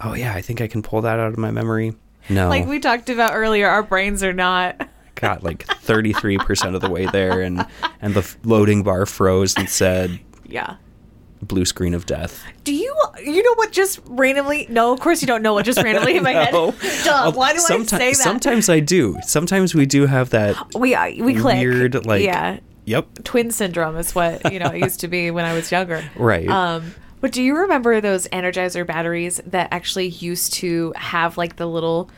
oh 0.00 0.14
yeah, 0.14 0.34
I 0.34 0.40
think 0.40 0.60
I 0.60 0.66
can 0.66 0.82
pull 0.82 1.00
that 1.02 1.18
out 1.18 1.32
of 1.32 1.38
my 1.38 1.50
memory. 1.50 1.94
No, 2.28 2.48
Like 2.48 2.66
we 2.66 2.80
talked 2.80 3.10
about 3.10 3.34
earlier, 3.34 3.68
our 3.68 3.82
brains 3.82 4.22
are 4.22 4.32
not. 4.32 4.88
got 5.14 5.44
like 5.44 5.64
33% 5.66 6.74
of 6.74 6.80
the 6.80 6.90
way 6.90 7.06
there, 7.06 7.40
and 7.42 7.66
and 8.00 8.14
the 8.14 8.36
loading 8.44 8.82
bar 8.82 9.06
froze 9.06 9.56
and 9.56 9.68
said 9.68 10.18
Yeah. 10.46 10.76
Blue 11.44 11.64
screen 11.64 11.94
of 11.94 12.06
death. 12.06 12.44
Do 12.64 12.74
you 12.74 12.94
you 13.24 13.42
know 13.42 13.54
what 13.56 13.72
just 13.72 14.00
randomly? 14.06 14.66
No, 14.68 14.92
of 14.92 15.00
course 15.00 15.20
you 15.22 15.26
don't 15.26 15.42
know 15.42 15.54
what 15.54 15.64
just 15.64 15.82
randomly 15.82 16.16
in 16.16 16.22
my 16.22 16.32
head. 16.32 16.52
Duh, 17.04 17.32
why 17.32 17.52
do 17.52 17.58
I 17.58 17.82
say 17.84 17.98
that? 17.98 18.16
Sometimes 18.16 18.68
I 18.68 18.80
do. 18.80 19.18
Sometimes 19.24 19.74
we 19.74 19.86
do 19.86 20.06
have 20.06 20.30
that 20.30 20.56
we 20.74 20.96
we 21.22 21.34
click. 21.34 21.56
weird, 21.58 22.06
like- 22.06 22.22
yeah, 22.22 22.58
Yep. 22.86 23.24
twin 23.24 23.50
syndrome 23.50 23.96
is 23.96 24.14
what 24.14 24.52
you 24.52 24.58
know 24.58 24.68
it 24.70 24.80
used 24.82 25.00
to 25.00 25.08
be 25.08 25.30
when 25.30 25.44
I 25.44 25.54
was 25.54 25.70
younger. 25.72 26.02
Right. 26.16 26.48
Um, 26.48 26.94
but 27.20 27.32
do 27.32 27.42
you 27.42 27.56
remember 27.56 28.02
those 28.02 28.28
Energizer 28.28 28.86
batteries 28.86 29.40
that 29.46 29.68
actually 29.72 30.08
used 30.08 30.52
to 30.54 30.92
have 30.96 31.38
like 31.38 31.56
the 31.56 31.66
little 31.66 32.10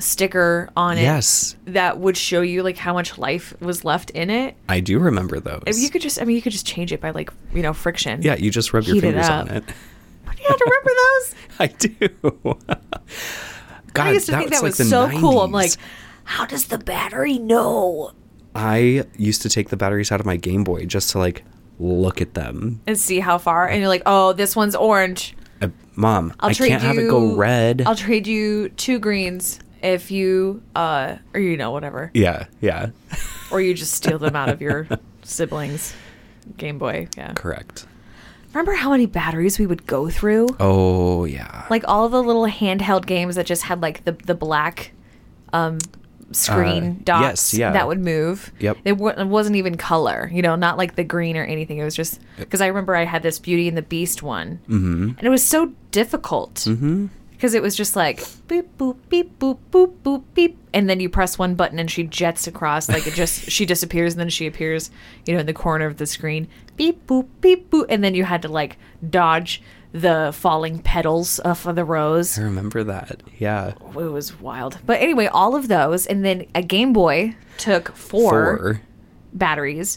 sticker 0.00 0.70
on 0.76 0.98
it? 0.98 1.02
Yes. 1.02 1.56
That 1.66 1.98
would 1.98 2.16
show 2.16 2.40
you 2.40 2.62
like 2.62 2.76
how 2.76 2.92
much 2.94 3.18
life 3.18 3.54
was 3.60 3.84
left 3.84 4.10
in 4.10 4.30
it. 4.30 4.56
I 4.68 4.80
do 4.80 4.98
remember 4.98 5.40
those. 5.40 5.62
If 5.66 5.78
you 5.78 5.90
could 5.90 6.02
just, 6.02 6.20
I 6.20 6.24
mean, 6.24 6.36
you 6.36 6.42
could 6.42 6.52
just 6.52 6.66
change 6.66 6.92
it 6.92 7.00
by 7.00 7.10
like 7.10 7.30
you 7.54 7.62
know 7.62 7.72
friction. 7.72 8.22
yeah, 8.22 8.36
you 8.36 8.50
just 8.50 8.72
rub 8.72 8.84
your 8.84 9.00
fingers 9.00 9.28
on 9.28 9.48
it. 9.48 9.64
But 10.24 10.38
You 10.38 10.44
have 10.48 10.58
to 10.58 10.64
remember 10.64 10.90
those. 10.96 11.34
I 11.58 11.66
do. 11.66 12.58
God, 13.92 14.06
I 14.06 14.12
used 14.12 14.26
to 14.26 14.36
think 14.36 14.50
that 14.50 14.62
was, 14.62 14.78
like 14.78 14.88
so 14.88 15.08
cool. 15.18 15.42
I'm 15.42 15.50
like, 15.52 15.72
how 16.24 16.46
does 16.46 16.66
the 16.66 16.78
battery 16.78 17.38
know? 17.38 18.12
I 18.54 19.04
used 19.16 19.42
to 19.42 19.48
take 19.48 19.68
the 19.68 19.76
batteries 19.76 20.10
out 20.12 20.20
of 20.20 20.26
my 20.26 20.36
Game 20.36 20.64
Boy 20.64 20.84
just 20.86 21.10
to 21.10 21.18
like 21.18 21.44
look 21.78 22.20
at 22.20 22.34
them. 22.34 22.80
And 22.86 22.98
see 22.98 23.20
how 23.20 23.38
far. 23.38 23.68
And 23.68 23.80
you're 23.80 23.88
like, 23.88 24.02
oh, 24.06 24.32
this 24.32 24.54
one's 24.54 24.74
orange. 24.76 25.36
Uh, 25.62 25.68
Mom, 25.96 26.32
I'll 26.40 26.50
I 26.50 26.52
trade 26.52 26.68
can't 26.70 26.82
you. 26.82 26.88
have 26.88 26.98
it 26.98 27.08
go 27.08 27.34
red. 27.36 27.82
I'll 27.86 27.96
trade 27.96 28.26
you 28.26 28.68
two 28.70 28.98
greens 28.98 29.60
if 29.82 30.10
you, 30.10 30.62
uh, 30.74 31.16
or 31.34 31.40
you 31.40 31.56
know, 31.56 31.70
whatever, 31.70 32.10
yeah, 32.14 32.46
yeah, 32.60 32.90
or 33.50 33.60
you 33.60 33.74
just 33.74 33.92
steal 33.94 34.18
them 34.18 34.36
out 34.36 34.48
of 34.48 34.60
your 34.60 34.86
siblings' 35.22 35.94
Game 36.56 36.78
Boy. 36.78 37.08
Yeah. 37.16 37.32
correct. 37.34 37.86
Remember 38.52 38.74
how 38.74 38.90
many 38.90 39.06
batteries 39.06 39.58
we 39.60 39.66
would 39.66 39.86
go 39.86 40.10
through? 40.10 40.48
Oh 40.58 41.24
yeah. 41.24 41.66
Like 41.70 41.84
all 41.86 42.08
the 42.08 42.20
little 42.22 42.46
handheld 42.46 43.06
games 43.06 43.36
that 43.36 43.46
just 43.46 43.62
had 43.62 43.80
like 43.80 44.04
the 44.04 44.12
the 44.12 44.34
black 44.34 44.90
um 45.52 45.78
screen 46.32 46.84
Uh, 46.84 46.94
dots 47.04 47.52
yes, 47.52 47.54
yeah. 47.54 47.72
that 47.72 47.86
would 47.88 48.00
move. 48.00 48.52
Yep. 48.60 48.78
It, 48.84 48.92
wa- 48.98 49.14
it 49.16 49.26
wasn't 49.26 49.56
even 49.56 49.76
color, 49.76 50.30
you 50.32 50.42
know, 50.42 50.54
not 50.56 50.76
like 50.78 50.94
the 50.96 51.02
green 51.04 51.36
or 51.36 51.42
anything. 51.44 51.78
It 51.78 51.84
was 51.84 51.94
just 51.96 52.20
because 52.38 52.60
I 52.60 52.66
remember 52.68 52.94
I 52.96 53.04
had 53.04 53.22
this 53.22 53.38
Beauty 53.40 53.66
and 53.68 53.76
the 53.76 53.82
Beast 53.82 54.22
one, 54.22 54.60
mm-hmm. 54.68 55.02
and 55.16 55.22
it 55.22 55.28
was 55.28 55.44
so 55.44 55.72
difficult 55.90 56.54
Mm-hmm. 56.54 57.06
Because 57.40 57.54
it 57.54 57.62
was 57.62 57.74
just 57.74 57.96
like 57.96 58.22
beep 58.48 58.76
boop 58.76 58.98
beep 59.08 59.38
boop 59.38 59.56
boop 59.72 59.94
boop 60.04 60.22
beep, 60.34 60.58
and 60.74 60.90
then 60.90 61.00
you 61.00 61.08
press 61.08 61.38
one 61.38 61.54
button 61.54 61.78
and 61.78 61.90
she 61.90 62.02
jets 62.02 62.46
across 62.46 62.86
like 62.86 63.06
it 63.06 63.14
just 63.14 63.50
she 63.50 63.64
disappears 63.64 64.12
and 64.12 64.20
then 64.20 64.28
she 64.28 64.46
appears, 64.46 64.90
you 65.24 65.32
know, 65.32 65.40
in 65.40 65.46
the 65.46 65.54
corner 65.54 65.86
of 65.86 65.96
the 65.96 66.04
screen. 66.04 66.48
Beep 66.76 67.06
boop 67.06 67.28
beep 67.40 67.70
boop, 67.70 67.86
and 67.88 68.04
then 68.04 68.14
you 68.14 68.24
had 68.24 68.42
to 68.42 68.48
like 68.48 68.76
dodge 69.08 69.62
the 69.92 70.32
falling 70.34 70.80
petals 70.80 71.38
of 71.38 71.62
the 71.74 71.84
rose 71.84 72.38
I 72.38 72.42
remember 72.42 72.84
that. 72.84 73.22
Yeah. 73.38 73.68
it 73.68 73.94
was 73.94 74.38
wild. 74.38 74.78
But 74.84 75.00
anyway, 75.00 75.26
all 75.26 75.56
of 75.56 75.68
those, 75.68 76.06
and 76.06 76.22
then 76.22 76.44
a 76.54 76.62
Game 76.62 76.92
Boy 76.92 77.36
took 77.56 77.96
four, 77.96 78.58
Four. 78.58 78.80
batteries, 79.32 79.96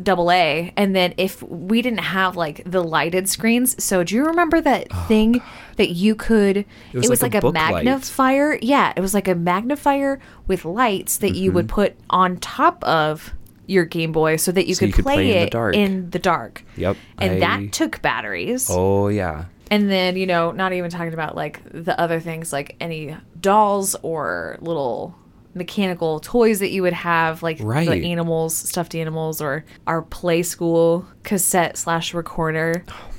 double 0.00 0.30
A, 0.30 0.72
and 0.76 0.94
then 0.94 1.12
if 1.16 1.42
we 1.42 1.82
didn't 1.82 1.98
have 1.98 2.36
like 2.36 2.62
the 2.64 2.84
lighted 2.84 3.28
screens, 3.28 3.82
so 3.82 4.04
do 4.04 4.14
you 4.14 4.24
remember 4.26 4.60
that 4.60 4.86
oh, 4.92 5.04
thing 5.08 5.42
that 5.76 5.90
you 5.90 6.14
could? 6.14 6.58
It 6.58 6.66
was 6.92 7.08
was, 7.08 7.22
like 7.22 7.34
like, 7.34 7.42
a 7.42 7.46
a, 7.46 7.52
book 7.52 7.54
light. 7.54 7.84
magnifier. 7.84 8.58
Yeah, 8.62 8.92
it 8.96 9.00
was 9.00 9.14
like 9.14 9.28
a 9.28 9.34
magnifier 9.34 10.20
with 10.46 10.64
lights 10.64 11.18
that 11.18 11.34
you 11.34 11.50
Mm-hmm. 11.50 11.56
would 11.56 11.68
put 11.68 11.96
on 12.10 12.36
top 12.38 12.82
of 12.84 13.32
your 13.66 13.84
Game 13.84 14.12
Boy 14.12 14.36
so 14.36 14.52
that 14.52 14.66
you, 14.66 14.74
So 14.74 14.80
could, 14.80 14.88
you 14.88 14.92
could 14.94 15.04
play, 15.04 15.14
play 15.14 15.28
in 15.30 15.34
the 15.38 15.42
it 15.46 15.50
dark. 15.50 15.74
in 15.74 16.10
the 16.10 16.18
dark. 16.18 16.64
Yep, 16.76 16.96
And 17.18 17.32
I- 17.32 17.38
that 17.40 17.72
took 17.72 18.02
batteries. 18.02 18.68
Oh 18.70 19.08
yeah. 19.08 19.46
And 19.70 19.90
then, 19.90 20.16
you 20.16 20.26
know, 20.26 20.50
not 20.52 20.72
even 20.74 20.90
talking 20.90 21.14
about 21.14 21.34
like 21.34 21.60
the 21.72 21.98
other 21.98 22.20
things 22.20 22.52
like 22.52 22.76
any 22.80 23.16
dolls 23.40 23.96
or 24.02 24.58
little 24.60 25.16
mechanical 25.54 26.20
toys 26.20 26.58
that 26.58 26.70
you 26.70 26.82
would 26.82 26.92
have, 26.92 27.42
like 27.42 27.58
Right. 27.60 27.88
the 27.88 28.10
animals, 28.10 28.54
stuffed 28.54 28.94
animals, 28.94 29.40
or 29.40 29.64
our 29.86 30.02
play 30.02 30.42
school 30.42 31.06
cassette 31.22 31.76
slash 31.78 32.12
recorder. 32.12 32.84
Oh. 32.88 33.10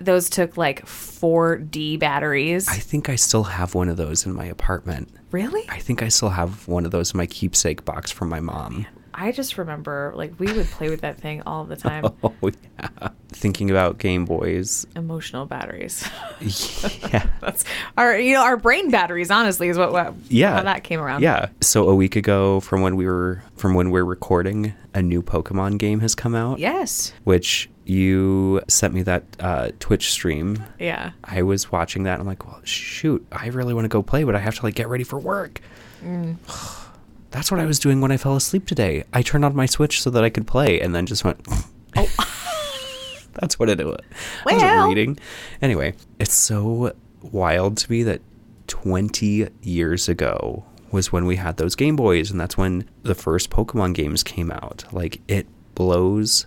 Those 0.00 0.28
took 0.30 0.56
like 0.56 0.84
4D 0.86 1.98
batteries. 1.98 2.68
I 2.68 2.74
think 2.78 3.08
I 3.08 3.16
still 3.16 3.44
have 3.44 3.74
one 3.74 3.88
of 3.88 3.96
those 3.96 4.26
in 4.26 4.32
my 4.34 4.44
apartment. 4.46 5.08
really? 5.30 5.64
I 5.68 5.78
think 5.78 6.02
I 6.02 6.08
still 6.08 6.30
have 6.30 6.66
one 6.68 6.84
of 6.84 6.90
those 6.90 7.12
in 7.12 7.18
my 7.18 7.26
keepsake 7.26 7.84
box 7.84 8.10
from 8.10 8.28
my 8.28 8.40
mom. 8.40 8.86
I 9.16 9.30
just 9.30 9.58
remember 9.58 10.12
like 10.16 10.32
we 10.40 10.52
would 10.52 10.66
play 10.66 10.90
with 10.90 11.02
that 11.02 11.20
thing 11.20 11.42
all 11.46 11.64
the 11.64 11.76
time. 11.76 12.04
Oh 12.24 12.34
yeah. 12.42 13.08
Thinking 13.28 13.70
about 13.70 13.98
Game 13.98 14.24
Boys. 14.24 14.86
Emotional 14.96 15.46
batteries. 15.46 16.08
Yeah. 16.40 17.26
That's 17.40 17.64
our 17.96 18.18
you 18.18 18.32
know 18.34 18.42
our 18.42 18.56
brain 18.56 18.90
batteries. 18.90 19.30
Honestly, 19.30 19.68
is 19.68 19.78
what, 19.78 19.92
what 19.92 20.14
Yeah. 20.28 20.54
how 20.56 20.62
that 20.64 20.82
came 20.84 21.00
around. 21.00 21.22
Yeah. 21.22 21.48
So 21.60 21.88
a 21.88 21.94
week 21.94 22.16
ago 22.16 22.58
from 22.60 22.82
when 22.82 22.96
we 22.96 23.06
were 23.06 23.42
from 23.56 23.74
when 23.74 23.90
we're 23.90 24.04
recording, 24.04 24.74
a 24.94 25.02
new 25.02 25.22
Pokemon 25.22 25.78
game 25.78 26.00
has 26.00 26.14
come 26.16 26.34
out. 26.34 26.58
Yes. 26.58 27.12
Which 27.22 27.70
you 27.86 28.60
sent 28.68 28.94
me 28.94 29.02
that 29.02 29.24
uh, 29.40 29.70
Twitch 29.80 30.10
stream. 30.10 30.62
Yeah. 30.78 31.12
I 31.22 31.42
was 31.42 31.70
watching 31.70 32.04
that 32.04 32.12
and 32.14 32.22
I'm 32.22 32.26
like, 32.26 32.46
well, 32.46 32.60
shoot, 32.64 33.26
I 33.32 33.48
really 33.48 33.74
want 33.74 33.84
to 33.84 33.88
go 33.88 34.02
play, 34.02 34.24
but 34.24 34.34
I 34.34 34.38
have 34.38 34.54
to 34.56 34.62
like 34.62 34.74
get 34.74 34.88
ready 34.88 35.04
for 35.04 35.18
work. 35.18 35.60
Mm. 36.04 36.36
That's 37.30 37.50
what 37.50 37.58
I 37.60 37.66
was 37.66 37.78
doing 37.80 38.00
when 38.00 38.12
I 38.12 38.16
fell 38.16 38.36
asleep 38.36 38.66
today. 38.66 39.04
I 39.12 39.22
turned 39.22 39.44
on 39.44 39.56
my 39.56 39.66
Switch 39.66 40.00
so 40.00 40.08
that 40.10 40.22
I 40.22 40.30
could 40.30 40.46
play 40.46 40.80
and 40.80 40.94
then 40.94 41.04
just 41.06 41.24
went, 41.24 41.44
Oh. 41.96 42.08
That's 43.34 43.58
what 43.58 43.68
it 43.68 43.84
was. 43.84 43.98
I 44.46 44.52
Well. 44.52 44.54
wasn't 44.54 44.88
reading. 44.88 45.18
Anyway, 45.60 45.94
it's 46.20 46.32
so 46.34 46.92
wild 47.22 47.76
to 47.78 47.90
me 47.90 48.02
that 48.04 48.20
20 48.68 49.48
years 49.62 50.08
ago 50.08 50.64
was 50.92 51.10
when 51.12 51.26
we 51.26 51.36
had 51.36 51.56
those 51.56 51.74
Game 51.74 51.96
Boys, 51.96 52.30
and 52.30 52.38
that's 52.40 52.56
when 52.56 52.88
the 53.02 53.14
first 53.16 53.50
Pokemon 53.50 53.94
games 53.94 54.22
came 54.22 54.52
out. 54.52 54.84
Like, 54.92 55.20
it 55.26 55.46
blows 55.74 56.46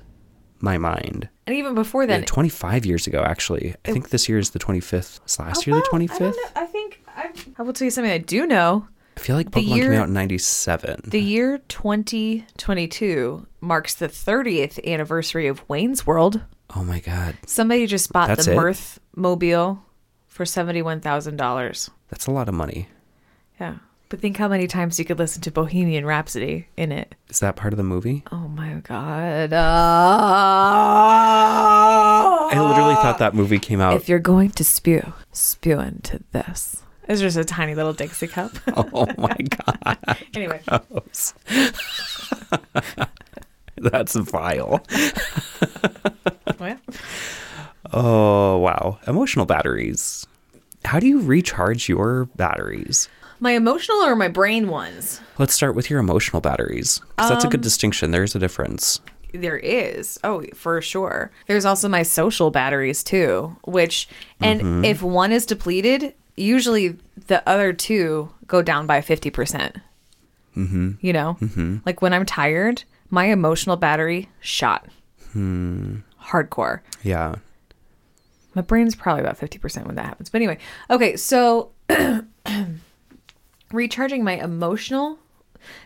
my 0.59 0.77
mind. 0.77 1.29
And 1.45 1.55
even 1.55 1.75
before 1.75 2.05
then, 2.05 2.21
Yeah, 2.21 2.25
25 2.27 2.85
years 2.85 3.07
ago, 3.07 3.23
actually. 3.23 3.75
I 3.85 3.91
think 3.91 4.09
this 4.09 4.27
year 4.27 4.37
is 4.37 4.49
the 4.51 4.59
25th. 4.59 5.21
Was 5.23 5.39
last 5.39 5.59
Oh, 5.67 5.71
year 5.71 5.75
the 5.81 5.87
well, 5.91 6.01
I 6.01 6.05
25th? 6.07 6.35
I 6.55 6.65
think 6.65 7.01
I, 7.15 7.29
I 7.57 7.61
will 7.63 7.73
tell 7.73 7.85
you 7.85 7.91
something 7.91 8.11
I 8.11 8.17
do 8.17 8.45
know. 8.47 8.87
I 9.15 9.19
feel 9.19 9.35
like 9.35 9.51
The 9.51 9.61
Pokemon 9.61 9.75
year- 9.75 9.91
came 9.91 10.01
out 10.01 10.07
in 10.09 10.13
97. 10.13 11.01
The 11.05 11.19
year 11.21 11.57
2022 11.69 13.47
marks 13.61 13.95
the 13.95 14.07
30th 14.07 14.83
anniversary 14.85 15.47
of 15.47 15.67
Wayne's 15.69 16.05
World. 16.05 16.41
oh 16.75 16.83
my 16.83 16.99
God. 16.99 17.35
Somebody 17.45 17.85
just 17.87 18.11
bought 18.13 18.27
That's 18.27 18.45
the 18.45 18.51
it? 18.53 18.55
Mirth 18.55 18.99
Mobile 19.15 19.81
for 20.27 20.43
$71,000. 20.45 21.89
That's 22.09 22.27
a 22.27 22.31
lot 22.31 22.47
of 22.47 22.53
money. 22.55 22.89
Yeah. 23.59 23.77
But 24.09 24.21
think 24.21 24.37
how 24.37 24.47
many 24.47 24.67
times 24.67 24.97
you 24.99 25.05
could 25.05 25.19
listen 25.19 25.41
to 25.41 25.51
Bohemian 25.51 26.05
Rhapsody 26.05 26.67
in 26.77 26.93
it. 26.93 27.13
Is 27.29 27.41
that 27.41 27.57
part 27.57 27.73
of 27.73 27.77
the 27.77 27.83
movie? 27.83 28.23
Oh 28.31 28.47
my 28.47 28.75
God. 28.75 29.51
Uh, 29.51 29.57
I 32.49 32.59
literally 32.69 32.95
thought 32.95 33.17
that 33.19 33.35
movie 33.35 33.59
came 33.59 33.81
out. 33.81 33.95
If 33.95 34.07
you're 34.07 34.19
going 34.19 34.51
to 34.51 34.63
spew, 34.63 35.13
spew 35.33 35.79
into 35.79 36.21
this. 36.31 36.83
It's 37.09 37.19
just 37.21 37.35
a 37.37 37.43
tiny 37.43 37.75
little 37.75 37.93
Dixie 37.93 38.27
cup. 38.27 38.51
oh 38.77 39.07
my 39.17 39.35
God. 39.65 39.97
anyway, 40.33 40.61
Gross. 40.65 41.33
That's 43.75 44.15
vile. 44.15 44.83
well, 46.59 46.77
Oh, 47.93 48.57
wow. 48.57 48.99
Emotional 49.07 49.45
batteries. 49.45 50.25
How 50.83 50.99
do 50.99 51.07
you 51.07 51.21
recharge 51.21 51.87
your 51.87 52.25
batteries? 52.35 53.07
My 53.39 53.51
emotional 53.51 53.97
or 54.03 54.15
my 54.15 54.27
brain 54.27 54.67
ones? 54.69 55.21
Let's 55.37 55.53
start 55.53 55.75
with 55.75 55.89
your 55.89 55.99
emotional 55.99 56.41
batteries. 56.41 56.99
'cause 57.17 57.29
that's 57.29 57.45
a 57.45 57.47
good 57.49 57.61
distinction. 57.61 58.11
There's 58.11 58.35
a 58.35 58.39
difference. 58.39 58.99
There 59.33 59.57
is. 59.57 60.17
Oh, 60.23 60.43
for 60.55 60.81
sure. 60.81 61.31
There's 61.47 61.65
also 61.65 61.89
my 61.89 62.03
social 62.03 62.49
batteries 62.49 63.03
too, 63.03 63.55
which, 63.65 64.07
and 64.39 64.85
if 64.85 65.01
one 65.03 65.31
is 65.31 65.45
depleted, 65.45 66.13
usually 66.35 66.97
the 67.27 67.47
other 67.47 67.73
two 67.73 68.29
go 68.47 68.61
down 68.61 68.87
by 68.87 69.01
50%. 69.01 69.75
Mm-hmm. 70.55 70.91
You 71.01 71.13
know? 71.13 71.37
Mm-hmm. 71.41 71.77
Like 71.85 72.01
when 72.01 72.13
I'm 72.13 72.25
tired, 72.25 72.83
my 73.09 73.25
emotional 73.25 73.75
battery 73.75 74.29
shot. 74.39 74.87
Hardcore. 75.35 76.79
Yeah. 77.03 77.35
My 78.55 78.61
brain's 78.63 78.95
probably 78.95 79.21
about 79.21 79.37
50% 79.39 79.85
when 79.85 79.95
that 79.95 80.05
happens. 80.05 80.29
But 80.29 80.37
anyway, 80.37 80.57
okay, 80.89 81.15
so 81.15 81.71
recharging 83.71 84.23
my 84.23 84.33
emotional, 84.33 85.19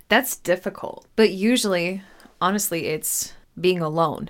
that's 0.09 0.37
difficult. 0.37 1.07
But 1.15 1.31
usually, 1.31 2.01
honestly, 2.39 2.87
it's 2.87 3.33
being 3.59 3.81
alone, 3.81 4.29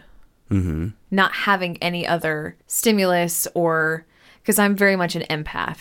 mm-hmm. 0.50 0.90
not 1.10 1.34
having 1.34 1.78
any 1.78 2.06
other 2.06 2.58
stimulus 2.68 3.48
or 3.54 4.06
because 4.42 4.60
I'm 4.60 4.76
very 4.76 4.96
much 4.96 5.16
an 5.16 5.24
empath. 5.30 5.80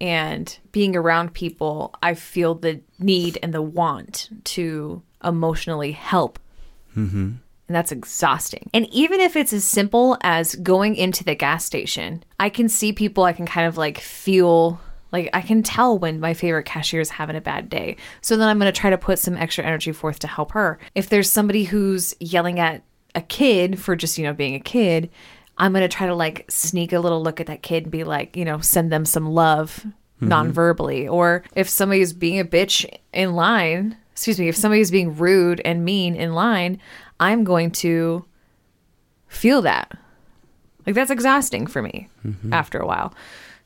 And 0.00 0.58
being 0.72 0.96
around 0.96 1.34
people, 1.34 1.94
I 2.02 2.14
feel 2.14 2.54
the 2.56 2.80
need 2.98 3.38
and 3.42 3.54
the 3.54 3.62
want 3.62 4.28
to 4.44 5.02
emotionally 5.22 5.92
help 5.92 6.38
and 7.66 7.74
that's 7.74 7.92
exhausting. 7.92 8.70
And 8.74 8.86
even 8.92 9.20
if 9.20 9.36
it's 9.36 9.52
as 9.52 9.64
simple 9.64 10.18
as 10.22 10.54
going 10.56 10.96
into 10.96 11.24
the 11.24 11.34
gas 11.34 11.64
station, 11.64 12.22
I 12.38 12.50
can 12.50 12.68
see 12.68 12.92
people, 12.92 13.24
I 13.24 13.32
can 13.32 13.46
kind 13.46 13.66
of 13.66 13.78
like 13.78 13.98
feel 13.98 14.80
like 15.14 15.30
I 15.32 15.40
can 15.40 15.62
tell 15.62 15.98
when 15.98 16.20
my 16.20 16.34
favorite 16.34 16.66
cashier 16.66 17.00
is 17.00 17.08
having 17.08 17.36
a 17.36 17.40
bad 17.40 17.70
day. 17.70 17.96
So 18.20 18.36
then 18.36 18.48
I'm 18.48 18.58
going 18.58 18.70
to 18.70 18.78
try 18.78 18.90
to 18.90 18.98
put 18.98 19.18
some 19.18 19.36
extra 19.36 19.64
energy 19.64 19.92
forth 19.92 20.18
to 20.18 20.26
help 20.26 20.52
her. 20.52 20.78
If 20.94 21.08
there's 21.08 21.30
somebody 21.30 21.64
who's 21.64 22.14
yelling 22.20 22.60
at 22.60 22.82
a 23.14 23.22
kid 23.22 23.80
for 23.80 23.96
just, 23.96 24.18
you 24.18 24.24
know, 24.24 24.34
being 24.34 24.54
a 24.54 24.60
kid, 24.60 25.08
I'm 25.56 25.72
going 25.72 25.88
to 25.88 25.96
try 25.96 26.06
to 26.06 26.14
like 26.14 26.44
sneak 26.50 26.92
a 26.92 26.98
little 26.98 27.22
look 27.22 27.40
at 27.40 27.46
that 27.46 27.62
kid 27.62 27.84
and 27.84 27.92
be 27.92 28.04
like, 28.04 28.36
you 28.36 28.44
know, 28.44 28.58
send 28.60 28.92
them 28.92 29.06
some 29.06 29.26
love 29.26 29.86
mm-hmm. 29.86 30.28
non-verbally. 30.28 31.08
Or 31.08 31.44
if 31.54 31.68
somebody's 31.68 32.12
being 32.12 32.38
a 32.38 32.44
bitch 32.44 32.86
in 33.12 33.34
line 33.34 33.96
excuse 34.12 34.38
me 34.38 34.46
if 34.46 34.54
somebody's 34.54 34.92
being 34.92 35.16
rude 35.16 35.60
and 35.64 35.84
mean 35.84 36.14
in 36.14 36.34
line 36.34 36.78
i'm 37.18 37.42
going 37.42 37.68
to 37.68 38.24
feel 39.34 39.62
that. 39.62 39.96
Like 40.86 40.94
that's 40.94 41.10
exhausting 41.10 41.66
for 41.66 41.82
me 41.82 42.08
mm-hmm. 42.26 42.52
after 42.52 42.78
a 42.78 42.86
while. 42.86 43.14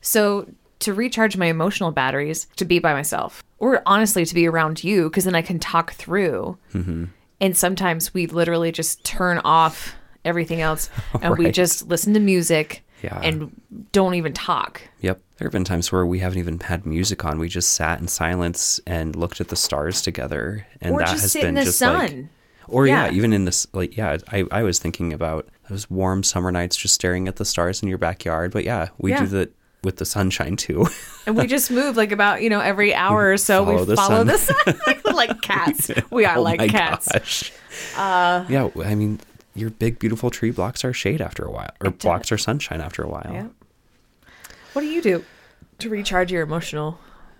So 0.01 0.47
to 0.79 0.93
recharge 0.93 1.35
my 1.37 1.47
emotional 1.47 1.91
batteries 1.91 2.47
to 2.55 2.65
be 2.65 2.79
by 2.79 2.93
myself 2.93 3.43
or 3.57 3.81
honestly 3.85 4.25
to 4.25 4.33
be 4.35 4.47
around 4.47 4.83
you 4.83 5.09
because 5.09 5.25
then 5.25 5.35
i 5.35 5.41
can 5.41 5.59
talk 5.59 5.93
through 5.93 6.57
mm-hmm. 6.73 7.05
and 7.41 7.57
sometimes 7.57 8.13
we 8.13 8.27
literally 8.27 8.71
just 8.71 9.03
turn 9.03 9.39
off 9.43 9.95
everything 10.25 10.61
else 10.61 10.89
and 11.21 11.37
we 11.37 11.51
just 11.51 11.87
listen 11.87 12.13
to 12.13 12.19
music 12.19 12.83
Yeah. 13.01 13.19
and 13.21 13.51
don't 13.91 14.15
even 14.15 14.33
talk 14.33 14.81
Yep. 15.01 15.21
There 15.37 15.45
have 15.47 15.53
been 15.53 15.63
times 15.63 15.89
where 15.89 16.05
we 16.05 16.19
haven't 16.19 16.39
even 16.39 16.59
had 16.59 16.85
music 16.85 17.23
on. 17.23 17.39
We 17.39 17.47
just 17.47 17.71
sat 17.71 18.01
in 18.01 18.09
silence 18.09 18.81
and 18.85 19.15
looked 19.15 19.39
at 19.39 19.47
the 19.47 19.55
stars 19.55 20.01
together. 20.01 20.67
And 20.81 20.93
Or 20.95 20.99
that 20.99 21.07
just 21.07 21.21
has 21.21 21.31
sit 21.31 21.45
in 21.45 21.47
been 21.47 21.55
the 21.55 21.63
just 21.63 21.81
like 21.81 22.09
sun. 22.09 22.29
or 22.67 22.85
yeah. 22.85 23.05
Yeah. 23.05 23.11
even 23.13 23.31
in 23.31 23.45
this 23.45 23.65
like 23.71 23.95
yeah, 23.95 24.17
I, 24.27 24.43
I 24.51 24.63
was 24.63 24.79
thinking 24.79 25.13
about 25.13 25.47
those 25.69 25.89
warm 25.89 26.23
summer 26.23 26.51
nights 26.51 26.75
just 26.75 26.93
staring 26.95 27.29
at 27.29 27.37
the 27.37 27.45
stars 27.45 27.81
in 27.81 27.87
your 27.87 27.97
backyard. 27.97 28.51
But 28.51 28.65
yeah, 28.65 28.89
we 28.97 29.11
Yeah. 29.11 29.21
do 29.21 29.27
that 29.27 29.53
with 29.83 29.97
the 29.97 30.05
sunshine 30.05 30.55
too. 30.55 30.87
And 31.27 31.37
we 31.37 31.45
just 31.45 31.69
move 31.69 31.95
like 31.95 32.11
about, 32.11 32.41
you 32.41 32.49
know, 32.49 32.59
every 32.59 32.93
hour 32.95 33.31
or 33.31 33.37
so 33.37 33.63
Follow 33.63 33.79
we 33.81 33.85
the 33.85 33.95
follow 33.95 34.25
sun. 34.25 34.27
the 34.27 34.37
sun 34.37 35.01
like, 35.15 35.41
cats. 35.41 35.91
We 36.09 36.25
are 36.25 36.37
Oh 36.37 36.41
like 36.41 36.59
cats. 36.71 37.07
gosh. 37.11 37.51
Uh, 37.95 38.45
yeah, 38.49 38.69
I 38.83 38.95
mean 38.95 39.19
your 39.53 39.69
big 39.69 39.99
beautiful 39.99 40.31
tree 40.31 40.49
blocks 40.51 40.83
our 40.83 40.93
shade 40.93 41.21
after 41.21 41.43
a 41.43 41.51
while 41.51 41.69
or 41.83 41.91
blocks 41.91 42.31
our 42.31 42.37
sunshine 42.37 42.81
after 42.81 43.03
a 43.03 43.07
while. 43.07 43.29
Yeah. 43.31 43.47
What 44.73 44.81
do 44.81 44.87
you 44.87 45.01
do 45.03 45.23
to 45.79 45.89
recharge 45.89 46.31
your 46.31 46.41
emotional 46.41 46.97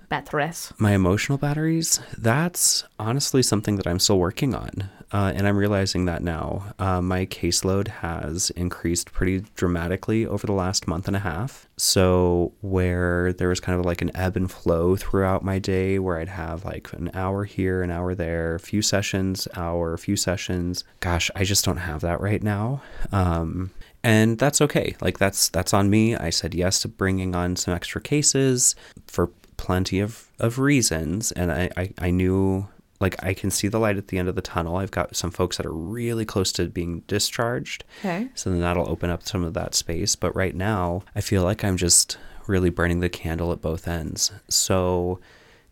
batteries? 0.10 0.72
My 0.78 0.94
emotional 0.94 1.38
batteries, 1.40 2.00
that's 2.18 2.84
honestly 3.00 3.42
something 3.42 3.78
that 3.78 3.88
I'm 3.88 4.00
still 4.00 4.20
working 4.20 4.54
on. 4.54 4.90
Uh, 5.12 5.32
and 5.36 5.48
I'm 5.48 5.58
realizing 5.58 6.06
that 6.06 6.22
now. 6.22 6.74
Uh, 6.78 7.02
my 7.02 7.26
caseload 7.26 7.88
has 7.88 8.52
increased 8.52 9.12
pretty 9.12 9.44
dramatically 9.56 10.26
over 10.26 10.46
the 10.46 10.54
last 10.54 10.88
month 10.88 11.08
and 11.08 11.16
a 11.16 11.20
half. 11.20 11.68
So, 11.78 12.54
where 12.62 13.34
there 13.34 13.50
was 13.50 13.60
kind 13.60 13.80
of 13.80 13.86
like 13.86 14.02
an 14.02 14.12
ebb 14.16 14.36
and 14.36 14.52
flow 14.52 14.96
throughout 14.96 15.44
my 15.44 15.58
day, 15.58 15.98
where 15.98 16.20
I'd 16.20 16.30
have 16.30 16.64
like 16.66 16.92
an 16.94 17.10
hour 17.14 17.46
here, 17.46 17.82
an 17.82 17.90
hour 17.92 18.14
there, 18.14 18.56
a 18.56 18.60
few 18.60 18.82
sessions, 18.82 19.48
hour, 19.56 19.94
a 19.94 19.98
few 19.98 20.16
sessions. 20.16 20.84
Gosh, 21.00 21.32
I 21.36 21.44
just 21.44 21.66
don't 21.66 21.78
have 21.78 22.02
that 22.02 22.22
right 22.22 22.44
now. 22.44 22.82
Um, 23.12 23.72
and 24.04 24.38
that's 24.38 24.62
okay. 24.62 24.96
Like 25.02 25.18
that's 25.18 25.50
that's 25.50 25.74
on 25.74 25.90
me. 25.90 26.16
I 26.16 26.30
said 26.30 26.54
yes 26.54 26.82
to 26.82 26.88
bringing 26.88 27.36
on 27.36 27.56
some 27.56 27.74
extra 27.74 28.00
cases 28.00 28.76
for 29.08 29.32
plenty 29.58 30.00
of 30.00 30.28
of 30.40 30.60
reasons, 30.60 31.32
and 31.32 31.52
I 31.52 31.70
I, 31.76 31.94
I 32.00 32.12
knew 32.12 32.68
like 33.00 33.22
I 33.24 33.34
can 33.34 33.52
see 33.52 33.68
the 33.68 33.80
light 33.80 33.98
at 33.98 34.08
the 34.08 34.18
end 34.18 34.28
of 34.28 34.36
the 34.36 34.42
tunnel. 34.42 34.78
I've 34.78 34.92
got 34.92 35.16
some 35.16 35.32
folks 35.32 35.58
that 35.58 35.66
are 35.66 35.74
really 35.74 36.26
close 36.26 36.52
to 36.54 36.68
being 36.68 37.02
discharged. 37.08 37.84
Okay. 38.00 38.30
So 38.36 38.50
then 38.50 38.62
that'll 38.62 38.90
open 38.90 39.10
up 39.10 39.24
some 39.24 39.44
of 39.44 39.54
that 39.54 39.76
space. 39.76 40.16
But 40.16 40.36
right 40.36 40.56
now, 40.56 41.04
I 41.16 41.22
feel 41.22 41.44
like 41.44 41.64
I'm 41.64 41.78
just 41.78 42.18
really 42.48 42.70
burning 42.70 43.00
the 43.00 43.10
candle 43.10 43.52
at 43.52 43.62
both 43.62 43.88
ends. 43.88 44.32
So 44.50 45.20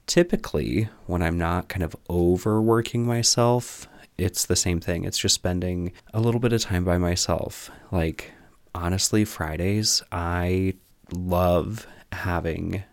typically, 0.05 0.89
when 1.05 1.21
I'm 1.21 1.37
not 1.37 1.67
kind 1.67 1.83
of 1.83 1.95
overworking 2.09 3.05
myself, 3.05 3.87
it's 4.17 4.45
the 4.45 4.55
same 4.55 4.79
thing. 4.79 5.03
It's 5.03 5.17
just 5.17 5.35
spending 5.35 5.91
a 6.13 6.19
little 6.19 6.39
bit 6.39 6.53
of 6.53 6.61
time 6.61 6.83
by 6.83 6.97
myself, 6.97 7.69
like 7.91 8.31
honestly, 8.73 9.25
Fridays, 9.25 10.01
I 10.11 10.75
love 11.11 11.87
having 12.11 12.83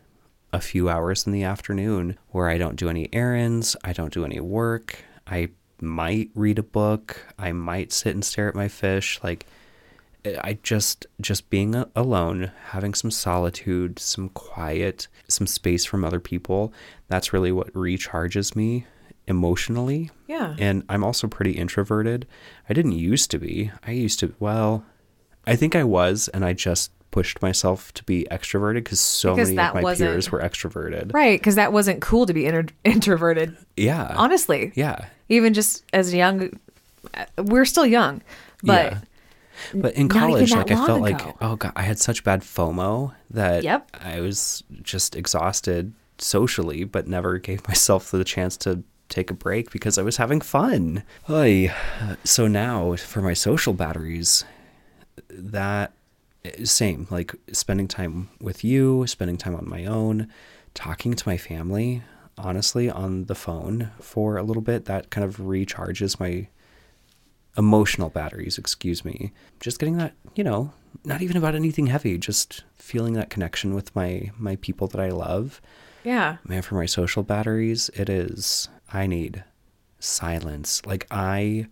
a 0.54 0.60
few 0.60 0.88
hours 0.88 1.26
in 1.26 1.32
the 1.32 1.42
afternoon 1.42 2.16
where 2.28 2.48
I 2.48 2.58
don't 2.58 2.76
do 2.76 2.88
any 2.88 3.12
errands, 3.12 3.74
I 3.82 3.92
don't 3.92 4.12
do 4.12 4.24
any 4.24 4.38
work. 4.38 4.96
I 5.26 5.48
might 5.80 6.30
read 6.36 6.60
a 6.60 6.62
book, 6.62 7.26
I 7.36 7.50
might 7.50 7.92
sit 7.92 8.14
and 8.14 8.24
stare 8.24 8.48
at 8.48 8.54
my 8.54 8.68
fish. 8.68 9.18
Like, 9.22 9.46
I 10.24 10.58
just 10.62 11.06
just 11.20 11.50
being 11.50 11.74
alone, 11.96 12.52
having 12.68 12.94
some 12.94 13.10
solitude, 13.10 13.98
some 13.98 14.28
quiet, 14.30 15.08
some 15.28 15.46
space 15.46 15.84
from 15.84 16.04
other 16.04 16.20
people. 16.20 16.72
That's 17.08 17.32
really 17.32 17.52
what 17.52 17.72
recharges 17.74 18.54
me 18.54 18.86
emotionally. 19.26 20.12
Yeah. 20.28 20.54
And 20.58 20.84
I'm 20.88 21.04
also 21.04 21.26
pretty 21.26 21.52
introverted. 21.52 22.26
I 22.68 22.74
didn't 22.74 22.92
used 22.92 23.30
to 23.32 23.38
be. 23.38 23.72
I 23.82 23.90
used 23.90 24.20
to 24.20 24.34
well, 24.38 24.84
I 25.46 25.56
think 25.56 25.74
I 25.74 25.84
was 25.84 26.28
and 26.28 26.44
I 26.44 26.52
just 26.52 26.92
pushed 27.14 27.40
myself 27.40 27.94
to 27.94 28.02
be 28.02 28.26
extroverted 28.28 28.82
because 28.82 28.98
so 28.98 29.36
Because 29.36 29.52
many 29.52 29.68
of 29.68 29.82
my 29.84 29.94
peers 29.94 30.32
were 30.32 30.40
extroverted. 30.40 31.14
Right, 31.14 31.38
because 31.38 31.54
that 31.54 31.72
wasn't 31.72 32.02
cool 32.02 32.26
to 32.26 32.34
be 32.34 32.44
inter- 32.44 32.74
introverted. 32.84 33.56
Yeah. 33.76 34.12
Honestly, 34.16 34.72
yeah. 34.74 35.06
even 35.28 35.54
just 35.54 35.84
as 35.92 36.12
young, 36.12 36.58
uh, 37.14 37.26
we're 37.38 37.66
still 37.66 37.86
young, 37.86 38.20
but 38.64 38.92
Yeah. 38.92 38.98
But 39.72 39.94
in 39.94 40.08
college, 40.08 40.50
like 40.50 40.72
I 40.72 40.86
felt 40.86 41.00
like, 41.00 41.20
oh 41.40 41.54
god, 41.54 41.72
I 41.76 41.82
had 41.82 42.00
such 42.00 42.24
bad 42.24 42.40
FOMO 42.42 43.14
that 43.30 43.62
Yep. 43.62 43.90
I 44.02 44.20
was 44.20 44.64
just 44.82 45.14
exhausted 45.14 45.92
socially, 46.18 46.82
but 46.82 47.06
never 47.06 47.38
gave 47.38 47.66
myself 47.68 48.10
the 48.10 48.24
chance 48.24 48.56
to 48.58 48.82
take 49.08 49.30
a 49.30 49.34
break 49.34 49.70
because 49.70 49.98
I 49.98 50.02
was 50.02 50.16
having 50.16 50.40
fun. 50.40 51.04
Oy. 51.30 51.72
So 52.24 52.48
now 52.48 52.96
for 52.96 53.22
my 53.22 53.34
social 53.34 53.72
batteries, 53.72 54.44
that 55.28 55.92
same 56.64 57.06
like 57.10 57.34
spending 57.52 57.88
time 57.88 58.28
with 58.40 58.64
you, 58.64 59.06
spending 59.06 59.36
time 59.36 59.54
on 59.54 59.68
my 59.68 59.84
own, 59.84 60.28
talking 60.74 61.14
to 61.14 61.28
my 61.28 61.36
family, 61.36 62.02
honestly 62.36 62.90
on 62.90 63.24
the 63.24 63.34
phone 63.34 63.90
for 64.00 64.36
a 64.36 64.42
little 64.42 64.62
bit, 64.62 64.84
that 64.86 65.10
kind 65.10 65.24
of 65.24 65.36
recharges 65.38 66.18
my 66.20 66.48
emotional 67.56 68.10
batteries, 68.10 68.58
excuse 68.58 69.04
me. 69.04 69.32
Just 69.60 69.78
getting 69.78 69.96
that, 69.98 70.14
you 70.34 70.44
know, 70.44 70.72
not 71.04 71.22
even 71.22 71.36
about 71.36 71.54
anything 71.54 71.86
heavy, 71.86 72.18
just 72.18 72.64
feeling 72.74 73.14
that 73.14 73.30
connection 73.30 73.74
with 73.74 73.94
my 73.94 74.30
my 74.38 74.56
people 74.56 74.86
that 74.88 75.00
I 75.00 75.10
love. 75.10 75.60
yeah, 76.04 76.36
Man, 76.46 76.62
for 76.62 76.74
my 76.74 76.86
social 76.86 77.22
batteries, 77.22 77.90
it 77.94 78.08
is 78.08 78.68
I 78.92 79.06
need 79.06 79.44
silence. 79.98 80.84
Like 80.84 81.06
I 81.10 81.68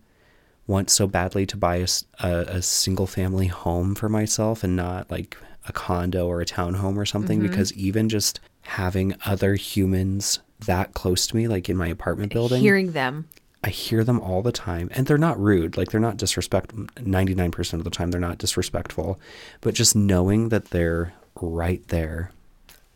want 0.67 0.89
so 0.89 1.07
badly 1.07 1.45
to 1.45 1.57
buy 1.57 1.75
a 1.77 1.87
a 2.27 2.61
single 2.61 3.07
family 3.07 3.47
home 3.47 3.95
for 3.95 4.09
myself 4.09 4.63
and 4.63 4.75
not 4.75 5.09
like 5.11 5.37
a 5.67 5.73
condo 5.73 6.27
or 6.27 6.41
a 6.41 6.45
townhome 6.45 6.97
or 6.97 7.05
something 7.05 7.39
mm-hmm. 7.39 7.49
because 7.49 7.73
even 7.73 8.09
just 8.09 8.39
having 8.61 9.15
other 9.25 9.55
humans 9.55 10.39
that 10.65 10.93
close 10.93 11.27
to 11.27 11.35
me 11.35 11.47
like 11.47 11.69
in 11.69 11.75
my 11.75 11.87
apartment 11.87 12.31
building 12.31 12.61
hearing 12.61 12.91
them. 12.93 13.27
I 13.65 13.69
hear 13.69 14.03
them 14.03 14.19
all 14.19 14.41
the 14.41 14.51
time, 14.51 14.89
and 14.91 15.07
they're 15.07 15.17
not 15.17 15.39
rude. 15.39 15.77
Like 15.77 15.89
they're 15.89 16.01
not 16.01 16.17
disrespectful 16.17 16.87
Ninety 17.01 17.33
nine 17.33 17.51
percent 17.51 17.79
of 17.79 17.85
the 17.85 17.91
time, 17.91 18.11
they're 18.11 18.19
not 18.19 18.37
disrespectful. 18.37 19.19
But 19.61 19.73
just 19.73 19.95
knowing 19.95 20.49
that 20.49 20.65
they're 20.71 21.13
right 21.39 21.85
there 21.87 22.31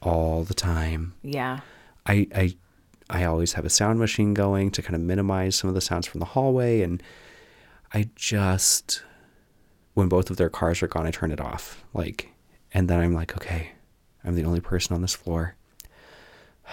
all 0.01 0.43
the 0.43 0.53
time, 0.53 1.13
Yeah, 1.23 1.61
I 2.05 2.27
I 2.35 2.55
I 3.09 3.23
always 3.23 3.53
have 3.53 3.63
a 3.63 3.69
sound 3.69 3.99
machine 3.99 4.33
going 4.33 4.71
to 4.71 4.81
kind 4.81 4.95
of 4.95 5.01
minimize 5.01 5.55
some 5.55 5.69
of 5.69 5.73
the 5.73 5.81
sounds 5.81 6.05
from 6.05 6.19
the 6.19 6.25
hallway, 6.25 6.81
and 6.81 7.01
I 7.93 8.09
just 8.15 9.03
when 9.93 10.09
both 10.09 10.29
of 10.29 10.37
their 10.37 10.49
cars 10.49 10.83
are 10.83 10.87
gone, 10.87 11.07
I 11.07 11.11
turn 11.11 11.31
it 11.31 11.41
off. 11.41 11.83
Like, 11.93 12.29
and 12.73 12.87
then 12.87 12.99
I'm 12.99 13.13
like, 13.13 13.35
okay, 13.35 13.71
I'm 14.23 14.35
the 14.35 14.43
only 14.43 14.59
person 14.59 14.93
on 14.95 15.01
this 15.01 15.13
floor. 15.15 15.55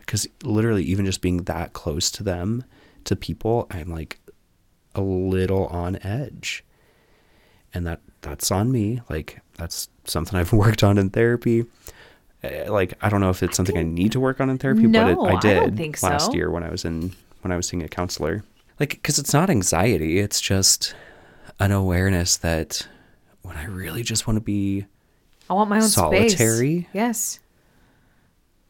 Because 0.00 0.26
literally, 0.42 0.84
even 0.84 1.04
just 1.04 1.20
being 1.20 1.42
that 1.44 1.74
close 1.74 2.10
to 2.12 2.22
them, 2.22 2.64
to 3.04 3.14
people, 3.14 3.66
I'm 3.70 3.90
like 3.90 4.18
a 4.94 5.02
little 5.02 5.66
on 5.66 5.98
edge, 6.02 6.64
and 7.74 7.86
that 7.86 8.00
that's 8.22 8.50
on 8.50 8.72
me. 8.72 9.02
Like 9.10 9.40
that's 9.58 9.88
something 10.04 10.38
I've 10.38 10.52
worked 10.64 10.82
on 10.82 10.96
in 10.96 11.10
therapy. 11.10 11.66
Uh, 12.42 12.72
Like 12.72 12.94
I 13.02 13.10
don't 13.10 13.20
know 13.20 13.28
if 13.28 13.42
it's 13.42 13.54
something 13.54 13.76
I 13.76 13.82
need 13.82 14.12
to 14.12 14.20
work 14.20 14.40
on 14.40 14.48
in 14.48 14.56
therapy, 14.56 14.86
No, 14.86 15.14
but 15.14 15.28
it, 15.30 15.34
I 15.34 15.36
I 15.36 15.40
did 15.40 15.60
don't 15.60 15.76
think 15.76 16.02
last 16.02 16.26
so. 16.26 16.32
year 16.34 16.50
when 16.50 16.62
I 16.62 16.70
was 16.70 16.86
in 16.86 17.12
when 17.42 17.52
I 17.52 17.56
was 17.56 17.68
seeing 17.68 17.82
a 17.82 17.88
counselor. 17.88 18.44
Like, 18.80 18.90
because 18.90 19.18
it's 19.18 19.32
not 19.32 19.50
anxiety; 19.50 20.18
it's 20.18 20.40
just 20.40 20.94
an 21.58 21.72
awareness 21.72 22.36
that 22.38 22.86
when 23.42 23.56
I 23.56 23.64
really 23.64 24.02
just 24.02 24.26
want 24.26 24.36
to 24.36 24.40
be 24.40 24.86
I 25.50 25.54
want 25.54 25.70
my 25.70 25.76
own 25.76 25.88
Solitary? 25.88 26.28
space. 26.82 26.86
Yes, 26.92 27.40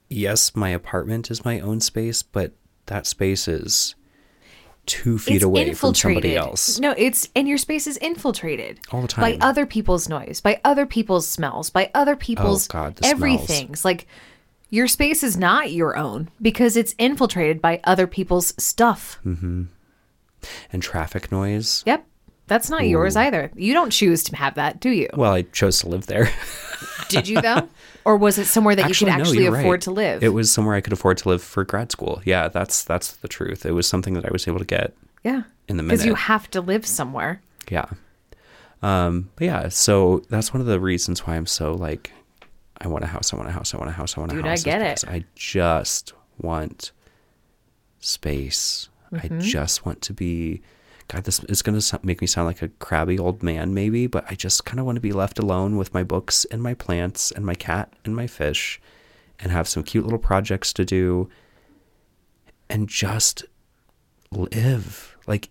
yes, 0.09 0.55
my 0.57 0.71
apartment 0.71 1.31
is 1.31 1.45
my 1.45 1.61
own 1.61 1.81
space, 1.81 2.23
but 2.23 2.53
that 2.87 3.07
space 3.07 3.49
is 3.49 3.95
two 4.87 5.19
feet 5.19 5.37
it's 5.37 5.45
away 5.45 5.75
from 5.75 5.95
somebody 5.95 6.35
else. 6.35 6.79
No, 6.81 6.95
it's 6.97 7.29
and 7.37 7.47
your 7.47 7.59
space 7.59 7.87
is 7.87 7.99
infiltrated 7.99 8.81
All 8.91 9.03
the 9.03 9.09
time 9.09 9.39
by 9.39 9.47
other 9.47 9.67
people's 9.67 10.09
noise, 10.09 10.41
by 10.41 10.61
other 10.65 10.87
people's 10.87 11.29
smells, 11.29 11.69
by 11.69 11.91
other 11.95 12.17
people's 12.17 12.67
Oh, 12.71 12.73
God, 12.73 12.97
the 12.97 13.03
smells. 13.03 13.13
everything's. 13.13 13.85
Like 13.85 14.07
your 14.71 14.87
space 14.89 15.23
is 15.23 15.37
not 15.37 15.73
your 15.73 15.97
own 15.99 16.31
because 16.41 16.77
it's 16.77 16.95
infiltrated 16.99 17.61
by 17.61 17.81
other 17.85 18.07
people's 18.07 18.55
stuff. 18.63 19.19
Hmm. 19.23 19.65
And 20.73 20.83
traffic 20.83 21.33
noise. 21.33 21.83
Yep, 21.87 22.07
that's 22.47 22.71
not 22.71 22.87
yours 22.87 23.17
either. 23.17 23.51
You 23.55 23.75
don't 23.75 23.91
choose 23.91 24.23
to 24.25 24.37
have 24.37 24.55
that, 24.55 24.81
do 24.81 24.91
you? 24.91 25.09
Well, 25.15 25.33
I 25.33 25.43
chose 25.43 25.81
to 25.81 25.89
live 25.89 26.07
there. 26.07 26.31
Did 27.09 27.27
you 27.29 27.41
though, 27.41 27.69
or 28.05 28.17
was 28.17 28.39
it 28.39 28.47
somewhere 28.47 28.77
that 28.77 28.89
you 28.89 28.95
could 28.95 29.09
actually 29.09 29.45
you're 29.45 29.57
afford 29.57 29.75
right. 29.75 29.81
to 29.83 29.91
live? 29.91 30.23
It 30.23 30.29
was 30.29 30.51
somewhere 30.51 30.75
I 30.75 30.81
could 30.81 30.93
afford 30.93 31.19
to 31.19 31.29
live 31.29 31.43
for 31.43 31.65
grad 31.65 31.91
school. 31.91 32.23
Yeah, 32.25 32.49
that's 32.49 32.85
that's 32.85 33.17
the 33.17 33.29
truth. 33.29 33.67
It 33.67 33.73
was 33.73 33.87
something 33.87 34.15
that 34.15 34.25
I 34.25 34.31
was 34.31 34.47
able 34.47 34.59
to 34.59 34.65
get. 34.65 34.95
yeah, 35.25 35.43
in 35.69 35.77
the 35.77 35.83
minute. 35.83 35.97
because 35.97 36.07
you 36.07 36.15
have 36.15 36.51
to 36.53 36.61
live 36.61 36.87
somewhere. 36.87 37.41
Yeah. 37.71 37.87
Um, 38.83 39.31
but 39.37 39.45
yeah, 39.45 39.69
so 39.69 40.23
that's 40.29 40.55
one 40.55 40.61
of 40.61 40.67
the 40.67 40.79
reasons 40.79 41.27
why 41.27 41.35
I'm 41.35 41.47
so 41.47 41.75
like 41.75 42.13
I 42.81 42.89
want 42.89 43.05
a 43.05 43.09
house, 43.09 43.33
I 43.33 43.37
want 43.37 43.49
a 43.49 43.53
house, 43.53 43.75
I 43.75 43.79
want 43.79 43.91
a 43.91 43.93
house, 43.93 44.17
I 44.17 44.21
want 44.21 44.33
a 44.33 44.37
Dude, 44.37 44.47
I 44.47 44.51
house. 44.51 44.59
is 44.61 44.65
get 44.65 44.83
it. 44.83 45.05
I 45.09 45.25
just 45.35 46.13
want 46.41 46.93
space. 47.99 48.89
Mm-hmm. 49.13 49.37
I 49.37 49.41
just 49.41 49.87
want 49.87 50.03
to 50.03 50.13
be 50.13 50.63
God, 51.09 51.25
this 51.25 51.43
is 51.45 51.63
going 51.63 51.79
to 51.79 52.01
make 52.03 52.21
me 52.21 52.27
sound 52.27 52.47
like 52.47 52.61
a 52.61 52.69
crabby 52.69 53.19
old 53.19 53.43
man, 53.43 53.73
maybe, 53.73 54.07
but 54.07 54.27
I 54.29 54.35
just 54.35 54.67
kind 54.67 54.79
of 54.79 54.85
want 54.85 54.97
to 54.97 55.01
be 55.01 55.13
left 55.13 55.39
alone 55.39 55.79
with 55.79 55.95
my 55.95 56.03
books 56.03 56.45
and 56.47 56.63
my 56.63 56.75
plants 56.75 57.31
and 57.31 57.47
my 57.47 57.55
cat 57.55 57.91
and 58.05 58.15
my 58.15 58.27
fish 58.27 58.79
and 59.39 59.51
have 59.51 59.67
some 59.67 59.83
cute 59.83 60.05
little 60.05 60.19
projects 60.19 60.71
to 60.75 60.85
do 60.85 61.31
and 62.69 62.89
just 62.89 63.47
live. 64.31 65.17
Like, 65.27 65.49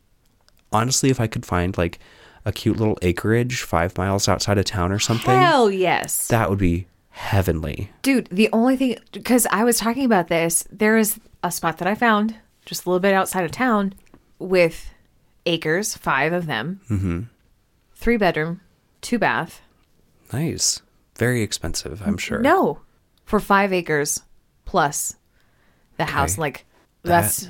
honestly, 0.71 1.09
if 1.09 1.19
I 1.19 1.25
could 1.25 1.45
find 1.45 1.75
like 1.75 1.97
a 2.45 2.51
cute 2.51 2.77
little 2.77 2.99
acreage 3.01 3.61
five 3.63 3.97
miles 3.97 4.27
outside 4.27 4.59
of 4.59 4.65
town 4.65 4.91
or 4.91 4.99
something, 4.99 5.33
Hell 5.33 5.71
yes. 5.71 6.27
that 6.27 6.51
would 6.51 6.59
be 6.59 6.85
heavenly. 7.09 7.89
Dude, 8.03 8.27
the 8.27 8.47
only 8.53 8.77
thing, 8.77 8.97
because 9.11 9.47
I 9.49 9.63
was 9.63 9.79
talking 9.79 10.05
about 10.05 10.27
this, 10.27 10.67
there 10.71 10.97
is 10.97 11.19
a 11.41 11.51
spot 11.51 11.79
that 11.79 11.87
I 11.87 11.95
found 11.95 12.35
just 12.67 12.85
a 12.85 12.89
little 12.89 12.99
bit 12.99 13.15
outside 13.15 13.45
of 13.45 13.51
town 13.51 13.95
with 14.37 14.91
acres, 15.47 15.95
five 15.95 16.33
of 16.33 16.45
them, 16.45 16.81
mm-hmm. 16.89 17.21
three 17.95 18.17
bedroom, 18.17 18.61
two 19.01 19.17
bath. 19.17 19.61
Nice. 20.31 20.81
Very 21.17 21.41
expensive, 21.41 22.03
I'm 22.05 22.17
sure. 22.17 22.39
No, 22.39 22.81
for 23.25 23.39
five 23.39 23.73
acres 23.73 24.21
plus 24.65 25.15
the 25.97 26.05
house. 26.05 26.33
Okay. 26.33 26.41
Like, 26.41 26.65
That- 27.03 27.21
that's 27.21 27.49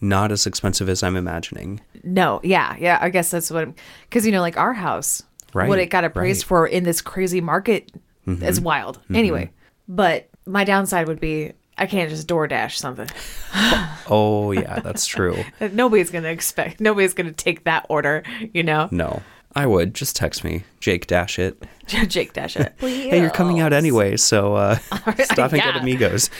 Not 0.00 0.32
as 0.32 0.46
expensive 0.46 0.88
as 0.88 1.02
I'm 1.02 1.16
imagining. 1.16 1.80
no, 2.02 2.40
yeah, 2.42 2.76
yeah. 2.78 2.98
I 3.00 3.08
guess 3.08 3.30
that's 3.30 3.50
what, 3.50 3.68
because, 4.10 4.26
you 4.26 4.32
know, 4.32 4.40
like 4.40 4.56
our 4.56 4.72
house, 4.72 5.22
right, 5.54 5.68
what 5.68 5.78
it 5.78 5.86
got 5.86 6.02
appraised 6.04 6.42
right. 6.42 6.48
for 6.48 6.66
in 6.66 6.82
this 6.82 7.00
crazy 7.00 7.40
market 7.40 7.92
is 8.26 8.60
wild. 8.60 9.00
Anyway, 9.14 9.52
but 9.88 10.28
my 10.44 10.64
downside 10.64 11.06
would 11.06 11.20
be 11.20 11.52
I 11.78 11.86
can't 11.86 12.10
just 12.10 12.28
DoorDash 12.28 12.76
something. 12.76 13.08
Oh, 14.10 14.50
yeah, 14.52 14.80
that's 14.80 15.06
true. 15.06 15.42
Nobody's 15.72 16.10
gonna 16.10 16.28
expect. 16.28 16.80
Nobody's 16.80 17.14
gonna 17.14 17.32
take 17.32 17.64
that 17.64 17.86
order. 17.88 18.24
You 18.52 18.62
know, 18.62 18.88
No, 18.90 19.22
I 19.54 19.66
would. 19.66 19.94
Just 19.94 20.16
text 20.16 20.42
me. 20.44 20.64
Jake 20.80 21.06
Dash 21.06 21.38
it. 21.38 21.62
Jake 21.86 22.32
Dash 22.32 22.56
it. 22.56 22.74
Hey, 22.78 23.20
you're 23.20 23.30
coming 23.30 23.60
out 23.60 23.72
anyway, 23.72 24.16
so 24.16 24.54
uh, 24.54 24.76
stop 25.24 25.52
and 25.52 25.58
Yeah. 25.62 25.72
get 25.72 25.76
amigos. 25.82 26.30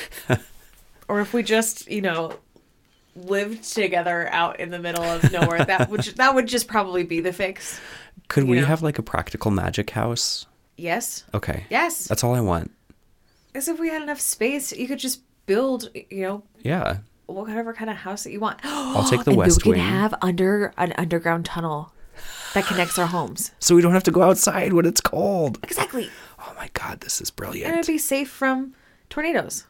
Or 1.09 1.21
if 1.21 1.33
we 1.33 1.43
just, 1.43 1.89
you 1.91 2.03
know, 2.03 2.35
lived 3.15 3.63
together 3.65 4.29
out 4.33 4.59
in 4.61 4.71
the 4.71 4.79
middle 4.79 5.05
of 5.05 5.31
nowhere, 5.33 5.65
that 5.65 5.89
would 5.89 6.03
that 6.17 6.35
would 6.35 6.49
just 6.49 6.67
probably 6.69 7.05
be 7.05 7.21
the 7.21 7.33
fix. 7.33 7.81
Could 8.29 8.45
we 8.45 8.61
know. 8.61 8.67
have 8.67 8.83
like 8.83 8.99
a 8.99 9.03
practical 9.03 9.51
magic 9.51 9.91
house? 9.91 10.47
Yes. 10.77 11.25
Okay. 11.33 11.65
Yes. 11.71 12.07
That's 12.09 12.25
all 12.25 12.35
I 12.35 12.41
want. 12.41 12.71
As 13.55 13.69
if 13.69 13.79
we 13.79 13.89
had 13.89 14.03
enough 14.03 14.21
space, 14.21 14.73
you 14.73 14.87
could 14.89 14.99
just 14.99 15.23
build, 15.47 15.91
you 16.11 16.23
know, 16.23 16.43
Yeah. 16.63 16.99
whatever 17.27 17.73
kind 17.75 17.91
of 17.91 17.97
house 17.99 18.25
that 18.25 18.33
you 18.33 18.41
want. 18.41 18.61
I'll 18.65 19.09
take 19.09 19.25
the 19.25 19.31
and 19.33 19.39
west 19.39 19.65
we 19.65 19.73
wing. 19.73 19.81
can 19.81 19.91
have 19.91 20.15
under 20.23 20.73
an 20.77 20.93
underground 20.97 21.45
tunnel. 21.47 21.93
that 22.55 22.67
connects 22.67 22.99
our 22.99 23.07
homes. 23.07 23.53
So 23.59 23.75
we 23.75 23.81
don't 23.83 23.93
have 23.95 24.03
to 24.05 24.11
go 24.11 24.23
outside 24.23 24.75
when 24.75 24.85
it's 24.87 25.01
cold. 25.01 25.59
Exactly. 25.63 26.11
Oh 26.45 26.55
my 26.57 26.69
god, 26.75 27.03
this 27.03 27.21
is 27.21 27.31
brilliant. 27.31 27.71
And 27.71 27.79
it'd 27.79 27.87
be 27.93 27.99
safe 27.99 28.29
from 28.29 28.75
tornadoes. 29.09 29.65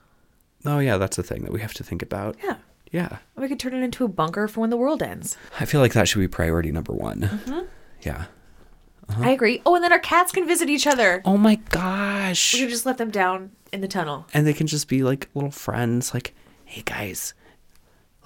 Oh 0.64 0.78
yeah, 0.78 0.96
that's 0.96 1.18
a 1.18 1.22
thing 1.22 1.42
that 1.42 1.52
we 1.52 1.60
have 1.60 1.74
to 1.74 1.84
think 1.84 2.00
about. 2.02 2.34
Yeah. 2.42 2.56
Yeah. 2.90 3.18
We 3.36 3.46
could 3.46 3.60
turn 3.60 3.74
it 3.74 3.82
into 3.82 4.06
a 4.06 4.08
bunker 4.08 4.48
for 4.48 4.60
when 4.60 4.70
the 4.70 4.78
world 4.78 5.02
ends. 5.02 5.36
I 5.60 5.66
feel 5.66 5.82
like 5.82 5.92
that 5.92 6.08
should 6.08 6.20
be 6.20 6.28
priority 6.28 6.72
number 6.72 6.94
one. 6.94 7.20
Mm-hmm. 7.20 7.60
Yeah. 8.00 8.24
I 9.18 9.30
agree. 9.30 9.60
Oh, 9.66 9.74
and 9.74 9.84
then 9.84 9.92
our 9.92 9.98
cats 9.98 10.32
can 10.32 10.46
visit 10.46 10.70
each 10.70 10.86
other. 10.86 11.22
Oh 11.24 11.36
my 11.36 11.56
gosh. 11.56 12.54
We 12.54 12.60
could 12.60 12.70
just 12.70 12.86
let 12.86 12.98
them 12.98 13.10
down 13.10 13.50
in 13.72 13.80
the 13.80 13.88
tunnel. 13.88 14.26
and 14.34 14.46
they 14.46 14.52
can 14.52 14.66
just 14.66 14.86
be 14.88 15.02
like 15.02 15.28
little 15.34 15.50
friends 15.50 16.12
like 16.12 16.34
hey 16.66 16.82
guys 16.84 17.32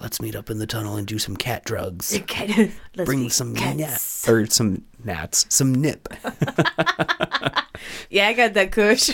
let's 0.01 0.21
meet 0.21 0.35
up 0.35 0.49
in 0.49 0.57
the 0.59 0.67
tunnel 0.67 0.97
and 0.97 1.07
do 1.07 1.17
some 1.17 1.37
cat 1.37 1.63
drugs 1.63 2.13
Okay. 2.21 2.71
Let's 2.97 3.07
bring 3.07 3.29
some 3.29 3.53
gnats 3.53 4.27
or 4.27 4.45
some 4.47 4.83
gnats 5.05 5.45
some 5.49 5.73
nip 5.73 6.09
Yeah, 8.09 8.27
I 8.27 8.33
got 8.33 8.53
that 8.55 8.71
kush. 8.71 9.11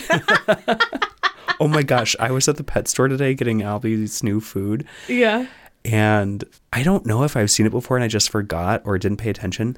oh 1.60 1.68
my 1.68 1.82
gosh 1.84 2.16
i 2.18 2.30
was 2.32 2.48
at 2.48 2.56
the 2.56 2.64
pet 2.64 2.88
store 2.88 3.06
today 3.06 3.32
getting 3.34 3.60
albie's 3.62 4.22
new 4.24 4.40
food 4.40 4.84
yeah. 5.08 5.46
and 5.84 6.42
i 6.72 6.82
don't 6.82 7.06
know 7.06 7.22
if 7.22 7.36
i've 7.36 7.50
seen 7.50 7.64
it 7.66 7.70
before 7.70 7.96
and 7.96 8.02
i 8.02 8.08
just 8.08 8.28
forgot 8.28 8.82
or 8.84 8.98
didn't 8.98 9.18
pay 9.18 9.30
attention 9.30 9.76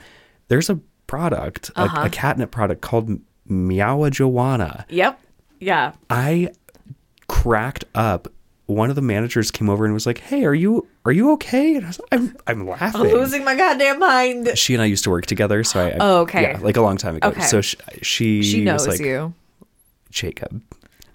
there's 0.48 0.70
a 0.70 0.80
product 1.06 1.70
a- 1.76 1.80
Uh-huh. 1.82 2.02
a, 2.06 2.10
catnip 2.10 2.50
product 2.50 2.80
called 2.80 3.18
Meowijuana 3.48 4.84
Yep. 4.88 5.20
Yeah. 5.60 5.92
i 6.10 6.50
cracked 7.28 7.84
up 7.94 8.28
one 8.66 8.90
of 8.90 8.96
the 8.96 9.02
managers 9.02 9.50
came 9.52 9.68
over 9.70 9.84
and 9.84 9.94
was 9.94 10.06
like 10.06 10.18
hey 10.18 10.44
are 10.44 10.54
you 10.54 10.86
are 11.04 11.12
you 11.12 11.32
okay 11.32 11.76
and 11.76 11.84
I 11.84 11.88
was, 11.88 12.00
i'm 12.12 12.36
i'm 12.46 12.66
laughing 12.66 13.00
I'm 13.00 13.06
losing 13.08 13.44
my 13.44 13.54
goddamn 13.54 13.98
mind. 14.00 14.50
she 14.58 14.74
and 14.74 14.82
I 14.82 14.86
used 14.86 15.04
to 15.04 15.10
work 15.10 15.26
together, 15.26 15.62
so 15.64 15.80
I. 15.80 15.90
I- 15.90 15.96
Oh, 16.00 16.20
okay. 16.22 16.42
Yeah, 16.42 16.58
like 16.60 16.76
a 16.76 16.80
long 16.82 16.96
time 16.96 17.14
ago. 17.16 17.28
Okay. 17.28 17.42
So 17.42 17.60
she, 17.60 17.76
she, 18.02 18.42
She 18.42 18.64
knows 18.64 18.86
was 18.86 18.98
like, 18.98 19.06
you. 19.06 19.34
Jacob, 20.10 20.62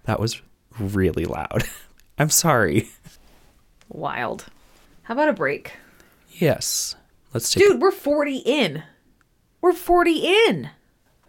that 0.06 0.20
was 0.20 0.42
really 0.80 1.26
loud. 1.26 1.64
I'm 2.18 2.30
sorry. 2.30 2.90
Wild. 3.90 4.46
How 5.04 5.14
about 5.14 5.28
a 5.30 5.34
break? 5.34 5.74
Yes. 6.30 6.96
Let's 7.34 7.52
take. 7.52 7.64
Dude, 7.68 7.82
we're 7.82 7.92
40 7.92 8.38
in. 8.38 8.84
We're 9.62 9.74
40 9.74 10.26
in. 10.48 10.70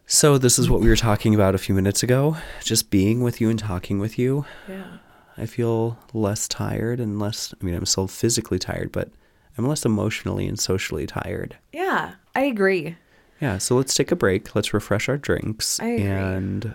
So 0.06 0.38
this 0.38 0.58
is 0.58 0.68
what 0.68 0.80
we 0.80 0.88
were 0.88 0.96
talking 0.96 1.34
about 1.34 1.54
a 1.54 1.58
few 1.58 1.74
minutes 1.74 2.02
ago. 2.02 2.36
Just 2.62 2.90
being 2.90 3.22
with 3.22 3.40
you 3.40 3.50
and 3.50 3.58
talking 3.58 3.98
with 3.98 4.18
you. 4.18 4.44
Yeah. 4.68 4.98
I 5.36 5.46
feel 5.46 5.98
less 6.12 6.48
tired 6.48 7.00
and 7.00 7.18
less. 7.18 7.54
I 7.60 7.64
mean, 7.64 7.74
I'm 7.74 7.86
still 7.86 8.08
physically 8.08 8.58
tired, 8.58 8.92
but 8.92 9.10
I'm 9.56 9.66
less 9.66 9.84
emotionally 9.84 10.46
and 10.46 10.58
socially 10.58 11.06
tired. 11.06 11.56
Yeah, 11.72 12.12
I 12.34 12.42
agree. 12.42 12.96
Yeah. 13.40 13.58
So 13.58 13.76
let's 13.76 13.94
take 13.94 14.10
a 14.12 14.16
break. 14.16 14.54
Let's 14.54 14.74
refresh 14.74 15.08
our 15.08 15.16
drinks, 15.16 15.80
I 15.80 15.86
agree. 15.88 16.06
and 16.06 16.74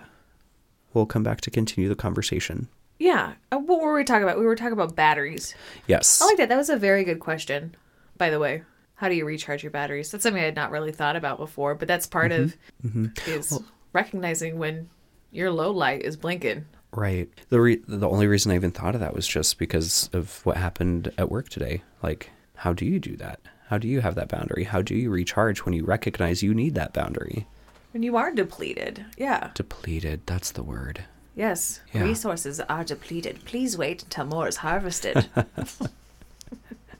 we'll 0.94 1.06
come 1.06 1.22
back 1.22 1.40
to 1.42 1.50
continue 1.50 1.88
the 1.88 1.94
conversation. 1.96 2.68
Yeah. 2.98 3.34
Uh, 3.52 3.58
What 3.58 3.80
were 3.80 3.94
we 3.94 4.02
talking 4.04 4.24
about? 4.24 4.38
We 4.38 4.44
were 4.46 4.56
talking 4.56 4.72
about 4.72 4.96
batteries. 4.96 5.54
Yes. 5.86 6.20
I 6.20 6.26
like 6.26 6.36
that. 6.38 6.48
That 6.48 6.56
was 6.56 6.70
a 6.70 6.76
very 6.76 7.04
good 7.04 7.20
question, 7.20 7.76
by 8.16 8.30
the 8.30 8.38
way. 8.40 8.62
How 8.98 9.08
do 9.08 9.14
you 9.14 9.24
recharge 9.24 9.62
your 9.62 9.70
batteries? 9.70 10.10
That's 10.10 10.24
something 10.24 10.42
I 10.42 10.46
had 10.46 10.56
not 10.56 10.72
really 10.72 10.90
thought 10.90 11.14
about 11.14 11.38
before, 11.38 11.76
but 11.76 11.86
that's 11.86 12.08
part 12.08 12.32
mm-hmm. 12.32 12.42
of 12.42 12.58
mm-hmm. 12.84 13.30
is 13.30 13.60
recognizing 13.92 14.58
when 14.58 14.88
your 15.30 15.52
low 15.52 15.70
light 15.70 16.02
is 16.02 16.16
blinking. 16.16 16.64
Right. 16.90 17.28
The 17.48 17.60
re- 17.60 17.82
the 17.86 18.08
only 18.08 18.26
reason 18.26 18.50
I 18.50 18.56
even 18.56 18.72
thought 18.72 18.96
of 18.96 19.00
that 19.00 19.14
was 19.14 19.28
just 19.28 19.56
because 19.56 20.10
of 20.12 20.44
what 20.44 20.56
happened 20.56 21.12
at 21.16 21.30
work 21.30 21.48
today. 21.48 21.84
Like, 22.02 22.30
how 22.56 22.72
do 22.72 22.84
you 22.84 22.98
do 22.98 23.16
that? 23.18 23.38
How 23.68 23.78
do 23.78 23.86
you 23.86 24.00
have 24.00 24.16
that 24.16 24.30
boundary? 24.30 24.64
How 24.64 24.82
do 24.82 24.96
you 24.96 25.10
recharge 25.10 25.60
when 25.60 25.74
you 25.74 25.84
recognize 25.84 26.42
you 26.42 26.52
need 26.52 26.74
that 26.74 26.92
boundary? 26.92 27.46
When 27.92 28.02
you 28.02 28.16
are 28.16 28.32
depleted. 28.32 29.04
Yeah. 29.16 29.50
Depleted. 29.54 30.22
That's 30.26 30.50
the 30.50 30.64
word. 30.64 31.04
Yes. 31.36 31.82
Yeah. 31.92 32.02
Resources 32.02 32.58
are 32.58 32.82
depleted. 32.82 33.44
Please 33.44 33.78
wait 33.78 34.02
until 34.02 34.24
more 34.24 34.48
is 34.48 34.56
harvested. 34.56 35.28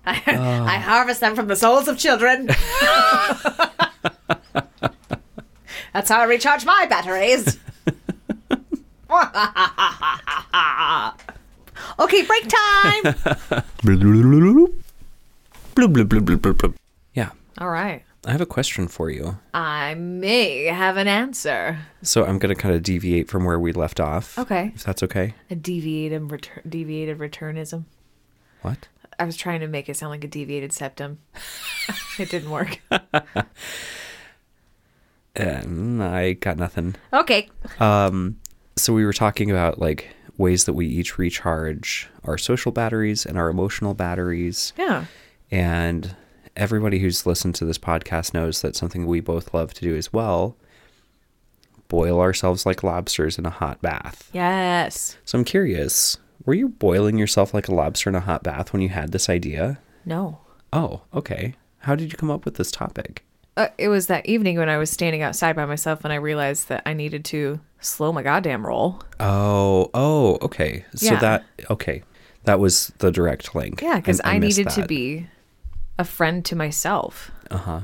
I, 0.07 0.23
ah. 0.27 0.67
I 0.67 0.77
harvest 0.79 1.21
them 1.21 1.37
from 1.37 1.49
the 1.49 1.57
souls 1.57 1.89
of 1.89 1.99
children. 1.99 2.47
That's 5.93 6.09
how 6.11 6.21
I 6.21 6.25
recharge 6.25 6.65
my 6.65 6.87
batteries. 6.89 7.59
okay, 11.99 12.23
break 12.23 12.47
time. 12.49 13.15
Yeah. 17.15 17.31
All 17.59 17.71
right. 17.71 18.03
I 18.27 18.33
have 18.33 18.41
a 18.41 18.47
question 18.47 18.89
for 18.89 19.11
you. 19.11 19.39
I 19.55 19.95
may 19.95 20.65
have 20.65 20.97
an 20.97 21.07
answer. 21.09 21.79
So 22.03 22.25
I'm 22.25 22.39
going 22.39 22.55
to 22.55 22.61
kind 22.61 22.75
of 22.75 22.83
deviate 22.83 23.29
from 23.29 23.45
where 23.45 23.59
we 23.59 23.73
left 23.73 24.01
off. 24.01 24.39
Okay. 24.39 24.73
If 24.75 24.85
that's 24.85 25.03
okay. 25.05 25.35
A 25.51 25.55
deviated, 25.55 26.23
retur- 26.23 26.69
deviated 26.69 27.19
returnism. 27.19 27.85
What? 28.63 28.89
I 29.19 29.25
was 29.25 29.37
trying 29.37 29.61
to 29.61 29.69
make 29.69 29.89
it 29.89 29.97
sound 29.97 30.11
like 30.11 30.25
a 30.25 30.29
deviated 30.29 30.73
septum. 30.73 31.19
it 32.19 32.31
didn't 32.31 32.51
work. 32.51 32.81
Um, 35.41 36.01
I 36.01 36.33
got 36.33 36.57
nothing. 36.57 36.97
Okay. 37.13 37.49
Um, 37.79 38.41
so 38.77 38.93
we 38.93 39.05
were 39.05 39.13
talking 39.13 39.53
about 39.53 39.79
like 39.79 40.09
ways 40.37 40.65
that 40.65 40.73
we 40.73 40.87
each 40.87 41.17
recharge 41.17 42.09
our 42.25 42.37
social 42.37 42.73
batteries 42.73 43.25
and 43.25 43.39
our 43.39 43.49
emotional 43.49 43.95
batteries. 43.95 44.73
Yeah. 44.77 45.05
And 45.51 46.17
everybody 46.57 46.99
who's 46.99 47.25
listened 47.25 47.55
to 47.57 47.65
this 47.65 47.79
podcast 47.79 48.35
knows 48.35 48.63
that 48.63 48.75
something 48.75 49.07
we 49.07 49.21
both 49.21 49.55
love 49.55 49.73
to 49.75 49.81
do 49.81 49.95
as 49.95 50.13
well 50.13 50.57
boil 51.89 52.21
ourselves 52.21 52.67
like 52.67 52.83
lobsters 52.83 53.39
in 53.39 53.47
a 53.47 53.51
hot 53.51 53.81
bath. 53.81 54.29
Yes. 54.33 55.17
So 55.25 55.39
I'm 55.39 55.45
curious, 55.45 56.19
were 56.45 56.55
you 56.55 56.69
boiling 56.69 57.19
yourself 57.19 57.53
like 57.55 57.69
a 57.69 57.75
lobster 57.75 58.09
in 58.11 58.17
a 58.17 58.21
hot 58.21 58.43
bath 58.43 58.73
when 58.73 58.83
you 58.83 58.89
had 58.89 59.13
this 59.13 59.29
idea? 59.29 59.79
No. 60.05 60.39
Oh, 60.73 61.03
okay. 61.15 61.55
How 61.81 61.95
did 61.95 62.11
you 62.13 62.19
come 62.19 62.31
up 62.31 62.45
with 62.45 62.55
this 62.57 62.71
topic? 62.71 63.25
Uh, 63.57 63.69
it 63.77 63.89
was 63.89 64.07
that 64.07 64.25
evening 64.27 64.57
when 64.59 64.69
I 64.69 64.79
was 64.79 64.91
standing 64.91 65.23
outside 65.23 65.57
by 65.57 65.65
myself 65.67 66.05
and 66.05 66.13
I 66.13 66.17
realized 66.17 66.69
that 66.69 66.83
I 66.87 66.93
needed 66.93 67.25
to 67.27 67.61
slow 67.81 68.13
my 68.13 68.23
goddamn 68.23 68.65
roll. 68.67 69.03
Oh, 69.19 69.91
oh, 69.95 70.39
okay. 70.43 70.85
So 70.95 71.07
Yeah. 71.15 71.21
that 71.21 71.45
okay. 71.71 72.03
That 72.45 72.61
was 72.61 72.93
the 72.99 73.11
direct 73.11 73.55
link. 73.55 73.83
Yeah, 73.83 73.97
because 73.97 74.21
I, 74.25 74.39
missed 74.39 74.59
needed 74.59 74.71
to 74.73 74.87
be 74.87 75.27
a 75.99 76.05
friend 76.05 76.45
to 76.47 76.57
myself. 76.57 77.31
Uh-huh. 77.51 77.81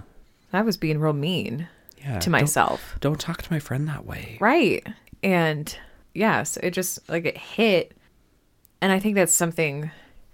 I 0.53 0.63
was 0.63 0.77
being 0.77 1.01
real 1.01 1.13
mean 1.13 1.69
Yeah. 1.99 2.19
to 2.21 2.27
don't- 2.27 2.33
myself. 2.33 2.97
Don't 3.01 3.21
talk 3.21 3.43
to 3.43 3.53
my 3.53 3.59
friend 3.59 3.89
that 3.89 4.07
way. 4.07 4.37
Right. 4.41 4.87
And 5.25 5.77
yes, 6.15 6.57
it 6.63 6.71
just 6.71 7.01
like 7.09 7.25
it 7.27 7.37
hit. 7.37 7.93
And 8.85 8.93
I 8.93 8.99
think 8.99 9.15
that's 9.15 9.33
something 9.33 9.91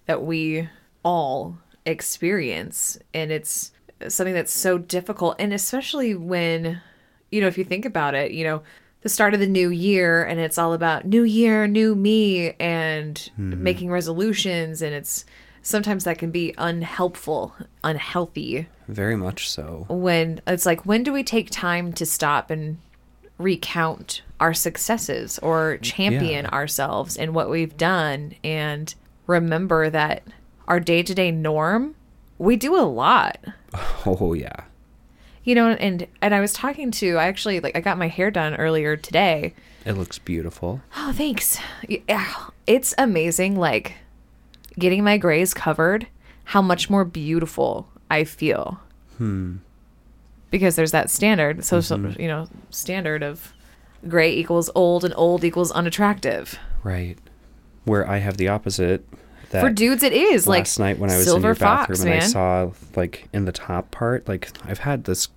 that 0.07 0.25
we 0.25 0.69
all 1.05 1.57
experience. 1.87 2.99
And 3.15 3.31
it's 3.31 3.71
something 4.09 4.35
that's 4.35 4.51
so 4.51 4.77
difficult. 4.77 5.37
And 5.39 5.53
especially 5.53 6.17
when, 6.17 6.83
you 7.31 7.41
know, 7.41 7.47
if 7.47 7.57
you 7.57 7.63
think 7.63 7.85
about 7.85 8.17
it, 8.17 8.33
you 8.33 8.43
know, 8.43 8.65
the 9.03 9.09
start 9.09 9.35
of 9.35 9.41
the 9.41 9.47
new 9.47 9.71
year 9.71 10.25
and 10.25 10.41
it's 10.41 10.59
all 10.59 10.73
about 10.73 11.05
new 11.05 11.23
year, 11.23 11.69
new 11.69 11.95
me 11.95 12.55
and 12.59 13.15
mm-hmm. 13.15 13.63
making 13.63 13.89
resolutions. 13.89 14.83
And 14.83 14.97
it's 14.97 15.25
sometimes 15.63 16.03
that 16.03 16.19
can 16.19 16.33
be 16.33 16.53
unhelpful, 16.59 17.55
unhealthy 17.85 18.67
Very 18.89 19.15
much 19.15 19.49
so. 19.49 19.87
when 19.89 20.41
it's 20.49 20.67
like 20.67 20.85
when 20.85 21.05
do 21.05 21.13
we 21.13 21.23
take 21.23 21.51
time 21.51 21.93
to 21.93 22.05
stop 22.05 22.51
and 22.51 22.79
recount 23.39 24.23
our 24.41 24.53
successes 24.55 25.39
or 25.41 25.77
champion 25.83 26.45
Yeah. 26.47 26.51
ourselves 26.51 27.17
in 27.17 27.33
what 27.35 27.49
we've 27.51 27.77
done 27.77 28.35
and 28.43 28.93
remember 29.27 29.89
that 29.91 30.23
our 30.67 30.81
day-to-day 30.81 31.31
norm 31.31 31.95
we 32.39 32.57
do 32.57 32.75
a 32.77 32.83
lot 32.83 33.39
Oh 34.07 34.33
yeah. 34.33 34.65
you 35.45 35.55
know 35.55 35.69
and 35.71 36.07
and 36.23 36.35
i 36.35 36.41
was 36.41 36.53
talking 36.53 36.91
to 36.93 37.17
i 37.19 37.27
actually 37.27 37.61
like 37.61 37.77
i 37.77 37.81
got 37.81 37.99
my 37.99 38.09
hair 38.09 38.31
done 38.31 38.55
earlier 38.57 38.97
today 38.97 39.55
It 39.85 39.93
looks 39.93 40.19
beautiful. 40.19 40.81
oh 40.97 41.13
thanks 41.13 41.59
yeah 42.09 42.35
it's 42.67 42.95
amazing 42.99 43.57
like 43.57 43.95
getting 44.79 45.05
my 45.05 45.19
grays 45.19 45.53
covered 45.55 46.07
how 46.45 46.63
much 46.63 46.89
more 46.91 47.05
beautiful 47.05 47.89
i 48.11 48.25
feel 48.25 48.81
Hmm. 49.19 49.57
because 50.51 50.77
there's 50.77 50.93
that 50.93 51.11
standard 51.11 51.63
social 51.65 52.01
you 52.13 52.27
know 52.27 52.49
standard 52.71 53.23
of 53.23 53.53
gray 54.09 54.33
equals 54.35 54.71
old 54.75 55.05
and 55.05 55.13
old 55.17 55.45
equals 55.45 55.71
unattractive 55.73 56.59
Right. 56.83 57.19
Where 57.85 58.09
I 58.09 58.19
have 58.19 58.37
the 58.39 58.49
opposite. 58.49 59.07
That 59.51 59.63
for 59.63 59.71
dudes 59.71 60.03
it 60.03 60.13
is 60.13 60.47
like 60.47 60.61
last 60.61 60.79
night 60.79 60.99
when 60.99 61.11
I 61.11 61.17
was 61.19 61.27
in 61.29 61.43
your 61.43 61.55
bathroom 61.55 61.97
fox 61.97 62.01
and 62.01 62.11
man 62.11 62.23
I 62.23 62.27
saw 62.27 62.71
like 62.97 63.29
in 63.33 63.45
the 63.45 63.53
top 63.53 63.91
part, 63.91 64.27
like 64.29 64.49
I've 64.67 64.79
had 64.79 65.05
this 65.05 65.29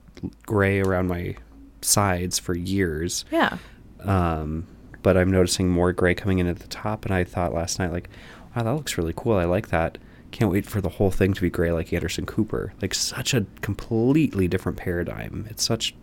gray 0.46 0.80
around 0.82 1.08
my 1.08 1.36
sides 1.82 2.40
for 2.40 2.56
years. 2.56 3.26
yeah 3.32 3.58
Um, 4.02 4.68
but 5.02 5.18
I'm 5.18 5.32
noticing 5.32 5.68
more 5.70 5.92
gray 5.92 6.14
coming 6.14 6.40
in 6.40 6.48
at 6.48 6.60
the 6.60 6.68
top 6.68 7.06
and 7.06 7.14
I 7.14 7.24
thought 7.24 7.54
last 7.54 7.80
night 7.80 7.92
like, 7.92 8.10
wow, 8.56 8.64
that 8.64 8.74
looks 8.74 8.98
really 8.98 9.14
cool. 9.16 9.34
I 9.38 9.46
like 9.46 9.68
that. 9.70 9.98
can't 10.32 10.52
wait 10.52 10.66
for 10.66 10.80
the 10.80 10.90
whole 10.90 11.12
thing 11.12 11.34
to 11.34 11.42
be 11.42 11.50
gray 11.50 11.72
like 11.72 11.92
Anderson 11.92 12.26
Cooper. 12.26 12.74
Like 12.82 12.94
such 12.94 13.34
a 13.34 13.46
completely 13.62 14.48
different 14.48 14.78
paradigm. 14.78 15.46
It's 15.50 15.64
such 15.64 15.94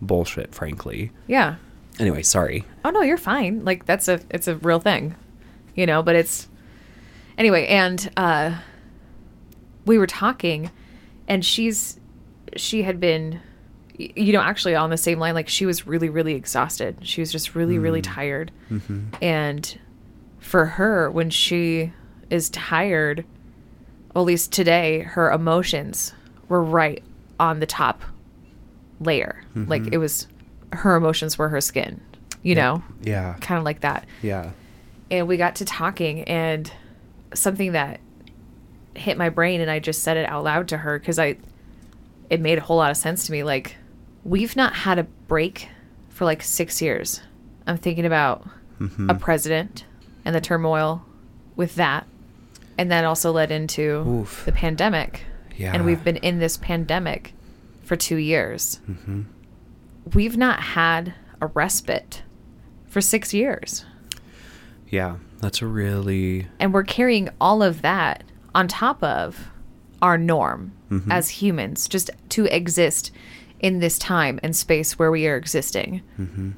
bullshit, 0.00 0.54
frankly. 0.54 1.12
Yeah. 1.26 1.56
Anyway, 1.98 2.22
sorry. 2.22 2.64
Oh 2.84 2.90
no, 2.90 3.02
you're 3.02 3.16
fine. 3.16 3.64
Like 3.64 3.86
that's 3.86 4.08
a 4.08 4.20
it's 4.30 4.48
a 4.48 4.56
real 4.56 4.80
thing. 4.80 5.14
You 5.74 5.86
know, 5.86 6.02
but 6.02 6.16
it's 6.16 6.48
anyway, 7.38 7.66
and 7.66 8.10
uh 8.16 8.58
we 9.86 9.98
were 9.98 10.06
talking 10.06 10.70
and 11.28 11.44
she's 11.44 11.98
she 12.56 12.82
had 12.82 13.00
been 13.00 13.40
you 13.96 14.32
know 14.32 14.40
actually 14.40 14.74
on 14.74 14.90
the 14.90 14.96
same 14.96 15.18
line 15.18 15.34
like 15.34 15.48
she 15.48 15.66
was 15.66 15.86
really 15.86 16.08
really 16.08 16.34
exhausted 16.34 16.96
she 17.02 17.20
was 17.20 17.30
just 17.30 17.54
really 17.54 17.78
really 17.78 18.02
mm-hmm. 18.02 18.14
tired 18.14 18.52
mm-hmm. 18.70 19.04
and 19.22 19.78
for 20.38 20.66
her 20.66 21.10
when 21.10 21.30
she 21.30 21.92
is 22.30 22.50
tired 22.50 23.24
at 24.14 24.20
least 24.20 24.52
today 24.52 25.00
her 25.00 25.30
emotions 25.30 26.12
were 26.48 26.62
right 26.62 27.02
on 27.38 27.60
the 27.60 27.66
top 27.66 28.02
layer 29.00 29.42
like 29.54 29.82
mm-hmm. 29.82 29.94
it 29.94 29.98
was 29.98 30.26
her 30.74 30.96
emotions 30.96 31.38
were 31.38 31.48
her 31.48 31.60
skin 31.60 32.00
you 32.42 32.54
know 32.54 32.82
Yeah. 33.02 33.36
kind 33.40 33.58
of 33.58 33.64
like 33.64 33.80
that 33.80 34.06
Yeah. 34.22 34.50
and 35.10 35.26
we 35.28 35.36
got 35.36 35.56
to 35.56 35.64
talking 35.64 36.22
and 36.22 36.70
something 37.34 37.72
that 37.72 38.00
hit 38.94 39.18
my 39.18 39.28
brain 39.28 39.60
and 39.60 39.70
I 39.70 39.78
just 39.80 40.02
said 40.02 40.16
it 40.16 40.28
out 40.28 40.44
loud 40.44 40.68
to 40.68 40.76
her 40.78 40.98
because 40.98 41.18
I 41.18 41.36
it 42.30 42.40
made 42.40 42.58
a 42.58 42.60
whole 42.60 42.76
lot 42.76 42.90
of 42.90 42.96
sense 42.96 43.26
to 43.26 43.32
me 43.32 43.42
like 43.42 43.76
we've 44.24 44.56
not 44.56 44.74
had 44.74 44.98
a 44.98 45.04
break 45.04 45.68
for 46.08 46.24
like 46.24 46.42
6 46.42 46.80
years. 46.80 47.20
I'm 47.66 47.76
thinking 47.76 48.06
about 48.06 48.46
mm-hmm. 48.80 49.10
a 49.10 49.14
president 49.14 49.84
and 50.24 50.34
the 50.34 50.40
turmoil 50.40 51.04
with 51.56 51.74
that 51.74 52.06
and 52.78 52.90
that 52.90 53.04
also 53.04 53.32
led 53.32 53.50
into 53.50 54.04
Oof. 54.06 54.44
the 54.44 54.52
pandemic. 54.52 55.22
Yeah. 55.56 55.72
And 55.74 55.84
we've 55.84 56.02
been 56.02 56.16
in 56.16 56.38
this 56.38 56.56
pandemic 56.56 57.32
for 57.82 57.96
2 57.96 58.16
years. 58.16 58.80
Mm-hmm. 58.88 59.22
We've 60.12 60.36
not 60.36 60.60
had 60.60 61.14
a 61.40 61.46
respite 61.46 62.22
for 62.86 63.00
6 63.00 63.32
years. 63.32 63.84
Yeah. 64.88 65.16
That's 65.40 65.60
a 65.60 65.66
really 65.66 66.46
and 66.58 66.72
we're 66.72 66.84
carrying 66.84 67.28
all 67.38 67.62
of 67.62 67.82
that 67.82 68.24
on 68.54 68.66
top 68.66 69.02
of 69.02 69.50
our 70.00 70.16
norm 70.16 70.72
mm-hmm. 70.90 71.10
as 71.12 71.28
humans 71.28 71.86
just 71.86 72.10
to 72.30 72.46
exist 72.46 73.10
in 73.60 73.80
this 73.80 73.98
time 73.98 74.40
and 74.42 74.56
space 74.56 74.98
where 74.98 75.10
we 75.10 75.26
are 75.26 75.36
existing. 75.36 76.02
Mm-hmm. 76.18 76.52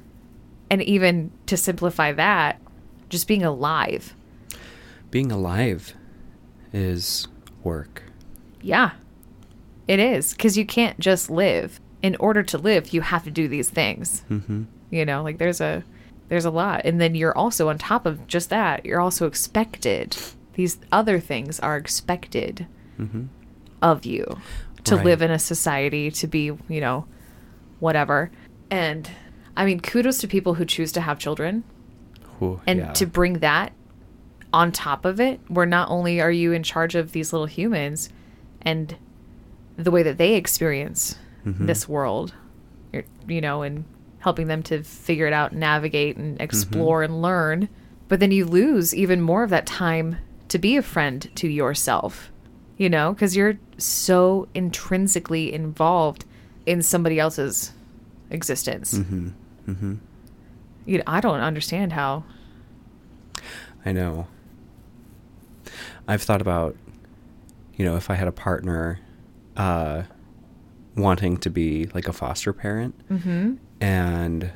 And 0.70 0.82
even 0.82 1.32
to 1.46 1.56
simplify 1.56 2.12
that 2.12 2.60
just 3.08 3.26
being 3.26 3.42
alive. 3.44 4.14
Being 5.10 5.32
alive 5.32 5.94
is 6.72 7.26
work. 7.64 8.02
yeah 8.60 8.92
it 9.88 9.98
is 9.98 10.32
because 10.32 10.56
you 10.58 10.66
can't 10.66 10.98
just 10.98 11.30
live 11.30 11.80
in 12.06 12.14
order 12.26 12.42
to 12.52 12.56
live 12.70 12.82
you 12.94 13.00
have 13.12 13.24
to 13.24 13.30
do 13.40 13.46
these 13.48 13.68
things 13.80 14.24
Mm-hmm. 14.30 14.62
you 14.90 15.04
know 15.04 15.22
like 15.26 15.38
there's 15.38 15.60
a 15.60 15.82
there's 16.28 16.44
a 16.44 16.50
lot 16.62 16.78
and 16.84 17.00
then 17.00 17.14
you're 17.14 17.36
also 17.36 17.68
on 17.68 17.78
top 17.78 18.06
of 18.06 18.14
just 18.34 18.48
that 18.50 18.84
you're 18.86 19.00
also 19.06 19.26
expected 19.26 20.16
these 20.54 20.78
other 20.92 21.18
things 21.20 21.58
are 21.60 21.76
expected 21.76 22.66
of 23.82 24.04
you 24.06 24.24
to 24.24 24.36
Mm-hmm. 24.92 24.96
Right. 24.98 25.04
live 25.04 25.22
in 25.22 25.30
a 25.32 25.38
society 25.38 26.10
to 26.12 26.26
be 26.28 26.44
you 26.68 26.80
know 26.86 27.06
whatever 27.80 28.30
and 28.70 29.10
i 29.56 29.64
mean 29.66 29.80
kudos 29.80 30.18
to 30.18 30.28
people 30.28 30.54
who 30.54 30.64
choose 30.64 30.92
to 30.92 31.00
have 31.00 31.18
children 31.18 31.64
Ooh, 32.40 32.60
and 32.68 32.78
yeah. 32.78 32.92
to 32.92 33.04
bring 33.06 33.40
that 33.40 33.72
on 34.52 34.70
top 34.70 35.04
of 35.04 35.18
it 35.20 35.40
where 35.48 35.66
not 35.66 35.88
only 35.90 36.20
are 36.20 36.30
you 36.30 36.52
in 36.52 36.62
charge 36.62 36.94
of 36.94 37.10
these 37.12 37.32
little 37.32 37.46
humans 37.58 38.10
and 38.62 38.96
the 39.76 39.90
way 39.90 40.02
that 40.04 40.18
they 40.18 40.34
experience 40.34 41.16
Mm-hmm. 41.46 41.66
this 41.66 41.88
world 41.88 42.34
you're, 42.92 43.04
you 43.28 43.40
know 43.40 43.62
and 43.62 43.84
helping 44.18 44.48
them 44.48 44.62
to 44.64 44.82
figure 44.82 45.26
it 45.28 45.32
out 45.32 45.52
navigate 45.52 46.16
and 46.16 46.40
explore 46.40 47.02
Mm-hmm. 47.02 47.12
and 47.12 47.22
learn 47.22 47.68
but 48.08 48.18
then 48.20 48.30
you 48.32 48.44
lose 48.44 48.94
even 48.94 49.20
more 49.20 49.42
of 49.44 49.50
that 49.50 49.64
time 49.66 50.16
to 50.48 50.58
be 50.58 50.76
a 50.76 50.82
friend 50.82 51.30
to 51.36 51.46
yourself 51.48 52.30
you 52.76 52.88
know 52.90 53.12
because 53.12 53.36
you're 53.36 53.58
so 53.78 54.48
intrinsically 54.54 55.52
involved 55.52 56.24
in 56.66 56.82
somebody 56.82 57.18
else's 57.20 57.72
existence 58.30 58.94
Mm-hmm. 58.94 59.28
Mm-hmm. 59.68 59.94
you 60.84 60.98
know, 60.98 61.04
i 61.06 61.20
don't 61.20 61.40
understand 61.40 61.92
how 61.92 62.24
I 63.84 63.92
know. 63.92 64.26
I've 66.08 66.22
thought 66.22 66.40
about, 66.40 66.74
you 67.76 67.84
know, 67.84 67.94
if 67.94 68.10
I 68.10 68.14
had 68.14 68.26
a 68.26 68.32
partner 68.32 68.98
uh, 69.56 70.02
wanting 70.96 71.36
to 71.38 71.50
be 71.50 71.86
like 71.94 72.08
a 72.08 72.12
foster 72.12 72.52
parent, 72.52 72.94
mm-hmm. 73.08 73.54
and 73.80 74.50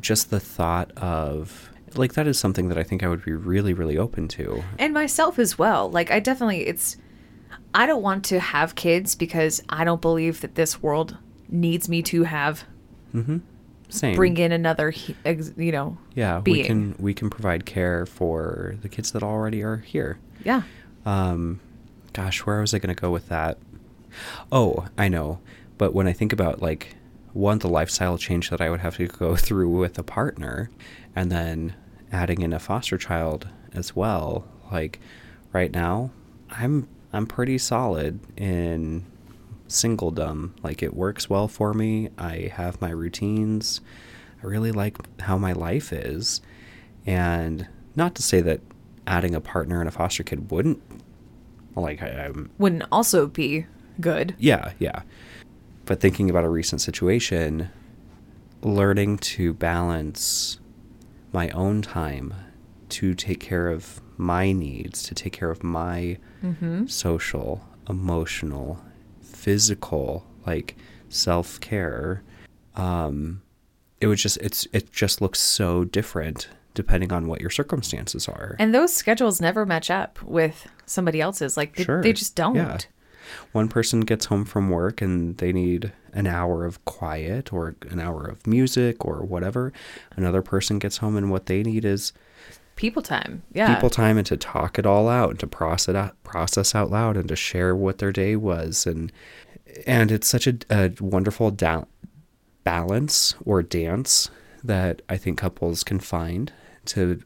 just 0.00 0.30
the 0.30 0.40
thought 0.40 0.90
of, 0.96 1.70
like, 1.94 2.14
that 2.14 2.26
is 2.26 2.38
something 2.38 2.68
that 2.68 2.78
I 2.78 2.82
think 2.82 3.02
I 3.02 3.08
would 3.08 3.24
be 3.24 3.32
really, 3.32 3.72
really 3.72 3.96
open 3.96 4.28
to. 4.28 4.62
and 4.78 4.92
myself 4.92 5.38
as 5.38 5.56
well 5.58 5.88
like 5.90 6.10
i 6.10 6.18
definitely 6.20 6.66
it's 6.66 6.96
i 7.74 7.86
don't 7.86 8.02
want 8.02 8.24
to 8.24 8.38
have 8.40 8.74
kids 8.74 9.14
because 9.14 9.62
i 9.68 9.84
don't 9.84 10.00
believe 10.02 10.40
that 10.40 10.54
this 10.56 10.82
world 10.82 11.16
needs 11.48 11.88
me 11.88 12.02
to 12.02 12.24
have 12.24 12.64
Mm-hmm. 13.14 13.38
Same. 13.88 14.16
bring 14.16 14.36
in 14.36 14.50
another 14.52 14.92
you 15.56 15.72
know 15.72 15.96
yeah, 16.14 16.40
we 16.44 16.64
can 16.64 16.94
we 16.98 17.14
can 17.14 17.30
provide 17.30 17.64
care 17.64 18.04
for 18.04 18.76
the 18.82 18.88
kids 18.88 19.12
that 19.12 19.22
already 19.22 19.62
are 19.62 19.76
here. 19.78 20.18
yeah 20.44 20.62
Um, 21.06 21.60
gosh, 22.12 22.40
where 22.44 22.60
was 22.60 22.74
I 22.74 22.78
going 22.80 22.94
to 22.94 23.00
go 23.00 23.10
with 23.10 23.28
that? 23.28 23.58
Oh, 24.50 24.86
I 24.98 25.08
know. 25.08 25.38
But 25.78 25.94
when 25.94 26.06
I 26.06 26.12
think 26.12 26.32
about 26.32 26.62
like 26.62 26.96
one, 27.32 27.58
the 27.58 27.68
lifestyle 27.68 28.16
change 28.16 28.50
that 28.50 28.60
I 28.60 28.70
would 28.70 28.80
have 28.80 28.96
to 28.96 29.06
go 29.06 29.36
through 29.46 29.70
with 29.70 29.98
a 29.98 30.02
partner, 30.02 30.70
and 31.14 31.30
then 31.30 31.74
adding 32.12 32.42
in 32.42 32.52
a 32.52 32.58
foster 32.58 32.98
child 32.98 33.48
as 33.72 33.94
well. 33.94 34.46
Like 34.70 35.00
right 35.52 35.72
now, 35.72 36.10
I'm 36.50 36.88
I'm 37.12 37.26
pretty 37.26 37.58
solid 37.58 38.20
in 38.36 39.04
singledom. 39.68 40.52
Like 40.62 40.82
it 40.82 40.94
works 40.94 41.28
well 41.28 41.48
for 41.48 41.74
me. 41.74 42.10
I 42.18 42.50
have 42.54 42.80
my 42.80 42.90
routines. 42.90 43.80
I 44.42 44.46
really 44.46 44.72
like 44.72 44.96
how 45.20 45.38
my 45.38 45.52
life 45.52 45.92
is. 45.92 46.40
And 47.04 47.68
not 47.94 48.14
to 48.16 48.22
say 48.22 48.40
that 48.42 48.60
adding 49.06 49.34
a 49.34 49.40
partner 49.40 49.80
and 49.80 49.88
a 49.88 49.92
foster 49.92 50.22
kid 50.22 50.50
wouldn't 50.50 50.82
like 51.76 52.02
I, 52.02 52.08
I'm 52.08 52.50
wouldn't 52.58 52.84
also 52.90 53.26
be 53.26 53.66
good 54.00 54.34
yeah, 54.38 54.72
yeah. 54.78 55.02
But 55.86 56.00
thinking 56.00 56.28
about 56.30 56.44
a 56.44 56.48
recent 56.48 56.80
situation, 56.80 57.70
learning 58.62 59.18
to 59.18 59.54
balance 59.54 60.58
my 61.32 61.48
own 61.50 61.80
time 61.82 62.34
to 62.90 63.14
take 63.14 63.40
care 63.40 63.68
of 63.68 64.00
my 64.16 64.52
needs, 64.52 65.02
to 65.04 65.14
take 65.14 65.32
care 65.32 65.50
of 65.50 65.62
my 65.62 66.18
social, 66.86 67.64
emotional, 67.88 68.80
physical, 69.20 70.24
like 70.46 70.76
self 71.08 71.60
care, 71.60 72.22
um, 72.74 73.42
it 74.00 74.06
would 74.08 74.18
just 74.18 74.36
it's 74.38 74.66
it 74.72 74.92
just 74.92 75.20
looks 75.20 75.40
so 75.40 75.84
different 75.84 76.48
depending 76.74 77.10
on 77.12 77.26
what 77.26 77.40
your 77.40 77.48
circumstances 77.48 78.28
are. 78.28 78.54
and 78.58 78.74
those 78.74 78.92
schedules 78.92 79.40
never 79.40 79.64
match 79.64 79.90
up 79.90 80.20
with 80.22 80.68
somebody 80.84 81.20
else's 81.22 81.56
like 81.56 81.74
they, 81.76 81.84
Sure. 81.84 82.02
they 82.02 82.12
just 82.12 82.34
don't 82.36 82.54
Yeah. 82.56 82.76
One 83.52 83.68
person 83.68 84.00
gets 84.00 84.26
home 84.26 84.44
from 84.44 84.70
work 84.70 85.00
and 85.02 85.36
they 85.38 85.52
need 85.52 85.92
an 86.12 86.26
hour 86.26 86.64
of 86.64 86.82
quiet 86.86 87.52
or 87.52 87.76
an 87.90 88.00
hour 88.00 88.24
of 88.24 88.46
music 88.46 89.04
or 89.04 89.24
whatever. 89.24 89.72
Another 90.16 90.42
person 90.42 90.78
gets 90.78 90.96
home 90.96 91.16
and 91.16 91.30
what 91.30 91.46
they 91.46 91.62
need 91.62 91.84
is 91.84 92.12
people 92.76 93.02
time 93.02 93.42
yeah. 93.52 93.74
people 93.74 93.90
time 93.90 94.18
and 94.18 94.26
to 94.26 94.36
talk 94.36 94.78
it 94.78 94.86
all 94.86 95.08
out 95.08 95.30
and 95.30 95.40
to 95.40 95.46
process 95.46 95.94
out, 95.94 96.22
process 96.24 96.74
out 96.74 96.90
loud 96.90 97.16
and 97.16 97.28
to 97.28 97.36
share 97.36 97.76
what 97.76 97.98
their 97.98 98.12
day 98.12 98.36
was. 98.36 98.86
And 98.86 99.12
and 99.86 100.10
it's 100.10 100.26
such 100.26 100.46
a, 100.46 100.56
a 100.70 100.92
wonderful 101.00 101.50
da- 101.50 101.84
balance 102.64 103.34
or 103.44 103.62
dance 103.62 104.30
that 104.64 105.02
I 105.08 105.16
think 105.16 105.38
couples 105.38 105.84
can 105.84 106.00
find 106.00 106.52
to 106.86 107.20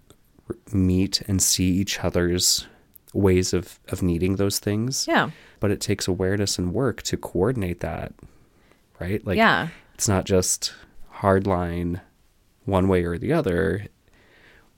meet 0.72 1.22
and 1.22 1.40
see 1.40 1.70
each 1.70 2.00
other's 2.00 2.66
ways 3.12 3.52
of 3.52 3.78
of 3.88 4.02
needing 4.02 4.36
those 4.36 4.58
things. 4.58 5.06
Yeah 5.06 5.30
but 5.60 5.70
it 5.70 5.80
takes 5.80 6.08
awareness 6.08 6.58
and 6.58 6.74
work 6.74 7.02
to 7.02 7.16
coordinate 7.16 7.80
that 7.80 8.12
right? 9.00 9.26
Like 9.26 9.36
yeah. 9.36 9.68
it's 9.94 10.08
not 10.08 10.24
just 10.24 10.74
hard 11.08 11.46
line 11.46 12.00
one 12.66 12.86
way 12.86 13.02
or 13.04 13.18
the 13.18 13.32
other. 13.32 13.86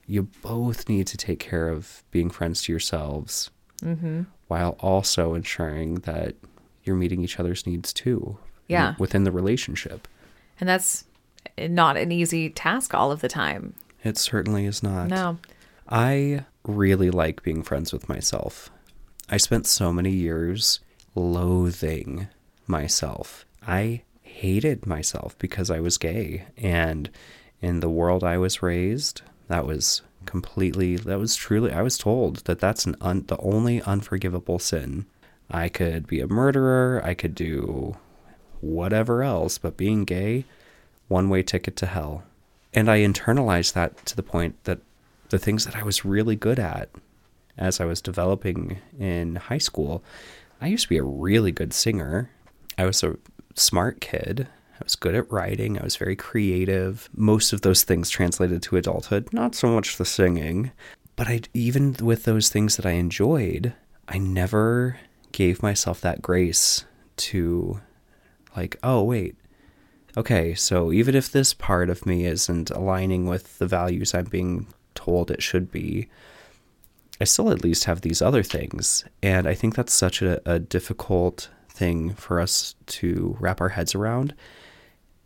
You 0.07 0.29
both 0.41 0.89
need 0.89 1.07
to 1.09 1.17
take 1.17 1.41
care 1.41 1.69
of 1.69 2.03
being 2.11 2.31
friends 2.31 2.63
to 2.63 2.73
yourselves 2.73 3.51
mm-hmm. 3.83 4.23
while 4.49 4.77
also 4.81 5.35
ensuring 5.35 5.97
that 5.97 6.37
you're 6.85 6.97
meeting 6.97 7.23
each 7.23 7.39
other's 7.39 7.67
needs 7.67 7.93
too 7.93 8.39
Yeah. 8.69 8.95
within 8.99 9.25
the 9.25 9.33
relationship. 9.33 10.09
And 10.59 10.69
that's 10.69 11.05
not 11.59 11.97
an 11.97 12.13
easy 12.13 12.51
task 12.51 12.95
all 12.95 13.13
of 13.13 13.21
the 13.21 13.29
time. 13.29 13.75
It 14.03 14.17
certainly 14.17 14.67
is 14.67 14.83
not. 14.83 15.09
No. 15.09 15.39
I 15.89 16.45
really 16.65 17.11
like 17.11 17.43
being 17.43 17.63
friends 17.63 17.93
with 17.93 18.09
myself. 18.09 18.71
I 19.33 19.39
spent 19.39 19.67
so 19.67 19.95
many 19.95 20.11
years 20.11 20.81
loathing 21.15 22.29
myself. 22.67 23.47
I 23.67 24.03
hated 24.21 24.85
myself 24.87 25.39
because 25.39 25.71
I 25.71 25.81
was 25.81 25.97
gay. 25.97 26.45
And 26.59 27.09
in 27.63 27.81
the 27.81 27.89
world 27.89 28.23
I 28.23 28.37
was 28.37 28.63
raised, 28.63 29.23
that 29.49 29.65
was 29.65 30.03
completely, 30.27 30.97
that 30.97 31.19
was 31.19 31.35
truly, 31.35 31.73
I 31.73 31.81
was 31.81 31.97
told 31.97 32.45
that 32.45 32.59
that's 32.59 32.85
an 32.85 32.95
un, 33.01 33.25
the 33.27 33.39
only 33.39 33.81
unforgivable 33.81 34.59
sin. 34.59 35.07
I 35.51 35.71
could 35.71 36.07
be 36.07 36.21
a 36.21 36.29
murderer, 36.29 37.01
I 37.03 37.15
could 37.15 37.35
do 37.35 37.97
whatever 38.61 39.23
else, 39.23 39.57
but 39.57 39.79
being 39.79 40.05
gay, 40.05 40.45
one 41.09 41.31
way 41.31 41.43
ticket 41.43 41.75
to 41.77 41.87
hell. 41.87 42.25
And 42.75 42.91
I 42.91 42.99
internalized 42.99 43.73
that 43.73 44.05
to 44.05 44.15
the 44.15 44.23
point 44.23 44.63
that 44.65 44.81
the 45.31 45.39
things 45.39 45.65
that 45.65 45.75
I 45.75 45.85
was 45.85 46.05
really 46.05 46.37
good 46.37 46.59
at 46.59 46.91
as 47.59 47.81
I 47.81 47.85
was 47.85 48.01
developing 48.01 48.79
in 48.99 49.37
high 49.37 49.59
school, 49.59 50.03
I 50.61 50.69
used 50.69 50.85
to 50.85 50.89
be 50.89 50.99
a 50.99 51.03
really 51.03 51.53
good 51.53 51.73
singer. 51.73 52.31
I 52.79 52.87
was 52.87 53.03
a 53.03 53.17
smart 53.55 54.01
kid. 54.01 54.49
I 54.75 54.85
was 54.85 54.97
good 54.97 55.15
at 55.15 55.31
writing. 55.31 55.79
I 55.79 55.85
was 55.85 55.97
very 55.97 56.17
creative. 56.17 57.09
Most 57.15 57.53
of 57.53 57.61
those 57.61 57.85
things 57.85 58.11
translated 58.11 58.63
to 58.63 58.77
adulthood, 58.77 59.33
not 59.33 59.55
so 59.55 59.69
much 59.69 59.97
the 59.97 60.05
singing. 60.05 60.73
But 61.15 61.29
I 61.29 61.41
even 61.53 61.95
with 62.01 62.25
those 62.25 62.49
things 62.49 62.77
that 62.77 62.87
I 62.87 62.93
enjoyed, 62.93 63.75
I 64.09 64.19
never 64.19 64.99
gave 65.33 65.63
myself 65.63 66.01
that 66.01 66.23
grace 66.23 66.85
to 67.17 67.81
like, 68.57 68.77
oh 68.83 69.03
wait. 69.03 69.37
Okay, 70.17 70.55
so 70.55 70.93
even 70.93 71.15
if 71.15 71.33
this 71.33 71.55
part 71.55 71.89
of 71.89 72.05
me 72.05 72.27
isn't 72.27 72.71
aligning 72.71 73.27
with 73.27 73.59
the 73.59 73.67
values 73.67 74.15
I'm 74.15 74.25
being 74.25 74.67
told 74.95 75.31
it 75.31 75.43
should 75.43 75.71
be, 75.73 76.09
I 77.23 77.25
still 77.25 77.53
at 77.53 77.63
least 77.63 77.85
have 77.85 78.01
these 78.01 78.21
other 78.21 78.43
things. 78.43 79.05
And 79.23 79.47
I 79.47 79.55
think 79.55 79.77
that's 79.77 79.93
such 79.93 80.23
a, 80.23 80.43
a 80.45 80.59
difficult 80.59 81.51
thing 81.69 82.15
for 82.15 82.41
us 82.41 82.75
to 82.87 83.37
wrap 83.39 83.61
our 83.61 83.69
heads 83.69 83.95
around. 83.95 84.35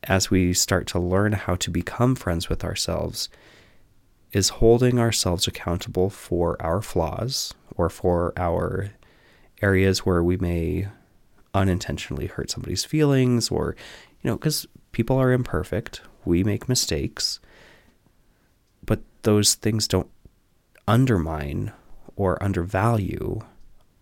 As 0.05 0.31
we 0.31 0.53
start 0.53 0.87
to 0.89 0.99
learn 0.99 1.33
how 1.33 1.55
to 1.57 1.71
become 1.71 2.15
friends 2.15 2.51
with 2.51 2.65
ourselves 2.65 3.31
is 4.31 4.51
holding 4.61 4.99
ourselves 4.99 5.47
accountable 5.47 6.11
for 6.11 6.61
our 6.61 6.83
flaws 6.83 7.55
or 7.77 7.89
for 7.89 8.35
our 8.37 8.91
areas 9.63 10.01
where 10.01 10.23
we 10.23 10.37
may 10.37 10.89
unintentionally 11.55 12.27
hurt 12.27 12.51
somebody's 12.51 12.85
feelings 12.85 13.49
or 13.49 13.75
you 14.21 14.29
know 14.29 14.37
because 14.37 14.67
people 14.93 15.17
are 15.17 15.33
imperfect. 15.33 16.03
We 16.27 16.45
make 16.45 16.69
mistakes. 16.69 17.41
But 18.85 19.01
those 19.23 19.55
things 19.55 19.89
don't 19.89 20.11
undermine 20.87 21.73
or 22.17 22.43
undervalue 22.43 23.41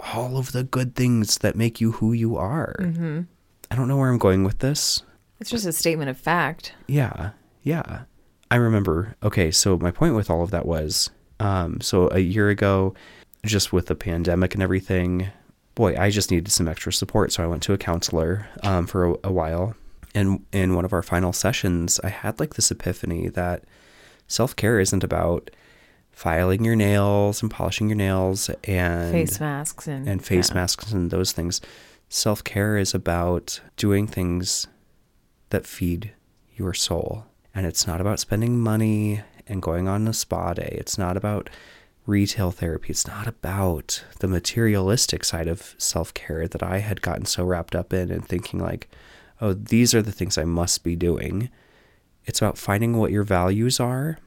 all 0.00 0.36
of 0.36 0.52
the 0.52 0.64
good 0.64 0.94
things 0.94 1.38
that 1.38 1.56
make 1.56 1.80
you 1.80 1.92
who 1.92 2.12
you 2.12 2.36
are. 2.36 2.76
Mm-hmm. 2.80 3.22
I 3.70 3.76
don't 3.76 3.88
know 3.88 3.96
where 3.96 4.10
I'm 4.10 4.18
going 4.18 4.44
with 4.44 4.58
this. 4.58 5.02
It's 5.40 5.50
just 5.50 5.66
a 5.66 5.72
statement 5.72 6.10
of 6.10 6.18
fact. 6.18 6.74
Yeah, 6.86 7.30
yeah. 7.62 8.02
I 8.50 8.56
remember. 8.56 9.16
Okay, 9.22 9.50
so 9.50 9.78
my 9.78 9.90
point 9.90 10.14
with 10.14 10.30
all 10.30 10.42
of 10.42 10.50
that 10.50 10.66
was, 10.66 11.10
um, 11.40 11.80
so 11.80 12.08
a 12.10 12.20
year 12.20 12.48
ago, 12.50 12.94
just 13.44 13.72
with 13.72 13.86
the 13.86 13.94
pandemic 13.94 14.54
and 14.54 14.62
everything, 14.62 15.28
boy, 15.74 15.96
I 15.98 16.10
just 16.10 16.30
needed 16.30 16.52
some 16.52 16.68
extra 16.68 16.92
support. 16.92 17.32
So 17.32 17.42
I 17.42 17.46
went 17.46 17.62
to 17.64 17.72
a 17.72 17.78
counselor 17.78 18.46
um, 18.62 18.86
for 18.86 19.06
a, 19.06 19.14
a 19.24 19.32
while, 19.32 19.74
and 20.14 20.44
in 20.52 20.74
one 20.74 20.84
of 20.84 20.92
our 20.92 21.02
final 21.02 21.32
sessions, 21.32 21.98
I 22.04 22.10
had 22.10 22.38
like 22.38 22.54
this 22.54 22.70
epiphany 22.70 23.28
that 23.30 23.64
self 24.28 24.54
care 24.54 24.78
isn't 24.78 25.04
about 25.04 25.50
filing 26.14 26.64
your 26.64 26.76
nails 26.76 27.42
and 27.42 27.50
polishing 27.50 27.88
your 27.88 27.96
nails 27.96 28.48
and 28.64 29.12
face 29.12 29.40
masks 29.40 29.88
and, 29.88 30.08
and 30.08 30.24
face 30.24 30.50
yeah. 30.50 30.54
masks 30.54 30.92
and 30.92 31.10
those 31.10 31.32
things. 31.32 31.60
Self 32.08 32.44
care 32.44 32.76
is 32.76 32.94
about 32.94 33.60
doing 33.76 34.06
things 34.06 34.68
that 35.50 35.66
feed 35.66 36.12
your 36.54 36.72
soul. 36.72 37.26
And 37.54 37.66
it's 37.66 37.86
not 37.86 38.00
about 38.00 38.20
spending 38.20 38.60
money 38.60 39.22
and 39.46 39.60
going 39.60 39.88
on 39.88 40.06
a 40.08 40.12
spa 40.12 40.54
day. 40.54 40.76
It's 40.78 40.96
not 40.96 41.16
about 41.16 41.50
retail 42.06 42.50
therapy. 42.50 42.90
It's 42.90 43.06
not 43.06 43.26
about 43.26 44.04
the 44.20 44.28
materialistic 44.28 45.24
side 45.24 45.48
of 45.48 45.74
self 45.78 46.14
care 46.14 46.46
that 46.46 46.62
I 46.62 46.78
had 46.78 47.02
gotten 47.02 47.26
so 47.26 47.44
wrapped 47.44 47.74
up 47.74 47.92
in 47.92 48.10
and 48.10 48.26
thinking, 48.26 48.60
like, 48.60 48.88
oh, 49.40 49.52
these 49.52 49.94
are 49.94 50.02
the 50.02 50.12
things 50.12 50.38
I 50.38 50.44
must 50.44 50.84
be 50.84 50.94
doing. 50.94 51.50
It's 52.24 52.40
about 52.40 52.56
finding 52.56 52.96
what 52.96 53.10
your 53.10 53.24
values 53.24 53.80
are 53.80 54.18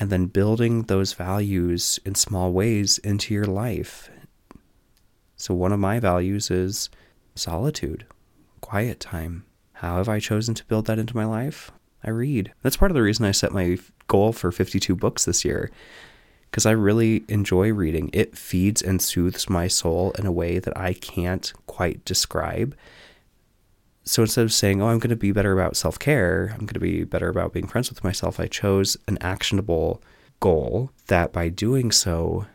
and 0.00 0.08
then 0.08 0.26
building 0.26 0.84
those 0.84 1.12
values 1.12 2.00
in 2.06 2.14
small 2.14 2.52
ways 2.52 2.96
into 2.98 3.34
your 3.34 3.44
life. 3.44 4.10
So, 5.36 5.54
one 5.54 5.72
of 5.72 5.78
my 5.78 6.00
values 6.00 6.50
is 6.50 6.88
solitude, 7.34 8.06
quiet 8.62 8.98
time. 8.98 9.44
How 9.74 9.98
have 9.98 10.08
I 10.08 10.18
chosen 10.18 10.54
to 10.54 10.64
build 10.64 10.86
that 10.86 10.98
into 10.98 11.16
my 11.16 11.26
life? 11.26 11.70
I 12.02 12.10
read. 12.10 12.52
That's 12.62 12.78
part 12.78 12.90
of 12.90 12.94
the 12.94 13.02
reason 13.02 13.26
I 13.26 13.32
set 13.32 13.52
my 13.52 13.78
goal 14.08 14.32
for 14.32 14.50
52 14.50 14.96
books 14.96 15.26
this 15.26 15.44
year, 15.44 15.70
because 16.50 16.64
I 16.64 16.72
really 16.72 17.24
enjoy 17.28 17.72
reading. 17.72 18.08
It 18.14 18.36
feeds 18.36 18.80
and 18.80 19.02
soothes 19.02 19.50
my 19.50 19.68
soul 19.68 20.12
in 20.18 20.24
a 20.24 20.32
way 20.32 20.58
that 20.58 20.76
I 20.76 20.94
can't 20.94 21.52
quite 21.66 22.04
describe 22.06 22.74
so 24.04 24.22
instead 24.22 24.44
of 24.44 24.52
saying, 24.52 24.80
oh, 24.82 24.88
I'm 24.88 24.98
going 24.98 25.10
to 25.10 25.16
be 25.16 25.32
better 25.32 25.52
about 25.52 25.76
self 25.76 25.98
care, 25.98 26.48
I'm 26.52 26.60
going 26.60 26.68
to 26.74 26.80
be 26.80 27.04
better 27.04 27.28
about 27.28 27.52
being 27.52 27.66
friends 27.66 27.90
with 27.90 28.02
myself, 28.04 28.40
I 28.40 28.46
chose 28.46 28.96
an 29.08 29.18
actionable 29.20 30.02
goal 30.40 30.90
that 31.08 31.32
by 31.32 31.48
doing 31.48 31.92
so, 31.92 32.46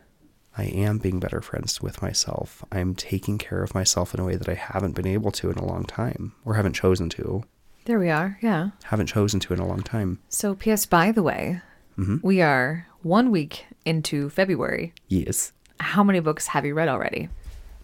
I 0.58 0.64
am 0.64 0.98
being 0.98 1.20
better 1.20 1.40
friends 1.40 1.80
with 1.82 2.00
myself. 2.02 2.64
I'm 2.72 2.94
taking 2.94 3.36
care 3.38 3.62
of 3.62 3.74
myself 3.74 4.14
in 4.14 4.20
a 4.20 4.24
way 4.24 4.36
that 4.36 4.48
I 4.48 4.54
haven't 4.54 4.94
been 4.94 5.06
able 5.06 5.30
to 5.32 5.50
in 5.50 5.58
a 5.58 5.64
long 5.66 5.84
time 5.84 6.32
or 6.44 6.54
haven't 6.54 6.72
chosen 6.72 7.08
to. 7.10 7.44
There 7.84 7.98
we 7.98 8.08
are. 8.10 8.38
Yeah. 8.42 8.70
Haven't 8.84 9.06
chosen 9.06 9.38
to 9.40 9.54
in 9.54 9.60
a 9.60 9.66
long 9.66 9.82
time. 9.82 10.18
So, 10.28 10.54
P.S. 10.54 10.86
By 10.86 11.12
the 11.12 11.22
way, 11.22 11.60
Mm-hmm. 11.98 12.16
we 12.26 12.42
are 12.42 12.86
one 13.02 13.30
week 13.30 13.64
into 13.86 14.28
February. 14.28 14.92
Yes. 15.08 15.52
How 15.80 16.02
many 16.04 16.20
books 16.20 16.48
have 16.48 16.66
you 16.66 16.74
read 16.74 16.88
already? 16.88 17.30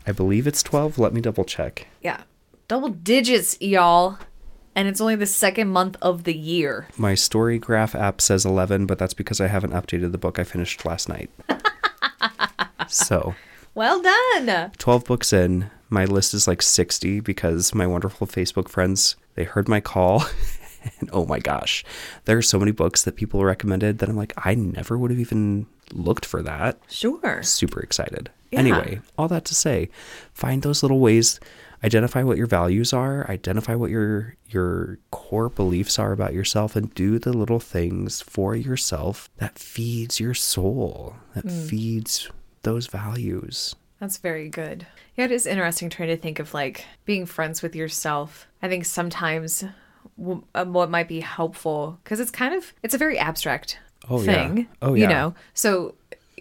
I 0.07 0.13
believe 0.13 0.47
it's 0.47 0.63
12. 0.63 0.99
Let 0.99 1.15
me 1.15 1.21
double 1.23 1.45
check. 1.45 1.87
Yeah. 2.03 2.23
Double 2.73 2.89
digits, 2.89 3.61
y'all. 3.61 4.17
And 4.75 4.89
it's 4.89 4.99
only 4.99 5.15
the 5.15 5.27
second 5.27 5.69
month 5.69 5.99
of 6.01 6.25
the 6.25 6.33
year. 6.35 6.89
My 6.97 7.13
StoryGraph 7.13 7.95
app 7.95 8.23
says 8.23 8.47
11, 8.47 8.87
but 8.87 8.99
that's 8.99 9.13
because 9.13 9.43
I 9.43 9.49
haven't 9.49 9.75
updated 9.75 10.11
the 10.11 10.17
book 10.17 10.39
I 10.39 10.45
finished 10.45 10.87
last 10.87 11.07
night. 11.07 11.31
so, 12.89 13.35
Well 13.75 14.01
done. 14.01 14.71
12 14.79 15.05
books 15.05 15.35
in. 15.35 15.71
My 15.91 16.07
list 16.07 16.33
is 16.33 16.49
like 16.49 16.63
60 16.63 17.21
because 17.21 17.75
my 17.75 17.87
wonderful 17.87 18.27
Facebook 18.27 18.71
friends, 18.71 19.17
they 19.35 19.45
heard 19.45 19.69
my 19.69 19.81
call. 19.81 20.25
and 21.01 21.11
oh 21.13 21.27
my 21.27 21.41
gosh, 21.41 21.85
there 22.25 22.39
are 22.39 22.43
so 22.43 22.59
many 22.59 22.73
books 22.73 23.03
that 23.03 23.17
people 23.17 23.45
recommended 23.45 23.99
that 23.99 24.09
I'm 24.09 24.17
like, 24.17 24.33
I 24.39 24.55
never 24.55 24.97
would 24.97 25.11
have 25.11 25.21
even 25.21 25.67
looked 25.93 26.25
for 26.25 26.43
that. 26.43 26.79
Sure. 26.89 27.43
Super 27.43 27.81
excited. 27.81 28.31
Yeah. 28.51 28.61
Anyway, 28.61 29.01
all 29.19 29.29
that 29.29 29.45
to 29.47 29.55
say, 29.55 29.91
find 30.33 30.63
those 30.63 30.83
little 30.83 31.01
ways, 31.01 31.39
identify 31.85 32.23
what 32.23 32.37
your 32.37 32.47
values 32.47 32.93
are, 32.93 33.29
identify 33.31 33.75
what 33.75 33.91
your 33.91 34.37
your 34.49 34.99
core 35.11 35.49
beliefs 35.49 35.99
are 35.99 36.13
about 36.13 36.35
yourself 36.35 36.77
and 36.77 36.93
do 36.95 37.19
the 37.19 37.33
little 37.33 37.61
things 37.61 38.21
for 38.23 38.55
yourself 38.55 39.29
that 39.39 39.59
feeds 39.59 40.21
your 40.21 40.35
soul, 40.35 41.17
that 41.35 41.51
feeds 41.51 42.31
those 42.63 42.87
values. 42.87 43.75
That's 43.99 44.19
very 44.19 44.49
good. 44.49 44.87
Yeah, 45.17 45.27
it 45.27 45.33
is 45.33 45.47
interesting 45.47 45.91
trying 45.91 46.09
to 46.09 46.17
think 46.17 46.39
of 46.39 46.55
like 46.55 46.85
being 47.05 47.25
friends 47.27 47.63
with 47.63 47.75
yourself. 47.77 48.47
I 48.63 48.69
think 48.69 48.85
sometimes 48.85 49.65
um, 50.55 50.73
what 50.73 50.91
might 50.91 51.09
be 51.09 51.21
helpful 51.21 51.99
because 52.03 52.21
it's 52.21 52.31
kind 52.31 52.55
of 52.55 52.73
it's 52.83 52.95
a 52.95 52.99
very 52.99 53.19
abstract 53.19 53.79
Oh, 54.11 54.21
yeah. 54.21 54.25
thing. 54.49 54.69
Oh, 54.83 54.95
You 54.95 55.07
know, 55.07 55.35
so 55.55 55.95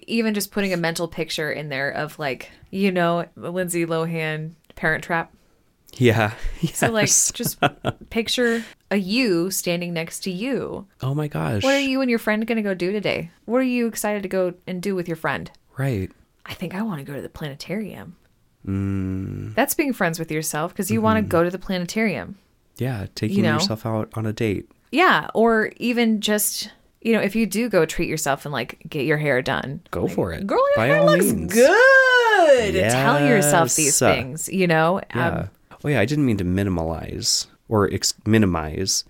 even 0.08 0.34
just 0.34 0.52
putting 0.52 0.74
a 0.74 0.78
mental 0.78 1.08
picture 1.08 1.52
in 1.52 1.70
there 1.70 1.92
of 1.92 2.18
like 2.18 2.50
you 2.72 2.92
know 2.92 3.26
Lindsay 3.36 3.86
Lohan 3.86 4.54
Parent 4.82 5.04
Trap. 5.04 5.32
Yeah. 5.94 6.34
So 6.74 6.90
like 6.90 7.06
just 7.08 7.60
picture 8.10 8.64
a 8.90 8.96
you 8.96 9.52
standing 9.52 9.94
next 9.94 10.22
to 10.22 10.32
you. 10.32 10.88
Oh 11.02 11.14
my 11.14 11.28
gosh. 11.28 11.64
What 11.64 11.76
are 11.76 11.80
you 11.80 12.02
and 12.02 12.10
your 12.10 12.18
friend 12.18 12.48
going 12.48 12.56
to 12.56 12.64
go 12.64 12.74
do 12.74 12.92
today? 12.92 13.30
What 13.46 13.60
are 13.60 13.64
you 13.64 13.86
excited 13.86 14.24
to 14.24 14.30
go 14.30 14.56
and 14.66 14.82
do 14.82 14.96
with 14.96 15.08
your 15.08 15.18
friend? 15.18 15.52
Right. 15.78 16.12
I 16.48 16.56
think 16.56 16.74
I 16.74 16.82
want 16.82 16.98
to 17.00 17.04
go 17.06 17.14
to 17.14 17.22
the 17.22 17.30
planetarium. 17.30 18.16
Mm, 18.68 19.54
That's 19.54 19.76
being 19.76 19.94
friends 19.94 20.18
with 20.18 20.32
yourself 20.32 20.72
because 20.74 20.90
you 20.90 21.00
want 21.00 21.18
to 21.18 21.22
go 21.22 21.44
to 21.44 21.52
the 21.52 21.60
planetarium. 21.60 22.38
yeah, 22.78 23.06
taking 23.14 23.44
know? 23.44 23.54
yourself 23.54 23.86
out 23.86 24.10
on 24.16 24.26
a 24.26 24.34
date. 24.34 24.68
Yeah, 24.92 25.28
or 25.36 25.72
even 25.78 26.22
just 26.22 26.72
you 27.02 27.14
know, 27.14 27.20
if 27.22 27.36
you 27.36 27.45
do 27.45 27.68
go 27.70 27.86
treat 27.86 28.08
yourself 28.10 28.45
and 28.45 28.54
like 28.54 28.80
get 28.89 29.06
your 29.06 29.18
hair 29.18 29.41
done, 29.41 29.82
Go 29.91 30.08
for 30.08 30.32
it. 30.34 30.45
girl, 30.47 30.60
your 30.60 30.76
By 30.78 30.88
hair 30.88 31.04
looks 31.04 31.26
means. 31.32 31.54
good. 31.54 32.74
Tell 32.91 33.26
yourself 33.26 33.76
these 33.76 33.99
Yes. 34.02 34.16
things. 34.16 34.49
You 34.49 34.68
know, 34.68 35.02
Yeah. 35.16 35.28
Um, 35.30 35.49
oh 35.84 35.88
yeah, 35.89 35.99
I 35.99 36.06
didn't 36.06 36.26
mean 36.26 36.38
to 36.38 36.43
minimalize 36.45 37.47
or 37.68 37.89
ex- 37.91 38.14
minimize 38.26 39.04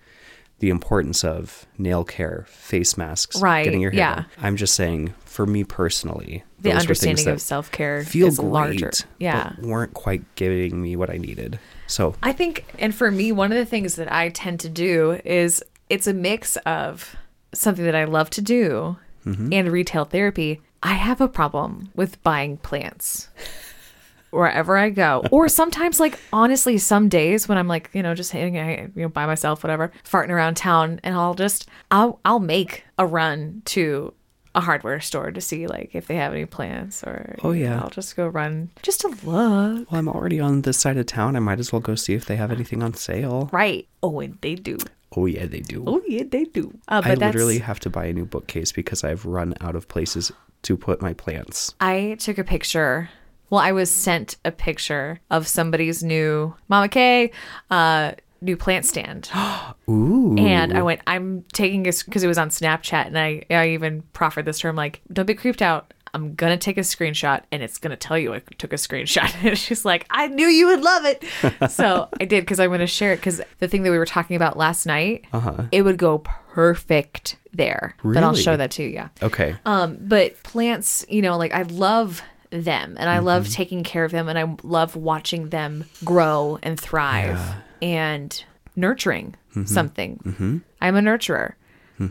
the 0.60 0.70
importance 0.70 1.24
of 1.24 1.66
nail 1.76 2.04
care, 2.04 2.46
face 2.48 2.96
masks, 2.96 3.40
Right, 3.40 3.64
getting 3.64 3.80
your 3.80 3.90
hair 3.90 3.98
yeah. 3.98 4.14
done. 4.14 4.26
I'm 4.40 4.56
just 4.56 4.74
saying, 4.74 5.12
for 5.24 5.44
me 5.44 5.64
personally, 5.64 6.44
The 6.60 6.70
those 6.70 6.86
were 6.86 6.94
things 6.94 7.04
understanding 7.26 7.34
of 7.34 7.40
self 7.40 7.70
care 7.72 8.04
feel 8.04 8.28
is 8.28 8.38
great, 8.38 8.48
larger. 8.50 8.90
Yeah. 9.18 9.52
weren't 9.60 9.92
quite 9.94 10.22
giving 10.36 10.80
me 10.80 10.94
what 10.94 11.10
I 11.10 11.16
needed. 11.16 11.58
So 11.88 12.14
I 12.22 12.32
think, 12.32 12.64
and 12.78 12.94
for 12.94 13.10
me, 13.10 13.32
one 13.32 13.50
of 13.50 13.58
the 13.58 13.66
things 13.66 13.96
that 13.96 14.10
I 14.12 14.28
tend 14.28 14.60
to 14.60 14.68
do 14.68 15.20
is 15.24 15.62
it's 15.90 16.06
a 16.06 16.14
mix 16.14 16.56
of 16.64 17.16
something 17.54 17.84
that 17.84 17.94
I 17.94 18.04
love 18.04 18.30
to 18.30 18.40
do 18.42 18.96
Mm-hmm. 19.24 19.52
and 19.52 19.70
retail 19.70 20.04
therapy. 20.04 20.60
I 20.82 20.94
have 20.94 21.20
a 21.20 21.28
problem 21.28 21.90
with 21.94 22.20
buying 22.24 22.56
plants 22.56 23.28
wherever 24.30 24.76
I 24.76 24.90
go, 24.90 25.22
or 25.30 25.48
sometimes, 25.48 26.00
like 26.00 26.18
honestly, 26.32 26.76
some 26.78 27.08
days 27.08 27.46
when 27.48 27.56
I'm 27.58 27.68
like, 27.68 27.90
you 27.92 28.02
know, 28.02 28.14
just 28.16 28.32
hanging, 28.32 28.58
out, 28.58 28.96
you 28.96 29.02
know, 29.02 29.08
by 29.08 29.26
myself, 29.26 29.62
whatever, 29.62 29.92
farting 30.04 30.30
around 30.30 30.56
town, 30.56 30.98
and 31.04 31.14
I'll 31.14 31.34
just, 31.34 31.68
I'll, 31.90 32.18
I'll 32.24 32.40
make 32.40 32.84
a 32.98 33.06
run 33.06 33.62
to 33.66 34.12
a 34.54 34.60
hardware 34.60 35.00
store 35.00 35.30
to 35.30 35.40
see 35.40 35.66
like 35.66 35.90
if 35.94 36.06
they 36.08 36.16
have 36.16 36.32
any 36.32 36.46
plants, 36.46 37.04
or 37.04 37.36
Oh, 37.44 37.52
yeah. 37.52 37.80
I'll 37.80 37.90
just 37.90 38.16
go 38.16 38.26
run 38.26 38.70
just 38.82 39.02
to 39.02 39.08
look. 39.08 39.24
well, 39.24 39.86
I'm 39.92 40.08
already 40.08 40.40
on 40.40 40.62
this 40.62 40.78
side 40.78 40.96
of 40.96 41.06
town. 41.06 41.36
I 41.36 41.38
might 41.38 41.60
as 41.60 41.72
well 41.72 41.80
go 41.80 41.94
see 41.94 42.14
if 42.14 42.24
they 42.26 42.36
have 42.36 42.50
anything 42.50 42.82
on 42.82 42.94
sale. 42.94 43.48
Right. 43.52 43.86
Oh, 44.02 44.18
and 44.20 44.36
they 44.40 44.54
do. 44.56 44.78
Oh 45.16 45.26
yeah, 45.26 45.46
they 45.46 45.60
do. 45.60 45.84
Oh 45.86 46.02
yeah, 46.06 46.24
they 46.28 46.44
do. 46.44 46.72
Uh, 46.88 47.02
but 47.02 47.10
I 47.10 47.14
that's, 47.14 47.34
literally 47.34 47.58
have 47.58 47.80
to 47.80 47.90
buy 47.90 48.06
a 48.06 48.12
new 48.12 48.24
bookcase 48.24 48.72
because 48.72 49.04
I've 49.04 49.26
run 49.26 49.54
out 49.60 49.76
of 49.76 49.88
places 49.88 50.32
to 50.62 50.76
put 50.76 51.02
my 51.02 51.12
plants. 51.12 51.74
I 51.80 52.16
took 52.18 52.38
a 52.38 52.44
picture. 52.44 53.10
Well, 53.50 53.60
I 53.60 53.72
was 53.72 53.90
sent 53.90 54.36
a 54.44 54.52
picture 54.52 55.20
of 55.30 55.46
somebody's 55.46 56.02
new 56.02 56.54
Mama 56.68 56.88
K, 56.88 57.30
uh, 57.70 58.12
new 58.40 58.56
plant 58.56 58.86
stand, 58.86 59.30
Ooh. 59.90 60.34
and 60.38 60.76
I 60.76 60.82
went. 60.82 61.00
I'm 61.06 61.44
taking 61.52 61.82
this 61.82 62.02
because 62.02 62.22
it 62.22 62.28
was 62.28 62.38
on 62.38 62.48
Snapchat, 62.48 63.06
and 63.06 63.18
I 63.18 63.44
I 63.50 63.70
even 63.70 64.02
proffered 64.14 64.46
this 64.46 64.58
term 64.60 64.76
like, 64.76 65.02
don't 65.12 65.26
be 65.26 65.34
creeped 65.34 65.62
out. 65.62 65.92
I'm 66.14 66.34
gonna 66.34 66.58
take 66.58 66.76
a 66.76 66.82
screenshot, 66.82 67.42
and 67.50 67.62
it's 67.62 67.78
gonna 67.78 67.96
tell 67.96 68.18
you 68.18 68.34
I 68.34 68.40
took 68.58 68.72
a 68.72 68.76
screenshot. 68.76 69.32
And 69.44 69.56
she's 69.58 69.84
like, 69.84 70.06
I 70.10 70.26
knew 70.28 70.46
you 70.46 70.66
would 70.66 70.82
love 70.82 71.04
it, 71.06 71.24
so 71.70 72.08
I 72.20 72.24
did 72.26 72.42
because 72.42 72.60
I'm 72.60 72.70
gonna 72.70 72.86
share 72.86 73.12
it 73.14 73.16
because 73.16 73.40
the 73.60 73.68
thing 73.68 73.82
that 73.84 73.90
we 73.90 73.98
were 73.98 74.06
talking 74.06 74.36
about 74.36 74.56
last 74.56 74.84
night, 74.86 75.24
Uh-huh. 75.32 75.64
it 75.72 75.82
would 75.82 75.96
go 75.98 76.18
perfect 76.18 77.36
there. 77.52 77.96
But 78.04 78.22
I'll 78.22 78.34
show 78.34 78.56
that 78.56 78.70
to 78.72 78.82
you. 78.82 78.90
Yeah. 78.90 79.08
Okay. 79.22 79.56
Um, 79.64 79.96
but 80.00 80.42
plants, 80.42 81.04
you 81.08 81.22
know, 81.22 81.36
like 81.38 81.52
I 81.52 81.62
love 81.62 82.22
them 82.50 82.96
and 83.00 83.08
I 83.08 83.18
love 83.20 83.44
Mm-hmm. 83.44 83.52
taking 83.52 83.82
care 83.84 84.04
of 84.04 84.12
them 84.12 84.28
and 84.28 84.38
I 84.38 84.54
love 84.62 84.94
watching 84.96 85.48
them 85.48 85.84
grow 86.04 86.58
and 86.62 86.78
thrive 86.78 87.40
and 87.80 88.44
nurturing 88.76 89.34
Mm-hmm. 89.50 89.64
something. 89.66 90.62
I'm 90.80 90.96
a 90.96 91.00
nurturer. 91.00 91.54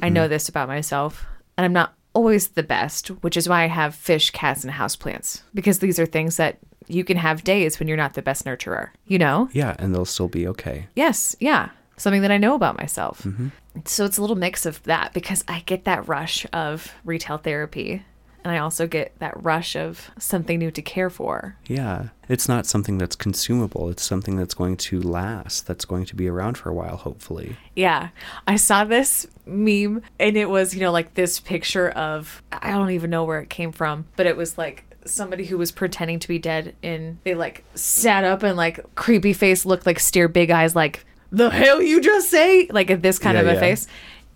I 0.01 0.09
know 0.09 0.27
this 0.27 0.47
about 0.49 0.67
myself 0.67 1.25
and 1.57 1.65
I'm 1.65 1.73
not 1.73 1.93
always 2.14 2.49
the 2.49 2.64
best, 2.64 3.07
which 3.07 3.38
is 3.38 3.47
why 3.47 3.64
I 3.64 3.68
have 3.68 3.95
fish, 3.95 4.32
cats, 4.32 4.64
and 4.64 4.74
houseplants 4.74 5.41
because 5.53 5.80
these 5.80 5.99
are 5.99 6.05
things 6.05 6.38
that 6.38 6.57
you 6.88 7.03
can 7.03 7.18
have 7.18 7.43
days 7.43 7.80
when 7.80 7.88
you're 7.88 7.97
not 7.97 8.14
the 8.14 8.22
best 8.22 8.45
nurturer, 8.45 8.89
you 9.07 9.18
know? 9.18 9.49
yeah, 9.53 9.76
and 9.80 9.93
they'll 9.93 10.05
still 10.05 10.28
be 10.28 10.47
okay. 10.47 10.88
Yes, 10.95 11.36
yeah. 11.39 11.70
Something 11.97 12.22
that 12.24 12.32
I 12.32 12.38
know 12.38 12.55
about 12.55 12.78
myself. 12.78 13.22
Mm-hmm. 13.24 13.49
So 13.86 14.05
it's 14.05 14.18
a 14.18 14.22
little 14.22 14.36
mix 14.36 14.66
of 14.66 14.82
that 14.84 15.14
because 15.14 15.43
I 15.47 15.59
get 15.62 15.86
that 15.86 16.07
rush 16.07 16.45
of 16.51 16.93
retail 17.05 17.38
therapy 17.38 18.03
and 18.43 18.51
I 18.53 18.57
also 18.57 18.87
get 18.87 19.17
that 19.19 19.41
rush 19.43 19.75
of 19.75 20.09
something 20.17 20.57
new 20.59 20.71
to 20.71 20.81
care 20.81 21.09
for. 21.09 21.57
Yeah. 21.67 22.09
It's 22.27 22.47
not 22.47 22.65
something 22.65 22.97
that's 22.97 23.15
consumable. 23.15 23.89
It's 23.89 24.03
something 24.03 24.35
that's 24.35 24.53
going 24.53 24.77
to 24.77 25.01
last, 25.01 25.67
that's 25.67 25.85
going 25.85 26.05
to 26.05 26.15
be 26.15 26.27
around 26.27 26.57
for 26.57 26.69
a 26.69 26.73
while, 26.73 26.97
hopefully. 26.97 27.57
Yeah. 27.75 28.09
I 28.47 28.55
saw 28.55 28.83
this 28.83 29.27
meme 29.45 30.01
and 30.19 30.37
it 30.37 30.49
was, 30.49 30.73
you 30.73 30.79
know, 30.81 30.91
like 30.91 31.13
this 31.13 31.39
picture 31.39 31.89
of 31.89 32.41
I 32.51 32.71
don't 32.71 32.91
even 32.91 33.09
know 33.09 33.23
where 33.25 33.41
it 33.41 33.49
came 33.49 33.71
from, 33.71 34.05
but 34.15 34.25
it 34.25 34.37
was 34.37 34.57
like 34.57 34.85
somebody 35.05 35.45
who 35.45 35.57
was 35.57 35.71
pretending 35.71 36.19
to 36.19 36.27
be 36.27 36.39
dead 36.39 36.75
and 36.83 37.17
they 37.23 37.33
like 37.33 37.63
sat 37.75 38.23
up 38.23 38.43
and 38.43 38.55
like 38.55 38.79
creepy 38.95 39.33
face 39.33 39.65
looked 39.65 39.85
like 39.85 39.99
stare 39.99 40.27
big 40.27 40.51
eyes 40.51 40.75
like 40.75 41.03
the 41.31 41.49
hell 41.49 41.81
you 41.81 41.99
just 42.01 42.29
say 42.29 42.67
like 42.71 43.01
this 43.01 43.17
kind 43.17 43.33
Yeah, 43.35 43.41
of 43.41 43.47
a 43.47 43.53
yeah. 43.53 43.59
face 43.59 43.87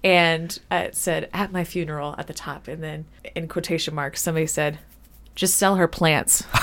and 0.06 0.58
uh, 0.72 0.76
it 0.86 0.96
said 0.96 1.30
at 1.34 1.52
my 1.52 1.64
funeral 1.66 2.16
at 2.18 2.28
the 2.28 2.34
top 2.34 2.68
and 2.70 2.82
then 2.82 3.04
in 3.36 3.48
quotation 3.50 3.94
marks 3.96 4.22
somebody 4.22 4.46
said 4.48 4.78
just 5.36 5.56
sell 5.58 5.76
her 5.76 5.88
plants 5.88 6.44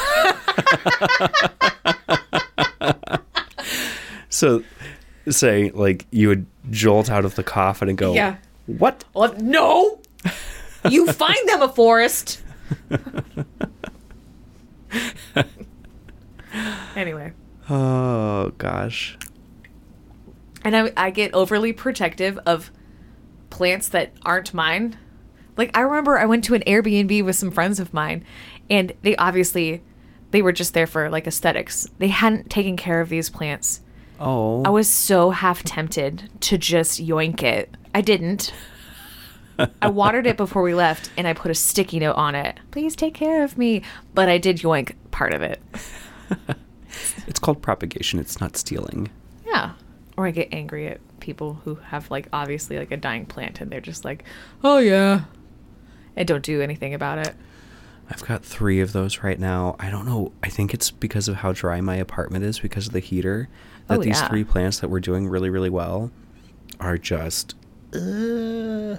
So, 4.28 4.62
say, 5.28 5.70
like, 5.74 6.06
you 6.10 6.28
would 6.28 6.46
jolt 6.70 7.10
out 7.10 7.26
of 7.26 7.34
the 7.34 7.42
coffin 7.42 7.90
and 7.90 7.98
go, 7.98 8.14
Yeah. 8.14 8.36
What? 8.66 9.04
well, 9.12 9.34
no 9.38 10.00
you 10.88 11.12
find 11.12 11.48
them 11.48 11.60
a 11.62 11.68
forest 11.68 12.40
anyway 16.96 17.32
Oh, 17.70 18.52
gosh. 18.58 19.16
and 20.64 20.76
I, 20.76 20.92
I 20.96 21.10
get 21.10 21.32
overly 21.34 21.72
protective 21.72 22.38
of 22.46 22.70
plants 23.52 23.88
that 23.90 24.12
aren't 24.24 24.52
mine. 24.52 24.98
Like 25.56 25.76
I 25.76 25.82
remember 25.82 26.18
I 26.18 26.26
went 26.26 26.44
to 26.44 26.54
an 26.54 26.62
Airbnb 26.66 27.24
with 27.24 27.36
some 27.36 27.50
friends 27.50 27.78
of 27.78 27.94
mine, 27.94 28.24
and 28.68 28.92
they 29.02 29.14
obviously 29.16 29.82
they 30.32 30.42
were 30.42 30.52
just 30.52 30.74
there 30.74 30.86
for 30.86 31.08
like 31.10 31.26
aesthetics. 31.26 31.86
They 31.98 32.08
hadn't 32.08 32.50
taken 32.50 32.76
care 32.76 33.00
of 33.00 33.08
these 33.08 33.30
plants. 33.30 33.80
Oh. 34.18 34.62
I 34.64 34.70
was 34.70 34.88
so 34.88 35.30
half 35.30 35.62
tempted 35.62 36.30
to 36.40 36.58
just 36.58 37.04
yoink 37.04 37.42
it. 37.42 37.76
I 37.94 38.00
didn't. 38.00 38.52
I 39.80 39.88
watered 39.88 40.26
it 40.26 40.36
before 40.36 40.62
we 40.62 40.74
left, 40.74 41.10
and 41.16 41.28
I 41.28 41.34
put 41.34 41.50
a 41.50 41.54
sticky 41.54 42.00
note 42.00 42.16
on 42.16 42.34
it. 42.34 42.58
Please 42.70 42.96
take 42.96 43.14
care 43.14 43.44
of 43.44 43.58
me. 43.58 43.82
But 44.14 44.28
I 44.28 44.38
did 44.38 44.58
yoink 44.58 44.94
part 45.10 45.32
of 45.32 45.42
it. 45.42 45.60
It's 47.26 47.38
called 47.40 47.62
propagation. 47.62 48.18
It's 48.18 48.40
not 48.40 48.56
stealing. 48.56 49.10
Yeah. 49.46 49.72
Or 50.16 50.26
I 50.26 50.30
get 50.30 50.48
angry 50.52 50.88
at 50.88 51.00
people 51.20 51.54
who 51.64 51.76
have 51.76 52.10
like 52.10 52.28
obviously 52.32 52.78
like 52.78 52.90
a 52.90 52.96
dying 52.96 53.24
plant 53.26 53.60
and 53.60 53.70
they're 53.70 53.80
just 53.80 54.04
like, 54.04 54.24
"Oh 54.62 54.78
yeah." 54.78 55.22
And 56.16 56.28
don't 56.28 56.44
do 56.44 56.60
anything 56.60 56.92
about 56.92 57.18
it. 57.18 57.34
I've 58.10 58.22
got 58.26 58.44
three 58.44 58.80
of 58.80 58.92
those 58.92 59.18
right 59.22 59.38
now. 59.38 59.74
I 59.78 59.88
don't 59.88 60.04
know. 60.04 60.32
I 60.42 60.48
think 60.50 60.74
it's 60.74 60.90
because 60.90 61.28
of 61.28 61.36
how 61.36 61.52
dry 61.52 61.80
my 61.80 61.96
apartment 61.96 62.44
is 62.44 62.58
because 62.58 62.86
of 62.88 62.92
the 62.92 63.00
heater. 63.00 63.48
That 63.86 64.00
Oh, 64.00 64.02
these 64.02 64.20
yeah. 64.20 64.28
three 64.28 64.44
plants 64.44 64.80
that 64.80 64.88
we're 64.90 65.00
doing 65.00 65.28
really, 65.28 65.48
really 65.48 65.70
well 65.70 66.10
are 66.78 66.98
just 66.98 67.54
uh, 67.94 68.96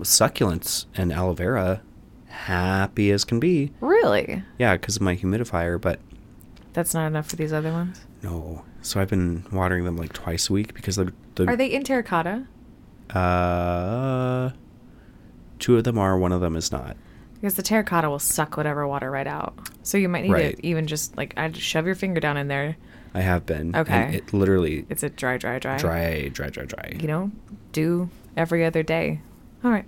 succulents 0.00 0.86
and 0.94 1.12
aloe 1.12 1.32
vera. 1.32 1.82
Happy 2.28 3.10
as 3.10 3.24
can 3.24 3.40
be. 3.40 3.72
Really? 3.80 4.42
Yeah, 4.58 4.76
because 4.76 4.96
of 4.96 5.02
my 5.02 5.16
humidifier, 5.16 5.80
but 5.80 5.98
That's 6.72 6.94
not 6.94 7.06
enough 7.06 7.28
for 7.28 7.36
these 7.36 7.52
other 7.52 7.72
ones. 7.72 8.00
no. 8.22 8.64
So 8.82 9.00
I've 9.00 9.08
been 9.08 9.44
watering 9.52 9.84
them 9.84 9.96
like 9.96 10.12
twice 10.12 10.50
a 10.50 10.52
week 10.52 10.74
because 10.74 10.96
the, 10.96 11.12
the 11.36 11.46
Are 11.46 11.56
they 11.56 11.66
in 11.66 11.84
terracotta? 11.84 12.46
uh 13.10 14.50
two 15.58 15.76
of 15.76 15.84
them 15.84 15.98
are, 15.98 16.18
one 16.18 16.32
of 16.32 16.40
them 16.40 16.56
is 16.56 16.72
not. 16.72 16.96
Because 17.34 17.54
the 17.54 17.62
terracotta 17.62 18.08
will 18.10 18.18
suck 18.18 18.56
whatever 18.56 18.86
water 18.86 19.10
right 19.10 19.26
out. 19.26 19.54
So 19.82 19.98
you 19.98 20.08
might 20.08 20.22
need 20.22 20.32
Right. 20.32 20.56
to 20.56 20.66
even 20.66 20.86
just 20.86 21.16
like 21.16 21.34
I'd 21.36 21.56
shove 21.56 21.86
your 21.86 21.94
finger 21.94 22.20
down 22.20 22.36
in 22.36 22.48
there. 22.48 22.76
I 23.14 23.20
have 23.20 23.44
been. 23.46 23.74
and 23.74 23.76
Okay. 23.76 24.16
it 24.16 24.32
literally 24.32 24.86
It's 24.88 25.02
a 25.02 25.10
dry, 25.10 25.36
dry, 25.36 25.58
dry. 25.58 25.76
dry, 25.76 26.28
dry, 26.32 26.48
dry, 26.48 26.64
dry. 26.64 26.96
You 27.00 27.06
know, 27.08 27.30
do 27.72 28.08
every 28.36 28.64
other 28.64 28.82
day. 28.82 29.20
All 29.62 29.70
right. 29.70 29.84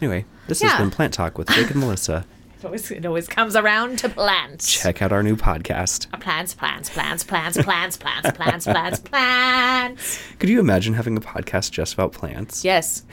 Anyway, 0.00 0.24
this 0.48 0.62
Yeah. 0.62 0.68
has 0.70 0.78
been 0.80 0.90
Plant 0.90 1.12
Talk 1.12 1.36
with 1.38 1.48
Jake 1.48 1.70
and 1.70 1.78
Melissa. 1.80 2.24
It 2.60 2.66
always, 2.66 2.90
it 2.90 3.06
always 3.06 3.26
comes 3.26 3.56
around 3.56 4.00
to 4.00 4.10
plants. 4.10 4.70
Check 4.70 5.00
out 5.00 5.12
our 5.12 5.22
new 5.22 5.34
podcast. 5.34 6.08
Uh, 6.12 6.18
plants, 6.18 6.52
plants, 6.52 6.90
plants, 6.90 7.24
plants, 7.24 7.56
plants, 7.56 7.96
plants, 7.96 8.30
plants, 8.36 8.64
plants, 8.66 8.98
plants. 9.08 10.22
Could 10.38 10.50
you 10.50 10.60
imagine 10.60 10.92
having 10.92 11.16
a 11.16 11.22
podcast 11.22 11.70
just 11.70 11.94
about 11.94 12.12
plants? 12.12 12.62
Yes. 12.62 13.04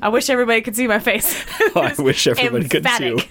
I 0.00 0.08
wish 0.08 0.30
everybody 0.30 0.62
could 0.62 0.76
see 0.76 0.86
my 0.86 0.98
face. 0.98 1.44
I 1.76 1.94
wish 1.98 2.26
everybody 2.26 2.68
could 2.68 2.86
too. 2.98 3.18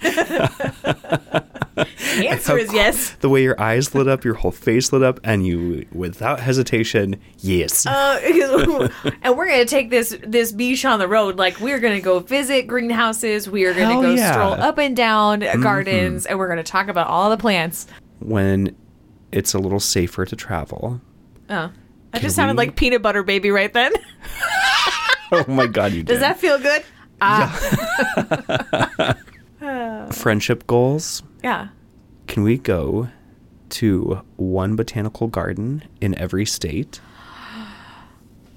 The 1.74 2.28
answer 2.28 2.58
is 2.58 2.72
yes. 2.74 3.12
The 3.20 3.30
way 3.30 3.42
your 3.42 3.58
eyes 3.58 3.94
lit 3.94 4.06
up, 4.06 4.22
your 4.22 4.34
whole 4.34 4.50
face 4.50 4.92
lit 4.92 5.02
up, 5.02 5.18
and 5.24 5.46
you, 5.46 5.86
without 5.92 6.38
hesitation, 6.40 7.18
yes. 7.38 7.86
Uh, 7.86 8.20
and 9.22 9.36
we're 9.36 9.48
gonna 9.48 9.64
take 9.64 9.88
this 9.88 10.14
this 10.22 10.52
beach 10.52 10.84
on 10.84 10.98
the 10.98 11.08
road. 11.08 11.38
Like 11.38 11.58
we're 11.60 11.78
gonna 11.80 12.02
go 12.02 12.18
visit 12.20 12.66
greenhouses. 12.66 13.48
We 13.48 13.64
are 13.64 13.72
gonna 13.72 13.86
Hell 13.86 14.02
go 14.02 14.10
yeah. 14.10 14.24
Mm-hmm. 14.24 14.32
stroll 14.32 14.52
up 14.52 14.76
and 14.76 14.94
down 14.94 15.40
gardens, 15.62 16.26
and 16.26 16.38
we're 16.38 16.48
gonna 16.48 16.62
talk 16.62 16.88
about 16.88 17.06
all 17.06 17.30
the 17.30 17.38
plants. 17.38 17.86
when 18.18 18.76
it's 19.32 19.54
a 19.54 19.58
little 19.58 19.80
safer 19.80 20.26
to 20.26 20.36
travel. 20.36 21.00
Oh, 21.48 21.72
I 22.12 22.18
just 22.18 22.36
sounded 22.36 22.58
like 22.58 22.76
peanut 22.76 23.00
butter 23.00 23.22
baby 23.22 23.50
right 23.50 23.72
then. 23.72 23.92
Oh 25.48 25.50
my 25.50 25.66
god, 25.66 25.92
you 25.92 26.02
did. 26.02 26.08
Does 26.08 26.20
that 26.20 26.38
feel 26.38 26.58
good? 26.58 26.82
Ah, 27.20 29.16
Friendship 30.12 30.66
goals? 30.66 31.22
yeah. 31.42 31.68
Can 32.26 32.42
we 32.44 32.56
go 32.58 33.08
to 33.70 34.22
one 34.36 34.76
botanical 34.76 35.26
garden 35.28 35.82
in 36.00 36.16
every 36.18 36.44
state? 36.46 37.00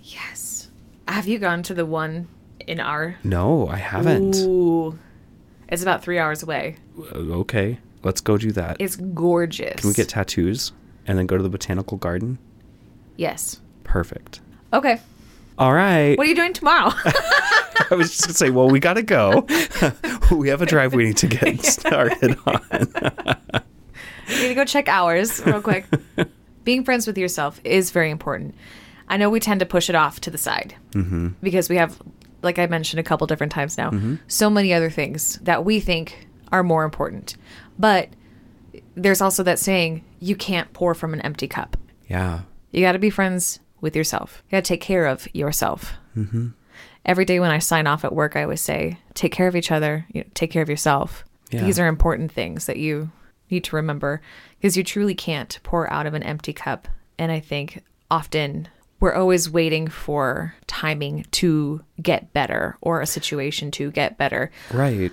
Yes. 0.03 0.69
Have 1.07 1.27
you 1.27 1.39
gone 1.39 1.63
to 1.63 1.73
the 1.73 1.85
one 1.85 2.27
in 2.59 2.79
our? 2.79 3.17
No, 3.23 3.67
I 3.67 3.77
haven't. 3.77 4.35
Ooh, 4.37 4.97
it's 5.67 5.81
about 5.81 6.03
three 6.03 6.19
hours 6.19 6.43
away. 6.43 6.75
Uh, 6.97 7.17
Okay, 7.41 7.79
let's 8.03 8.21
go 8.21 8.37
do 8.37 8.51
that. 8.51 8.77
It's 8.79 8.95
gorgeous. 8.97 9.79
Can 9.81 9.87
we 9.89 9.93
get 9.95 10.09
tattoos 10.09 10.73
and 11.07 11.17
then 11.17 11.25
go 11.25 11.37
to 11.37 11.43
the 11.43 11.49
botanical 11.49 11.97
garden? 11.97 12.37
yes. 13.17 13.61
Perfect. 13.83 14.41
Okay. 14.73 14.99
All 15.57 15.73
right. 15.73 16.17
What 16.17 16.27
are 16.27 16.29
you 16.29 16.35
doing 16.35 16.53
tomorrow? 16.53 16.91
I 17.91 17.95
was 17.95 18.09
just 18.09 18.23
gonna 18.23 18.33
say, 18.33 18.49
well, 18.49 18.69
we 18.69 18.79
gotta 18.79 19.03
go. 19.03 19.45
we 20.31 20.49
have 20.49 20.61
a 20.61 20.65
drive 20.65 20.93
we 20.93 21.05
need 21.05 21.17
to 21.17 21.27
get 21.27 21.63
started 21.63 22.37
on. 22.45 22.61
You 24.27 24.35
need 24.41 24.47
to 24.49 24.55
go 24.55 24.65
check 24.65 24.87
hours 24.89 25.45
real 25.45 25.61
quick. 25.61 25.85
Being 26.63 26.83
friends 26.83 27.05
with 27.07 27.17
yourself 27.17 27.61
is 27.63 27.91
very 27.91 28.09
important. 28.09 28.55
I 29.07 29.17
know 29.17 29.29
we 29.29 29.39
tend 29.39 29.59
to 29.59 29.65
push 29.65 29.87
it 29.89 29.95
off 29.95 30.19
to 30.21 30.31
the 30.31 30.37
side 30.37 30.75
Mm-hmm. 30.93 31.29
because 31.43 31.69
we 31.69 31.75
have, 31.75 32.01
like 32.41 32.57
I 32.57 32.65
mentioned 32.65 32.99
a 32.99 33.03
couple 33.03 33.27
different 33.27 33.51
times 33.51 33.77
now, 33.77 33.91
so 34.27 34.49
many 34.49 34.73
other 34.73 34.89
things 34.89 35.37
that 35.43 35.63
we 35.63 35.79
think 35.79 36.27
are 36.51 36.63
more 36.63 36.83
important. 36.85 37.35
But 37.77 38.09
there's 38.95 39.21
also 39.21 39.43
that 39.43 39.59
saying, 39.59 40.03
you 40.19 40.35
can't 40.35 40.71
pour 40.73 40.95
from 40.95 41.13
an 41.13 41.21
empty 41.21 41.47
cup. 41.47 41.77
Yeah. 42.09 42.41
You 42.71 42.81
got 42.81 42.93
to 42.93 42.99
be 42.99 43.09
friends 43.09 43.59
with 43.81 43.95
yourself. 43.95 44.43
You 44.45 44.51
got 44.51 44.63
to 44.63 44.67
take 44.67 44.81
care 44.81 45.05
of 45.05 45.27
yourself. 45.33 45.93
Mm-hmm. 46.15 46.49
Every 47.05 47.25
day 47.25 47.39
when 47.39 47.51
I 47.51 47.59
sign 47.59 47.87
off 47.87 48.03
at 48.03 48.13
work, 48.13 48.35
I 48.35 48.43
always 48.43 48.61
say, 48.61 48.97
take 49.13 49.31
care 49.31 49.47
of 49.47 49.55
each 49.55 49.71
other, 49.71 50.05
you 50.11 50.21
know, 50.21 50.29
take 50.33 50.51
care 50.51 50.63
of 50.63 50.69
yourself. 50.69 51.23
Yeah. 51.51 51.63
These 51.63 51.79
are 51.79 51.87
important 51.87 52.31
things 52.31 52.65
that 52.65 52.77
you 52.77 53.11
need 53.49 53.63
to 53.65 53.75
remember 53.75 54.21
because 54.57 54.75
you 54.75 54.83
truly 54.83 55.13
can't 55.13 55.59
pour 55.63 55.91
out 55.91 56.07
of 56.07 56.13
an 56.13 56.23
empty 56.23 56.53
cup. 56.53 56.87
And 57.19 57.31
I 57.31 57.39
think 57.39 57.83
often 58.09 58.67
we're 58.99 59.13
always 59.13 59.49
waiting 59.49 59.87
for 59.87 60.55
timing 60.67 61.25
to 61.31 61.83
get 62.01 62.33
better 62.33 62.77
or 62.81 63.01
a 63.01 63.05
situation 63.05 63.69
to 63.71 63.91
get 63.91 64.17
better. 64.17 64.51
Right. 64.73 65.11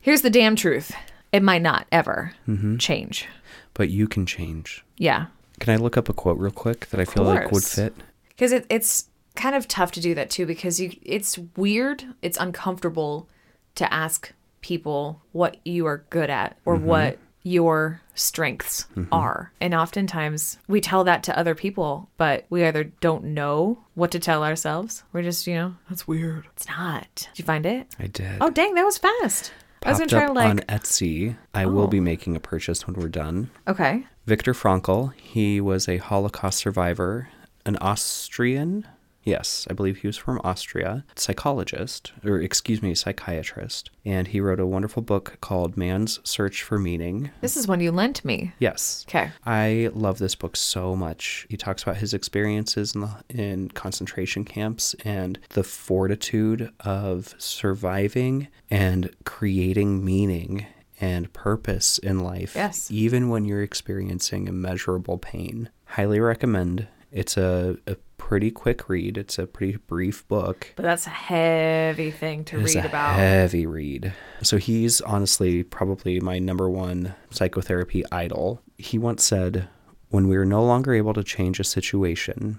Here's 0.00 0.22
the 0.22 0.30
damn 0.30 0.56
truth 0.56 0.94
it 1.32 1.42
might 1.42 1.62
not 1.62 1.86
ever 1.90 2.32
change. 2.78 3.26
But 3.74 3.90
you 3.90 4.06
can 4.06 4.24
change. 4.24 4.84
Yeah. 4.96 5.26
Can 5.60 5.72
I 5.72 5.76
look 5.76 5.96
up 5.96 6.08
a 6.08 6.12
quote 6.12 6.38
real 6.38 6.50
quick 6.50 6.86
that 6.86 7.00
I 7.00 7.04
feel 7.04 7.24
like 7.24 7.50
would 7.50 7.64
fit? 7.64 7.94
because 8.28 8.52
it, 8.52 8.66
it's 8.68 9.08
kind 9.34 9.54
of 9.54 9.66
tough 9.66 9.92
to 9.92 10.00
do 10.00 10.14
that 10.14 10.30
too 10.30 10.46
because 10.46 10.78
you 10.80 10.92
it's 11.02 11.38
weird 11.56 12.04
it's 12.22 12.38
uncomfortable 12.38 13.28
to 13.74 13.92
ask 13.92 14.32
people 14.60 15.20
what 15.32 15.56
you 15.64 15.86
are 15.86 16.04
good 16.10 16.30
at 16.30 16.56
or 16.64 16.76
mm-hmm. 16.76 16.86
what 16.86 17.18
your 17.42 18.00
strengths 18.14 18.86
mm-hmm. 18.94 19.12
are 19.12 19.52
and 19.60 19.74
oftentimes 19.74 20.58
we 20.68 20.80
tell 20.80 21.04
that 21.04 21.22
to 21.24 21.36
other 21.38 21.54
people 21.54 22.08
but 22.16 22.46
we 22.48 22.64
either 22.64 22.84
don't 22.84 23.24
know 23.24 23.78
what 23.94 24.10
to 24.12 24.18
tell 24.18 24.44
ourselves 24.44 25.02
we're 25.12 25.22
just 25.22 25.46
you 25.46 25.54
know 25.54 25.74
that's 25.88 26.06
weird 26.06 26.46
it's 26.56 26.68
not 26.68 27.28
did 27.34 27.38
you 27.40 27.44
find 27.44 27.66
it 27.66 27.88
I 27.98 28.06
did. 28.06 28.38
oh 28.40 28.50
dang 28.50 28.74
that 28.74 28.84
was 28.84 28.98
fast 28.98 29.52
i 29.84 29.90
was 29.90 29.98
gonna 29.98 30.08
Popped 30.08 30.10
try 30.10 30.22
up 30.22 30.28
to 30.28 30.32
like 30.32 30.48
on 30.50 30.58
Etsy. 30.60 31.36
I 31.52 31.66
will 31.66 31.82
Oh. 31.82 31.88
be 31.88 32.00
making 32.00 32.36
a 32.36 32.40
purchase 32.40 32.86
when 32.86 32.94
we're 32.96 33.08
done. 33.08 33.50
okay 33.68 34.06
Viktor 34.26 34.54
Frankl, 34.54 35.12
he 35.14 35.60
was 35.60 35.86
a 35.86 35.98
Holocaust 35.98 36.58
survivor, 36.58 37.28
an 37.66 37.76
Austrian. 37.82 38.86
Yes, 39.22 39.66
I 39.70 39.74
believe 39.74 39.98
he 39.98 40.06
was 40.06 40.16
from 40.16 40.40
Austria. 40.44 41.04
Psychologist, 41.16 42.12
or 42.24 42.38
excuse 42.40 42.80
me, 42.82 42.94
psychiatrist. 42.94 43.90
And 44.04 44.28
he 44.28 44.40
wrote 44.40 44.60
a 44.60 44.66
wonderful 44.66 45.02
book 45.02 45.36
called 45.42 45.76
Man's 45.76 46.20
Search 46.24 46.62
for 46.62 46.78
Meaning. 46.78 47.30
this 47.42 47.56
is 47.56 47.66
one 47.68 47.80
you 47.80 47.90
lent 47.92 48.24
me 48.24 48.52
Yes. 48.58 49.04
okay 49.08 49.30
I 49.44 49.90
love 49.94 50.18
this 50.18 50.34
book 50.34 50.56
so 50.56 50.96
much. 50.96 51.46
He 51.50 51.56
talks 51.58 51.82
about 51.82 51.98
his 51.98 52.14
experiences 52.14 52.94
in, 52.94 53.02
the, 53.02 53.10
in 53.28 53.68
concentration 53.70 54.44
camps 54.46 54.94
and 55.04 55.38
the 55.50 55.64
fortitude 55.64 56.70
of 56.80 57.34
surviving 57.38 58.48
and 58.70 59.10
creating 59.24 60.02
meaning 60.04 60.66
and 61.00 61.32
purpose 61.32 61.98
in 61.98 62.20
life, 62.20 62.54
Yes. 62.54 62.90
even 62.90 63.28
when 63.28 63.44
you're 63.44 63.62
experiencing 63.62 64.46
immeasurable 64.48 65.18
pain. 65.18 65.68
Highly 65.86 66.20
recommend. 66.20 66.86
It's 67.10 67.36
a, 67.36 67.76
a 67.86 67.96
pretty 68.18 68.50
quick 68.50 68.88
read. 68.88 69.16
It's 69.18 69.38
a 69.38 69.46
pretty 69.46 69.76
brief 69.76 70.26
book. 70.28 70.72
but 70.76 70.82
that's 70.82 71.06
a 71.06 71.10
heavy 71.10 72.10
thing 72.10 72.44
to 72.46 72.58
read 72.58 72.84
about 72.84 73.14
heavy 73.14 73.66
read. 73.66 74.12
So 74.42 74.56
he's 74.56 75.00
honestly 75.02 75.62
probably 75.62 76.18
my 76.20 76.38
number 76.38 76.68
one 76.68 77.14
psychotherapy 77.30 78.02
idol. 78.10 78.60
He 78.78 78.98
once 78.98 79.22
said, 79.22 79.68
"When 80.08 80.26
we 80.28 80.36
are 80.36 80.44
no 80.44 80.64
longer 80.64 80.92
able 80.94 81.14
to 81.14 81.22
change 81.22 81.60
a 81.60 81.64
situation, 81.64 82.58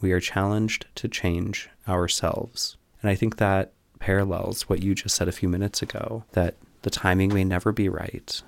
we 0.00 0.12
are 0.12 0.20
challenged 0.20 0.86
to 0.96 1.08
change 1.08 1.68
ourselves." 1.88 2.76
And 3.02 3.10
I 3.10 3.14
think 3.16 3.36
that 3.38 3.72
parallels 3.98 4.68
what 4.68 4.82
you 4.82 4.94
just 4.94 5.16
said 5.16 5.26
a 5.28 5.32
few 5.32 5.48
minutes 5.48 5.82
ago. 5.82 6.22
That 6.32 6.54
the 6.82 6.90
timing 6.90 7.32
may 7.34 7.44
never 7.44 7.72
be 7.72 7.88
right. 7.88 8.42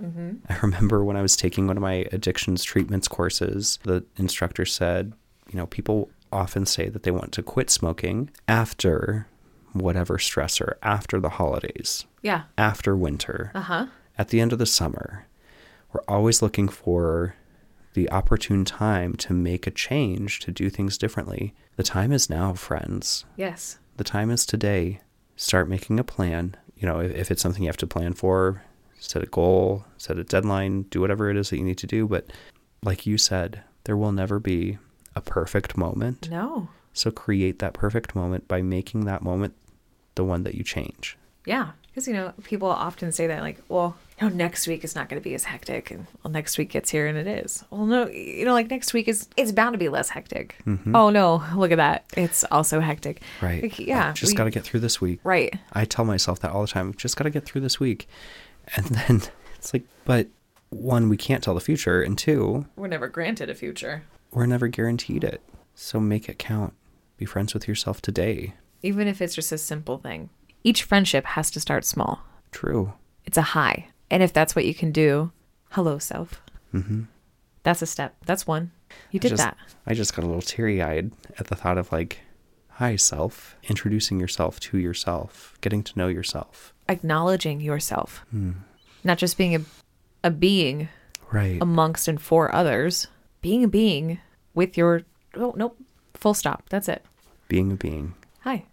I 0.49 0.57
remember 0.63 1.05
when 1.05 1.17
I 1.17 1.23
was 1.23 1.37
taking 1.37 1.67
one 1.67 1.77
of 1.77 1.83
my 1.83 2.07
addictions 2.13 2.63
treatments 2.65 3.09
courses, 3.09 3.79
the 3.85 4.05
instructor 4.17 4.65
said, 4.65 5.13
you 5.51 5.57
know, 5.57 5.67
people 5.67 6.11
often 6.33 6.65
say 6.65 6.89
that 6.89 7.03
they 7.03 7.11
want 7.11 7.33
to 7.33 7.43
quit 7.43 7.71
smoking 7.71 8.31
after 8.47 9.27
whatever 9.73 10.17
stressor, 10.17 10.75
after 10.83 11.21
the 11.21 11.31
holidays, 11.31 12.05
yeah 12.23 12.43
after 12.59 12.97
winter, 12.97 13.51
uh-huh 13.55 13.87
at 14.19 14.29
the 14.29 14.41
end 14.41 14.53
of 14.53 14.59
the 14.59 14.67
summer. 14.67 15.27
We're 15.93 16.03
always 16.07 16.43
looking 16.43 16.69
for 16.69 17.35
the 17.95 18.09
opportune 18.11 18.65
time 18.65 19.15
to 19.15 19.33
make 19.33 19.67
a 19.67 19.71
change, 19.71 20.39
to 20.41 20.53
do 20.53 20.71
things 20.71 20.99
differently. 20.99 21.55
The 21.77 21.83
time 21.83 22.13
is 22.13 22.31
now, 22.31 22.53
friends. 22.55 23.25
yes 23.37 23.79
The 23.97 24.05
time 24.05 24.31
is 24.31 24.47
today. 24.47 25.01
Start 25.37 25.69
making 25.69 25.99
a 25.99 26.05
plan. 26.05 26.57
You 26.81 26.89
know, 26.89 27.01
if, 27.01 27.13
if 27.13 27.31
it's 27.31 27.43
something 27.43 27.63
you 27.63 27.69
have 27.69 27.77
to 27.79 27.87
plan 27.87 28.15
for, 28.15 28.63
set 28.99 29.23
a 29.23 29.27
goal, 29.27 29.85
set 29.99 30.19
a 30.19 30.25
deadline, 30.25 30.83
do 30.85 31.01
whatever 31.01 31.31
it 31.31 31.37
is 31.37 31.51
that 31.51 31.59
you 31.59 31.65
need 31.65 31.79
to 31.79 31.87
do. 31.87 32.09
But 32.09 32.27
like 32.83 33.07
you 33.07 33.19
said, 33.19 33.63
there 33.85 33.97
will 33.97 34.13
never 34.13 34.39
be 34.39 34.79
a 35.15 35.21
perfect 35.21 35.77
moment. 35.77 36.31
no 36.31 36.69
So 36.93 37.11
create 37.11 37.59
that 37.61 37.75
perfect 37.75 38.15
moment 38.15 38.49
by 38.49 38.63
making 38.63 39.05
that 39.05 39.23
moment 39.23 39.55
the 40.15 40.25
one 40.25 40.43
that 40.45 40.55
you 40.55 40.65
change. 40.65 41.17
Yeah, 41.47 41.71
because 41.87 42.07
you 42.07 42.15
know 42.15 42.33
people 42.45 42.69
often 42.69 43.13
say 43.13 43.27
that 43.27 43.43
like, 43.43 43.63
well, 43.69 43.97
you 44.21 44.29
know, 44.29 44.35
next 44.35 44.67
week 44.67 44.85
is 44.85 44.95
not 44.95 45.09
going 45.09 45.21
to 45.21 45.25
be 45.29 45.35
as 45.35 45.45
hectic, 45.45 45.91
and 45.91 46.07
well, 46.23 46.31
next 46.33 46.59
week 46.59 46.71
gets 46.71 46.91
here 46.91 47.07
and 47.07 47.17
it 47.17 47.27
is. 47.27 47.65
Well, 47.71 47.87
no, 47.87 48.09
you 48.09 48.45
know, 48.45 48.53
like 48.53 48.71
next 48.71 48.93
week 48.93 49.09
is 49.09 49.29
it's 49.37 49.53
bound 49.53 49.75
to 49.75 49.79
be 49.79 49.89
less 49.89 50.11
hectic. 50.11 50.57
Mm-hmm. 50.67 50.95
Oh 50.95 51.11
no, 51.11 51.43
look 51.57 51.71
at 51.73 51.77
that, 51.79 52.05
it's 52.17 52.45
also 52.51 52.81
hectic. 52.81 53.23
Right. 53.41 53.63
Like, 53.63 53.79
yeah, 53.79 54.13
Just 54.13 54.37
got 54.37 54.45
to 54.45 54.51
get 54.51 54.65
through 54.65 54.81
this 54.81 55.01
week. 55.01 55.21
right. 55.25 55.55
I 55.73 55.85
tell 55.85 56.05
myself 56.05 56.41
that 56.41 56.51
all 56.53 56.63
the 56.63 56.69
time. 56.69 56.95
Just 56.95 57.17
got 57.17 57.25
to 57.25 57.31
get 57.31 57.45
through 57.45 57.61
this 57.63 57.81
week. 57.81 58.09
And 58.77 58.87
then 58.97 59.23
it's 59.57 59.73
like, 59.73 59.85
but 60.05 60.29
one, 60.71 61.09
we 61.09 61.17
can't 61.17 61.43
tell 61.43 61.55
the 61.55 61.61
future. 61.61 62.03
And 62.03 62.17
two, 62.17 62.67
We're 62.77 62.87
never 62.89 63.09
granted 63.09 63.51
a 63.51 63.55
future, 63.55 64.05
we're 64.33 64.47
never 64.47 64.69
guaranteed 64.69 65.25
it. 65.25 65.41
So 65.75 65.99
make 65.99 66.29
it 66.29 66.39
count. 66.39 66.75
Be 67.17 67.25
friends 67.25 67.55
with 67.55 67.67
yourself 67.67 68.01
today. 68.03 68.55
even 68.83 69.09
if 69.09 69.21
it's 69.21 69.35
just 69.35 69.51
a 69.53 69.59
simple 69.59 69.99
thing. 69.99 70.31
Each 70.63 70.83
friendship 70.83 71.25
has 71.25 71.51
to 71.53 71.61
start 71.61 71.85
small. 71.85 72.21
True. 72.53 72.93
It's 73.25 73.39
a 73.39 73.43
high, 73.43 73.89
and 74.11 74.23
if 74.23 74.33
that's 74.33 74.55
what 74.57 74.65
you 74.65 74.75
can 74.75 74.93
do, 74.93 75.31
hello 75.71 75.99
self. 75.99 76.41
Mm-hmm. 76.75 77.03
That's 77.63 77.83
a 77.83 77.87
step. 77.87 78.17
That's 78.27 78.47
one. 78.47 78.73
You 79.11 79.21
did 79.21 79.31
just, 79.31 79.43
that. 79.43 79.57
I 79.87 79.95
just 79.95 80.15
got 80.17 80.25
a 80.25 80.27
little 80.27 80.43
teary 80.43 80.83
eyed 80.83 81.13
at 81.39 81.47
the 81.49 81.55
thought 81.55 81.77
of 81.79 81.93
like, 81.93 82.21
hi, 82.69 82.97
self. 82.97 83.57
Introducing 83.69 84.19
yourself 84.19 84.59
to 84.61 84.79
yourself, 84.79 85.57
getting 85.61 85.83
to 85.85 85.99
know 85.99 86.09
yourself. 86.09 86.73
Acknowledging 86.89 87.61
yourself, 87.61 88.25
not 89.05 89.19
just 89.19 89.39
being 89.39 89.55
a 89.55 89.61
a 90.23 90.31
being 90.31 90.89
Right. 91.33 91.63
amongst 91.63 92.09
and 92.09 92.21
for 92.21 92.53
others, 92.55 93.07
being 93.41 93.63
a 93.63 93.69
being 93.69 94.19
with 94.55 94.77
your 94.77 95.03
oh 95.37 95.55
nope, 95.57 95.79
full 96.15 96.35
stop. 96.35 96.69
That's 96.69 96.89
it. 96.89 97.05
Being 97.49 97.71
a 97.73 97.77
being. 97.77 98.15
Hi. 98.41 98.65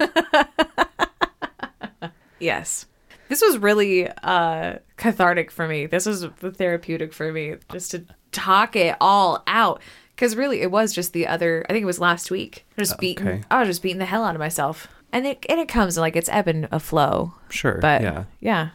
yes. 2.40 2.86
This 3.28 3.42
was 3.42 3.58
really 3.58 4.08
uh 4.22 4.76
cathartic 4.96 5.50
for 5.50 5.68
me. 5.68 5.86
This 5.86 6.06
was 6.06 6.26
therapeutic 6.40 7.12
for 7.12 7.32
me 7.32 7.56
just 7.72 7.90
to 7.92 8.04
talk 8.32 8.76
it 8.76 8.96
all 9.00 9.42
out 9.46 9.80
cuz 10.16 10.36
really 10.36 10.60
it 10.60 10.70
was 10.70 10.92
just 10.94 11.12
the 11.12 11.26
other 11.26 11.64
I 11.68 11.72
think 11.72 11.82
it 11.82 11.86
was 11.86 11.98
last 12.00 12.30
week. 12.30 12.66
Just 12.78 12.98
beating 12.98 13.44
I 13.50 13.60
was 13.60 13.68
just 13.68 13.82
beating 13.82 13.98
the 13.98 14.06
hell 14.06 14.24
out 14.24 14.34
of 14.34 14.38
myself. 14.40 14.88
And 15.12 15.26
it 15.26 15.44
and 15.48 15.58
it 15.60 15.68
comes 15.68 15.96
like 15.96 16.16
it's 16.16 16.28
ebb 16.28 16.48
and 16.48 16.68
a 16.70 16.80
flow. 16.80 17.34
Sure. 17.48 17.78
But 17.80 18.02
yeah. 18.02 18.24
yeah. 18.40 18.68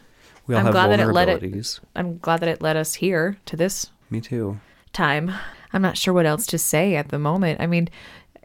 We 0.48 0.56
all 0.56 0.60
I'm 0.60 0.66
have 0.66 0.74
glad 0.74 0.88
that 0.92 1.00
it 1.00 1.08
let 1.08 1.30
it- 1.30 1.42
vulnerabilities. 1.42 1.80
I'm 1.96 2.18
glad 2.18 2.40
that 2.42 2.50
it 2.50 2.62
led 2.62 2.76
us 2.76 2.96
here 2.96 3.38
to 3.46 3.56
this 3.56 3.92
Me 4.10 4.20
too. 4.22 4.60
time. 4.92 5.32
I'm 5.72 5.82
not 5.82 5.98
sure 5.98 6.14
what 6.14 6.26
else 6.26 6.46
to 6.48 6.58
say 6.58 6.96
at 6.96 7.10
the 7.10 7.18
moment. 7.20 7.60
I 7.62 7.66
mean, 7.68 7.90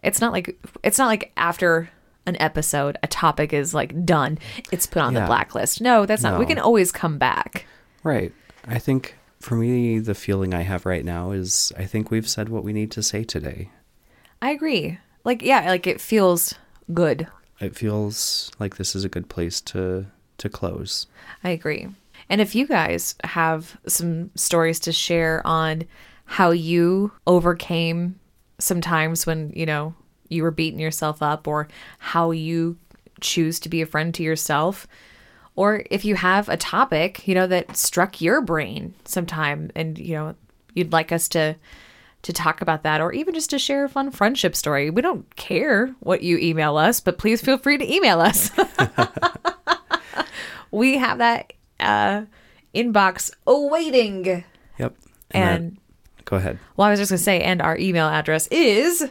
it's 0.02 0.20
not 0.20 0.32
like 0.32 0.56
it's 0.82 0.96
not 0.98 1.06
like 1.06 1.32
after 1.36 1.90
an 2.28 2.40
episode 2.40 2.96
a 3.02 3.06
topic 3.06 3.52
is 3.52 3.74
like 3.74 4.04
done. 4.04 4.38
It's 4.70 4.86
put 4.86 5.02
on 5.02 5.14
the 5.14 5.22
blacklist. 5.22 5.80
No, 5.80 6.06
that's 6.06 6.22
not. 6.22 6.38
We 6.38 6.46
can 6.46 6.58
always 6.58 6.92
come 6.92 7.18
back. 7.18 7.66
Right. 8.04 8.32
I 8.66 8.78
think 8.78 9.16
for 9.40 9.54
me, 9.54 9.98
the 9.98 10.14
feeling 10.14 10.54
I 10.54 10.62
have 10.62 10.86
right 10.86 11.04
now 11.04 11.32
is 11.32 11.72
I 11.76 11.84
think 11.84 12.10
we've 12.10 12.28
said 12.28 12.48
what 12.48 12.64
we 12.64 12.72
need 12.72 12.90
to 12.92 13.02
say 13.02 13.24
today. 13.24 13.70
I 14.40 14.50
agree. 14.50 14.98
Like 15.24 15.42
yeah, 15.42 15.68
like 15.68 15.86
it 15.86 16.00
feels 16.00 16.54
good. 16.94 17.26
It 17.60 17.74
feels 17.74 18.52
like 18.58 18.76
this 18.76 18.94
is 18.94 19.04
a 19.04 19.08
good 19.08 19.28
place 19.28 19.60
to 19.62 20.06
to 20.38 20.48
close. 20.48 21.06
I 21.42 21.50
agree. 21.50 21.88
And 22.28 22.40
if 22.40 22.54
you 22.54 22.66
guys 22.66 23.14
have 23.24 23.78
some 23.86 24.30
stories 24.34 24.80
to 24.80 24.92
share 24.92 25.44
on 25.46 25.84
how 26.24 26.50
you 26.50 27.12
overcame 27.26 28.18
sometimes 28.58 29.26
when, 29.26 29.52
you 29.54 29.64
know, 29.64 29.94
you 30.28 30.42
were 30.42 30.50
beating 30.50 30.80
yourself 30.80 31.22
up 31.22 31.46
or 31.48 31.68
how 31.98 32.30
you 32.30 32.76
choose 33.20 33.58
to 33.60 33.68
be 33.68 33.82
a 33.82 33.86
friend 33.86 34.14
to 34.14 34.22
yourself, 34.22 34.86
or 35.56 35.82
if 35.90 36.04
you 36.04 36.14
have 36.14 36.48
a 36.48 36.56
topic, 36.56 37.26
you 37.26 37.34
know, 37.34 37.46
that 37.46 37.76
struck 37.76 38.20
your 38.20 38.40
brain 38.40 38.94
sometime 39.04 39.70
and, 39.74 39.98
you 39.98 40.14
know, 40.14 40.34
you'd 40.74 40.92
like 40.92 41.10
us 41.12 41.28
to 41.30 41.56
to 42.22 42.32
talk 42.32 42.60
about 42.60 42.82
that 42.82 43.00
or 43.00 43.12
even 43.12 43.32
just 43.32 43.50
to 43.50 43.58
share 43.60 43.84
a 43.84 43.88
fun 43.88 44.10
friendship 44.10 44.56
story. 44.56 44.90
We 44.90 45.02
don't 45.02 45.34
care 45.36 45.94
what 46.00 46.20
you 46.22 46.36
email 46.38 46.76
us, 46.76 46.98
but 47.00 47.16
please 47.16 47.40
feel 47.40 47.58
free 47.58 47.78
to 47.78 47.94
email 47.94 48.20
us. 48.20 48.50
we 50.72 50.98
have 50.98 51.18
that 51.18 51.52
uh, 51.78 52.22
inbox 52.74 53.30
awaiting. 53.46 54.44
Yep. 54.78 54.96
And, 55.30 55.72
that- 55.72 56.24
go 56.24 56.36
ahead. 56.36 56.58
well, 56.76 56.88
I 56.88 56.90
was 56.90 56.98
just 56.98 57.10
going 57.10 57.18
to 57.18 57.22
say, 57.24 57.40
and 57.40 57.62
our 57.62 57.78
email 57.78 58.08
address 58.08 58.48
is 58.48 59.08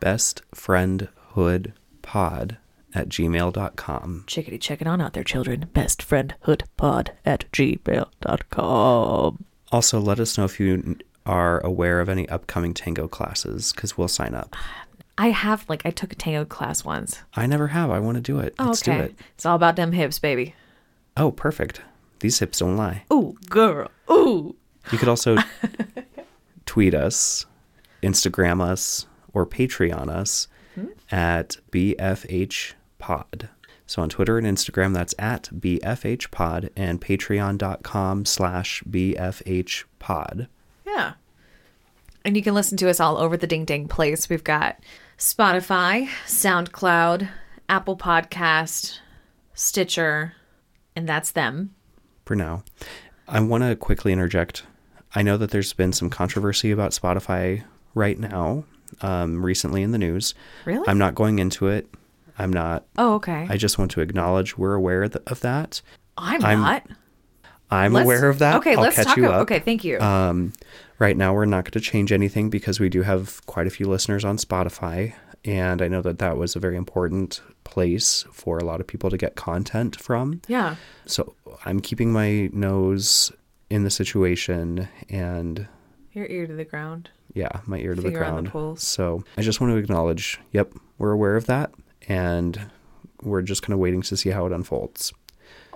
Best 0.00 0.42
friend 0.54 1.08
hood 1.30 1.72
pod 2.02 2.58
at 2.94 3.08
gmail.com. 3.08 4.24
chickadee 4.26 4.58
check 4.58 4.80
it 4.80 4.86
on 4.86 5.00
out 5.00 5.12
there, 5.12 5.24
children. 5.24 5.68
Best 5.74 6.02
friend 6.02 6.34
hood 6.42 6.64
pod 6.76 7.12
at 7.24 7.50
gmail.com. 7.52 9.44
Also, 9.72 10.00
let 10.00 10.20
us 10.20 10.38
know 10.38 10.44
if 10.44 10.60
you 10.60 10.96
are 11.24 11.60
aware 11.60 12.00
of 12.00 12.08
any 12.08 12.28
upcoming 12.28 12.72
tango 12.72 13.08
classes 13.08 13.72
because 13.72 13.98
we'll 13.98 14.08
sign 14.08 14.34
up. 14.34 14.54
I 15.18 15.30
have, 15.30 15.64
like, 15.68 15.84
I 15.84 15.90
took 15.90 16.12
a 16.12 16.16
tango 16.16 16.44
class 16.44 16.84
once. 16.84 17.20
I 17.34 17.46
never 17.46 17.68
have. 17.68 17.90
I 17.90 17.98
want 17.98 18.16
to 18.16 18.20
do 18.20 18.38
it. 18.38 18.54
Oh, 18.58 18.66
Let's 18.66 18.82
okay. 18.86 18.98
do 18.98 19.04
it. 19.04 19.14
It's 19.34 19.46
all 19.46 19.56
about 19.56 19.76
them 19.76 19.92
hips, 19.92 20.18
baby. 20.18 20.54
Oh, 21.16 21.32
perfect. 21.32 21.80
These 22.20 22.38
hips 22.38 22.58
don't 22.58 22.76
lie. 22.76 23.04
Ooh, 23.12 23.36
girl. 23.48 23.90
Ooh. 24.10 24.54
You 24.92 24.98
could 24.98 25.08
also 25.08 25.36
tweet 26.66 26.94
us, 26.94 27.46
Instagram 28.02 28.60
us, 28.60 29.06
or 29.36 29.44
Patreon 29.44 30.08
us 30.08 30.48
hmm? 30.74 30.86
at 31.10 31.58
BFH 31.70 32.72
Pod. 32.98 33.50
So 33.84 34.00
on 34.00 34.08
Twitter 34.08 34.38
and 34.38 34.46
Instagram, 34.46 34.94
that's 34.94 35.14
at 35.18 35.50
BFH 35.52 36.30
Pod 36.30 36.70
and 36.74 37.02
patreon.com 37.02 38.24
slash 38.24 38.82
BFH 38.88 39.84
Pod. 39.98 40.48
Yeah. 40.86 41.12
And 42.24 42.34
you 42.34 42.42
can 42.42 42.54
listen 42.54 42.78
to 42.78 42.88
us 42.88 42.98
all 42.98 43.18
over 43.18 43.36
the 43.36 43.46
Ding 43.46 43.66
Ding 43.66 43.88
Place. 43.88 44.30
We've 44.30 44.42
got 44.42 44.78
Spotify, 45.18 46.08
SoundCloud, 46.26 47.28
Apple 47.68 47.98
Podcast, 47.98 49.00
Stitcher, 49.52 50.32
and 50.96 51.06
that's 51.06 51.30
them. 51.30 51.74
for 52.24 52.34
now. 52.34 52.64
I 53.28 53.38
want 53.40 53.64
to 53.64 53.76
quickly 53.76 54.12
interject. 54.12 54.64
I 55.14 55.20
know 55.20 55.36
that 55.36 55.50
there's 55.50 55.74
been 55.74 55.92
some 55.92 56.08
controversy 56.08 56.70
about 56.70 56.92
Spotify 56.92 57.64
right 57.94 58.18
now, 58.18 58.64
um, 59.02 59.44
recently 59.44 59.82
in 59.82 59.92
the 59.92 59.98
news. 59.98 60.34
Really? 60.64 60.86
I'm 60.88 60.98
not 60.98 61.14
going 61.14 61.38
into 61.38 61.66
it. 61.68 61.86
I'm 62.38 62.52
not. 62.52 62.84
Oh, 62.98 63.14
okay. 63.14 63.46
I 63.48 63.56
just 63.56 63.78
want 63.78 63.90
to 63.92 64.00
acknowledge 64.00 64.58
we're 64.58 64.74
aware 64.74 65.04
of 65.04 65.12
th- 65.12 65.24
of 65.26 65.40
that. 65.40 65.80
I'm, 66.18 66.44
I'm 66.44 66.60
not. 66.60 66.82
I'm 67.70 67.92
Let's- 67.94 68.04
aware 68.04 68.28
of 68.28 68.38
that. 68.40 68.56
Okay, 68.56 68.74
I'll 68.74 68.82
let's 68.82 68.96
catch 68.96 69.06
talk 69.06 69.16
you 69.16 69.24
about 69.24 69.34
up. 69.36 69.42
Okay, 69.42 69.58
thank 69.58 69.84
you. 69.84 69.98
Um, 70.00 70.52
right 70.98 71.16
now, 71.16 71.34
we're 71.34 71.46
not 71.46 71.64
going 71.64 71.72
to 71.72 71.80
change 71.80 72.12
anything 72.12 72.48
because 72.50 72.78
we 72.78 72.88
do 72.88 73.02
have 73.02 73.44
quite 73.46 73.66
a 73.66 73.70
few 73.70 73.86
listeners 73.86 74.24
on 74.24 74.36
Spotify. 74.36 75.14
And 75.44 75.80
I 75.80 75.88
know 75.88 76.02
that 76.02 76.18
that 76.18 76.36
was 76.36 76.56
a 76.56 76.60
very 76.60 76.76
important 76.76 77.40
place 77.64 78.24
for 78.32 78.58
a 78.58 78.64
lot 78.64 78.80
of 78.80 78.86
people 78.86 79.10
to 79.10 79.16
get 79.16 79.34
content 79.36 79.96
from. 79.96 80.40
yeah. 80.48 80.76
So 81.06 81.34
I'm 81.64 81.80
keeping 81.80 82.12
my 82.12 82.50
nose 82.52 83.32
in 83.70 83.82
the 83.84 83.90
situation 83.90 84.88
and 85.08 85.66
Your 86.12 86.26
ear 86.26 86.46
to 86.46 86.54
the 86.54 86.64
ground. 86.64 87.10
Yeah, 87.34 87.60
my 87.66 87.78
ear 87.78 87.94
to 87.94 88.00
the 88.00 88.08
the 88.10 88.14
ground. 88.16 88.50
pulse. 88.50 88.82
so 88.86 89.24
I 89.36 89.42
just 89.42 89.60
want 89.60 89.72
to 89.72 89.76
acknowledge, 89.76 90.38
yep, 90.52 90.72
we're 90.98 91.12
aware 91.12 91.36
of 91.36 91.46
that 91.46 91.72
and 92.08 92.70
we're 93.22 93.42
just 93.42 93.62
kind 93.62 93.72
of 93.74 93.78
waiting 93.78 94.02
to 94.02 94.16
see 94.16 94.30
how 94.30 94.46
it 94.46 94.52
unfolds. 94.52 95.12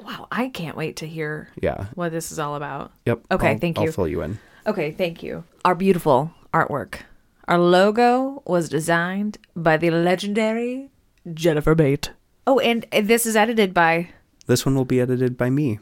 Wow, 0.02 0.28
I 0.32 0.48
can't 0.48 0.76
wait 0.76 0.96
to 0.96 1.06
hear 1.06 1.48
Yeah. 1.60 1.86
what 1.94 2.12
this 2.12 2.32
is 2.32 2.38
all 2.38 2.54
about. 2.54 2.92
Yep. 3.06 3.20
Okay, 3.30 3.50
I'll- 3.52 3.58
thank 3.58 3.78
you. 3.78 3.86
I'll 3.86 3.92
fill 3.92 4.08
you 4.08 4.22
in. 4.22 4.38
Okay, 4.66 4.90
thank 4.92 5.22
you. 5.22 5.44
Our 5.64 5.74
beautiful 5.74 6.32
artwork. 6.54 7.00
Our 7.48 7.58
logo 7.58 8.42
was 8.46 8.68
designed 8.68 9.38
by 9.56 9.76
the 9.76 9.90
legendary 9.90 10.90
Jennifer 11.34 11.74
Bate. 11.74 12.12
Oh, 12.46 12.58
and 12.60 12.86
this 12.92 13.26
is 13.26 13.36
edited 13.36 13.74
by. 13.74 14.08
This 14.46 14.64
one 14.64 14.74
will 14.74 14.84
be 14.84 15.00
edited 15.00 15.36
by 15.36 15.50
me. 15.50 15.78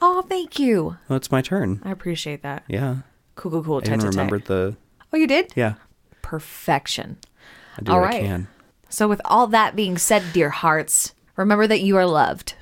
Oh, 0.00 0.22
thank 0.28 0.58
you. 0.58 0.96
Well, 1.08 1.16
it's 1.16 1.30
my 1.30 1.42
turn. 1.42 1.82
I 1.84 1.90
appreciate 1.90 2.42
that. 2.42 2.64
Yeah. 2.68 2.98
Cool, 3.34 3.50
cool, 3.52 3.62
cool. 3.64 3.74
I 3.76 3.78
even 3.80 3.82
Tight, 3.82 3.96
tight, 3.96 4.00
tight. 4.00 4.08
remembered 4.10 4.44
the 4.46 4.76
Oh, 5.12 5.16
you 5.16 5.26
did? 5.26 5.52
yeah. 5.56 5.74
Perfection. 6.22 7.16
I 7.78 7.82
do 7.82 7.92
All 7.92 8.00
what 8.00 8.14
I 8.14 8.20
can. 8.20 8.48
So, 8.90 9.08
with 9.08 9.20
all 9.24 9.46
that 9.48 9.76
being 9.76 9.96
said, 9.98 10.32
dear 10.32 10.50
hearts, 10.50 11.14
remember 11.36 11.66
that 11.66 11.80
you 11.80 11.96
are 11.96 12.06
loved. 12.06 12.54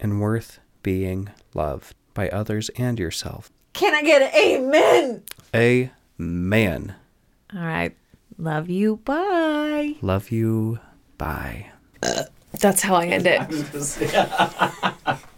And 0.00 0.20
worth 0.20 0.58
being 0.82 1.30
loved 1.54 1.94
by 2.14 2.28
others 2.28 2.68
and 2.76 2.98
yourself. 2.98 3.50
Can 3.72 3.94
I 3.94 4.02
get 4.02 4.22
an 4.22 4.34
amen? 4.34 5.22
Amen. 5.54 6.94
All 7.54 7.60
right. 7.62 7.94
Love 8.38 8.68
you. 8.68 8.96
Bye. 9.04 9.96
Love 10.02 10.30
you. 10.30 10.78
Bye. 11.18 11.70
That's 12.60 12.82
how 12.82 12.94
I 12.96 13.06
end 13.06 13.26
it. 13.26 13.40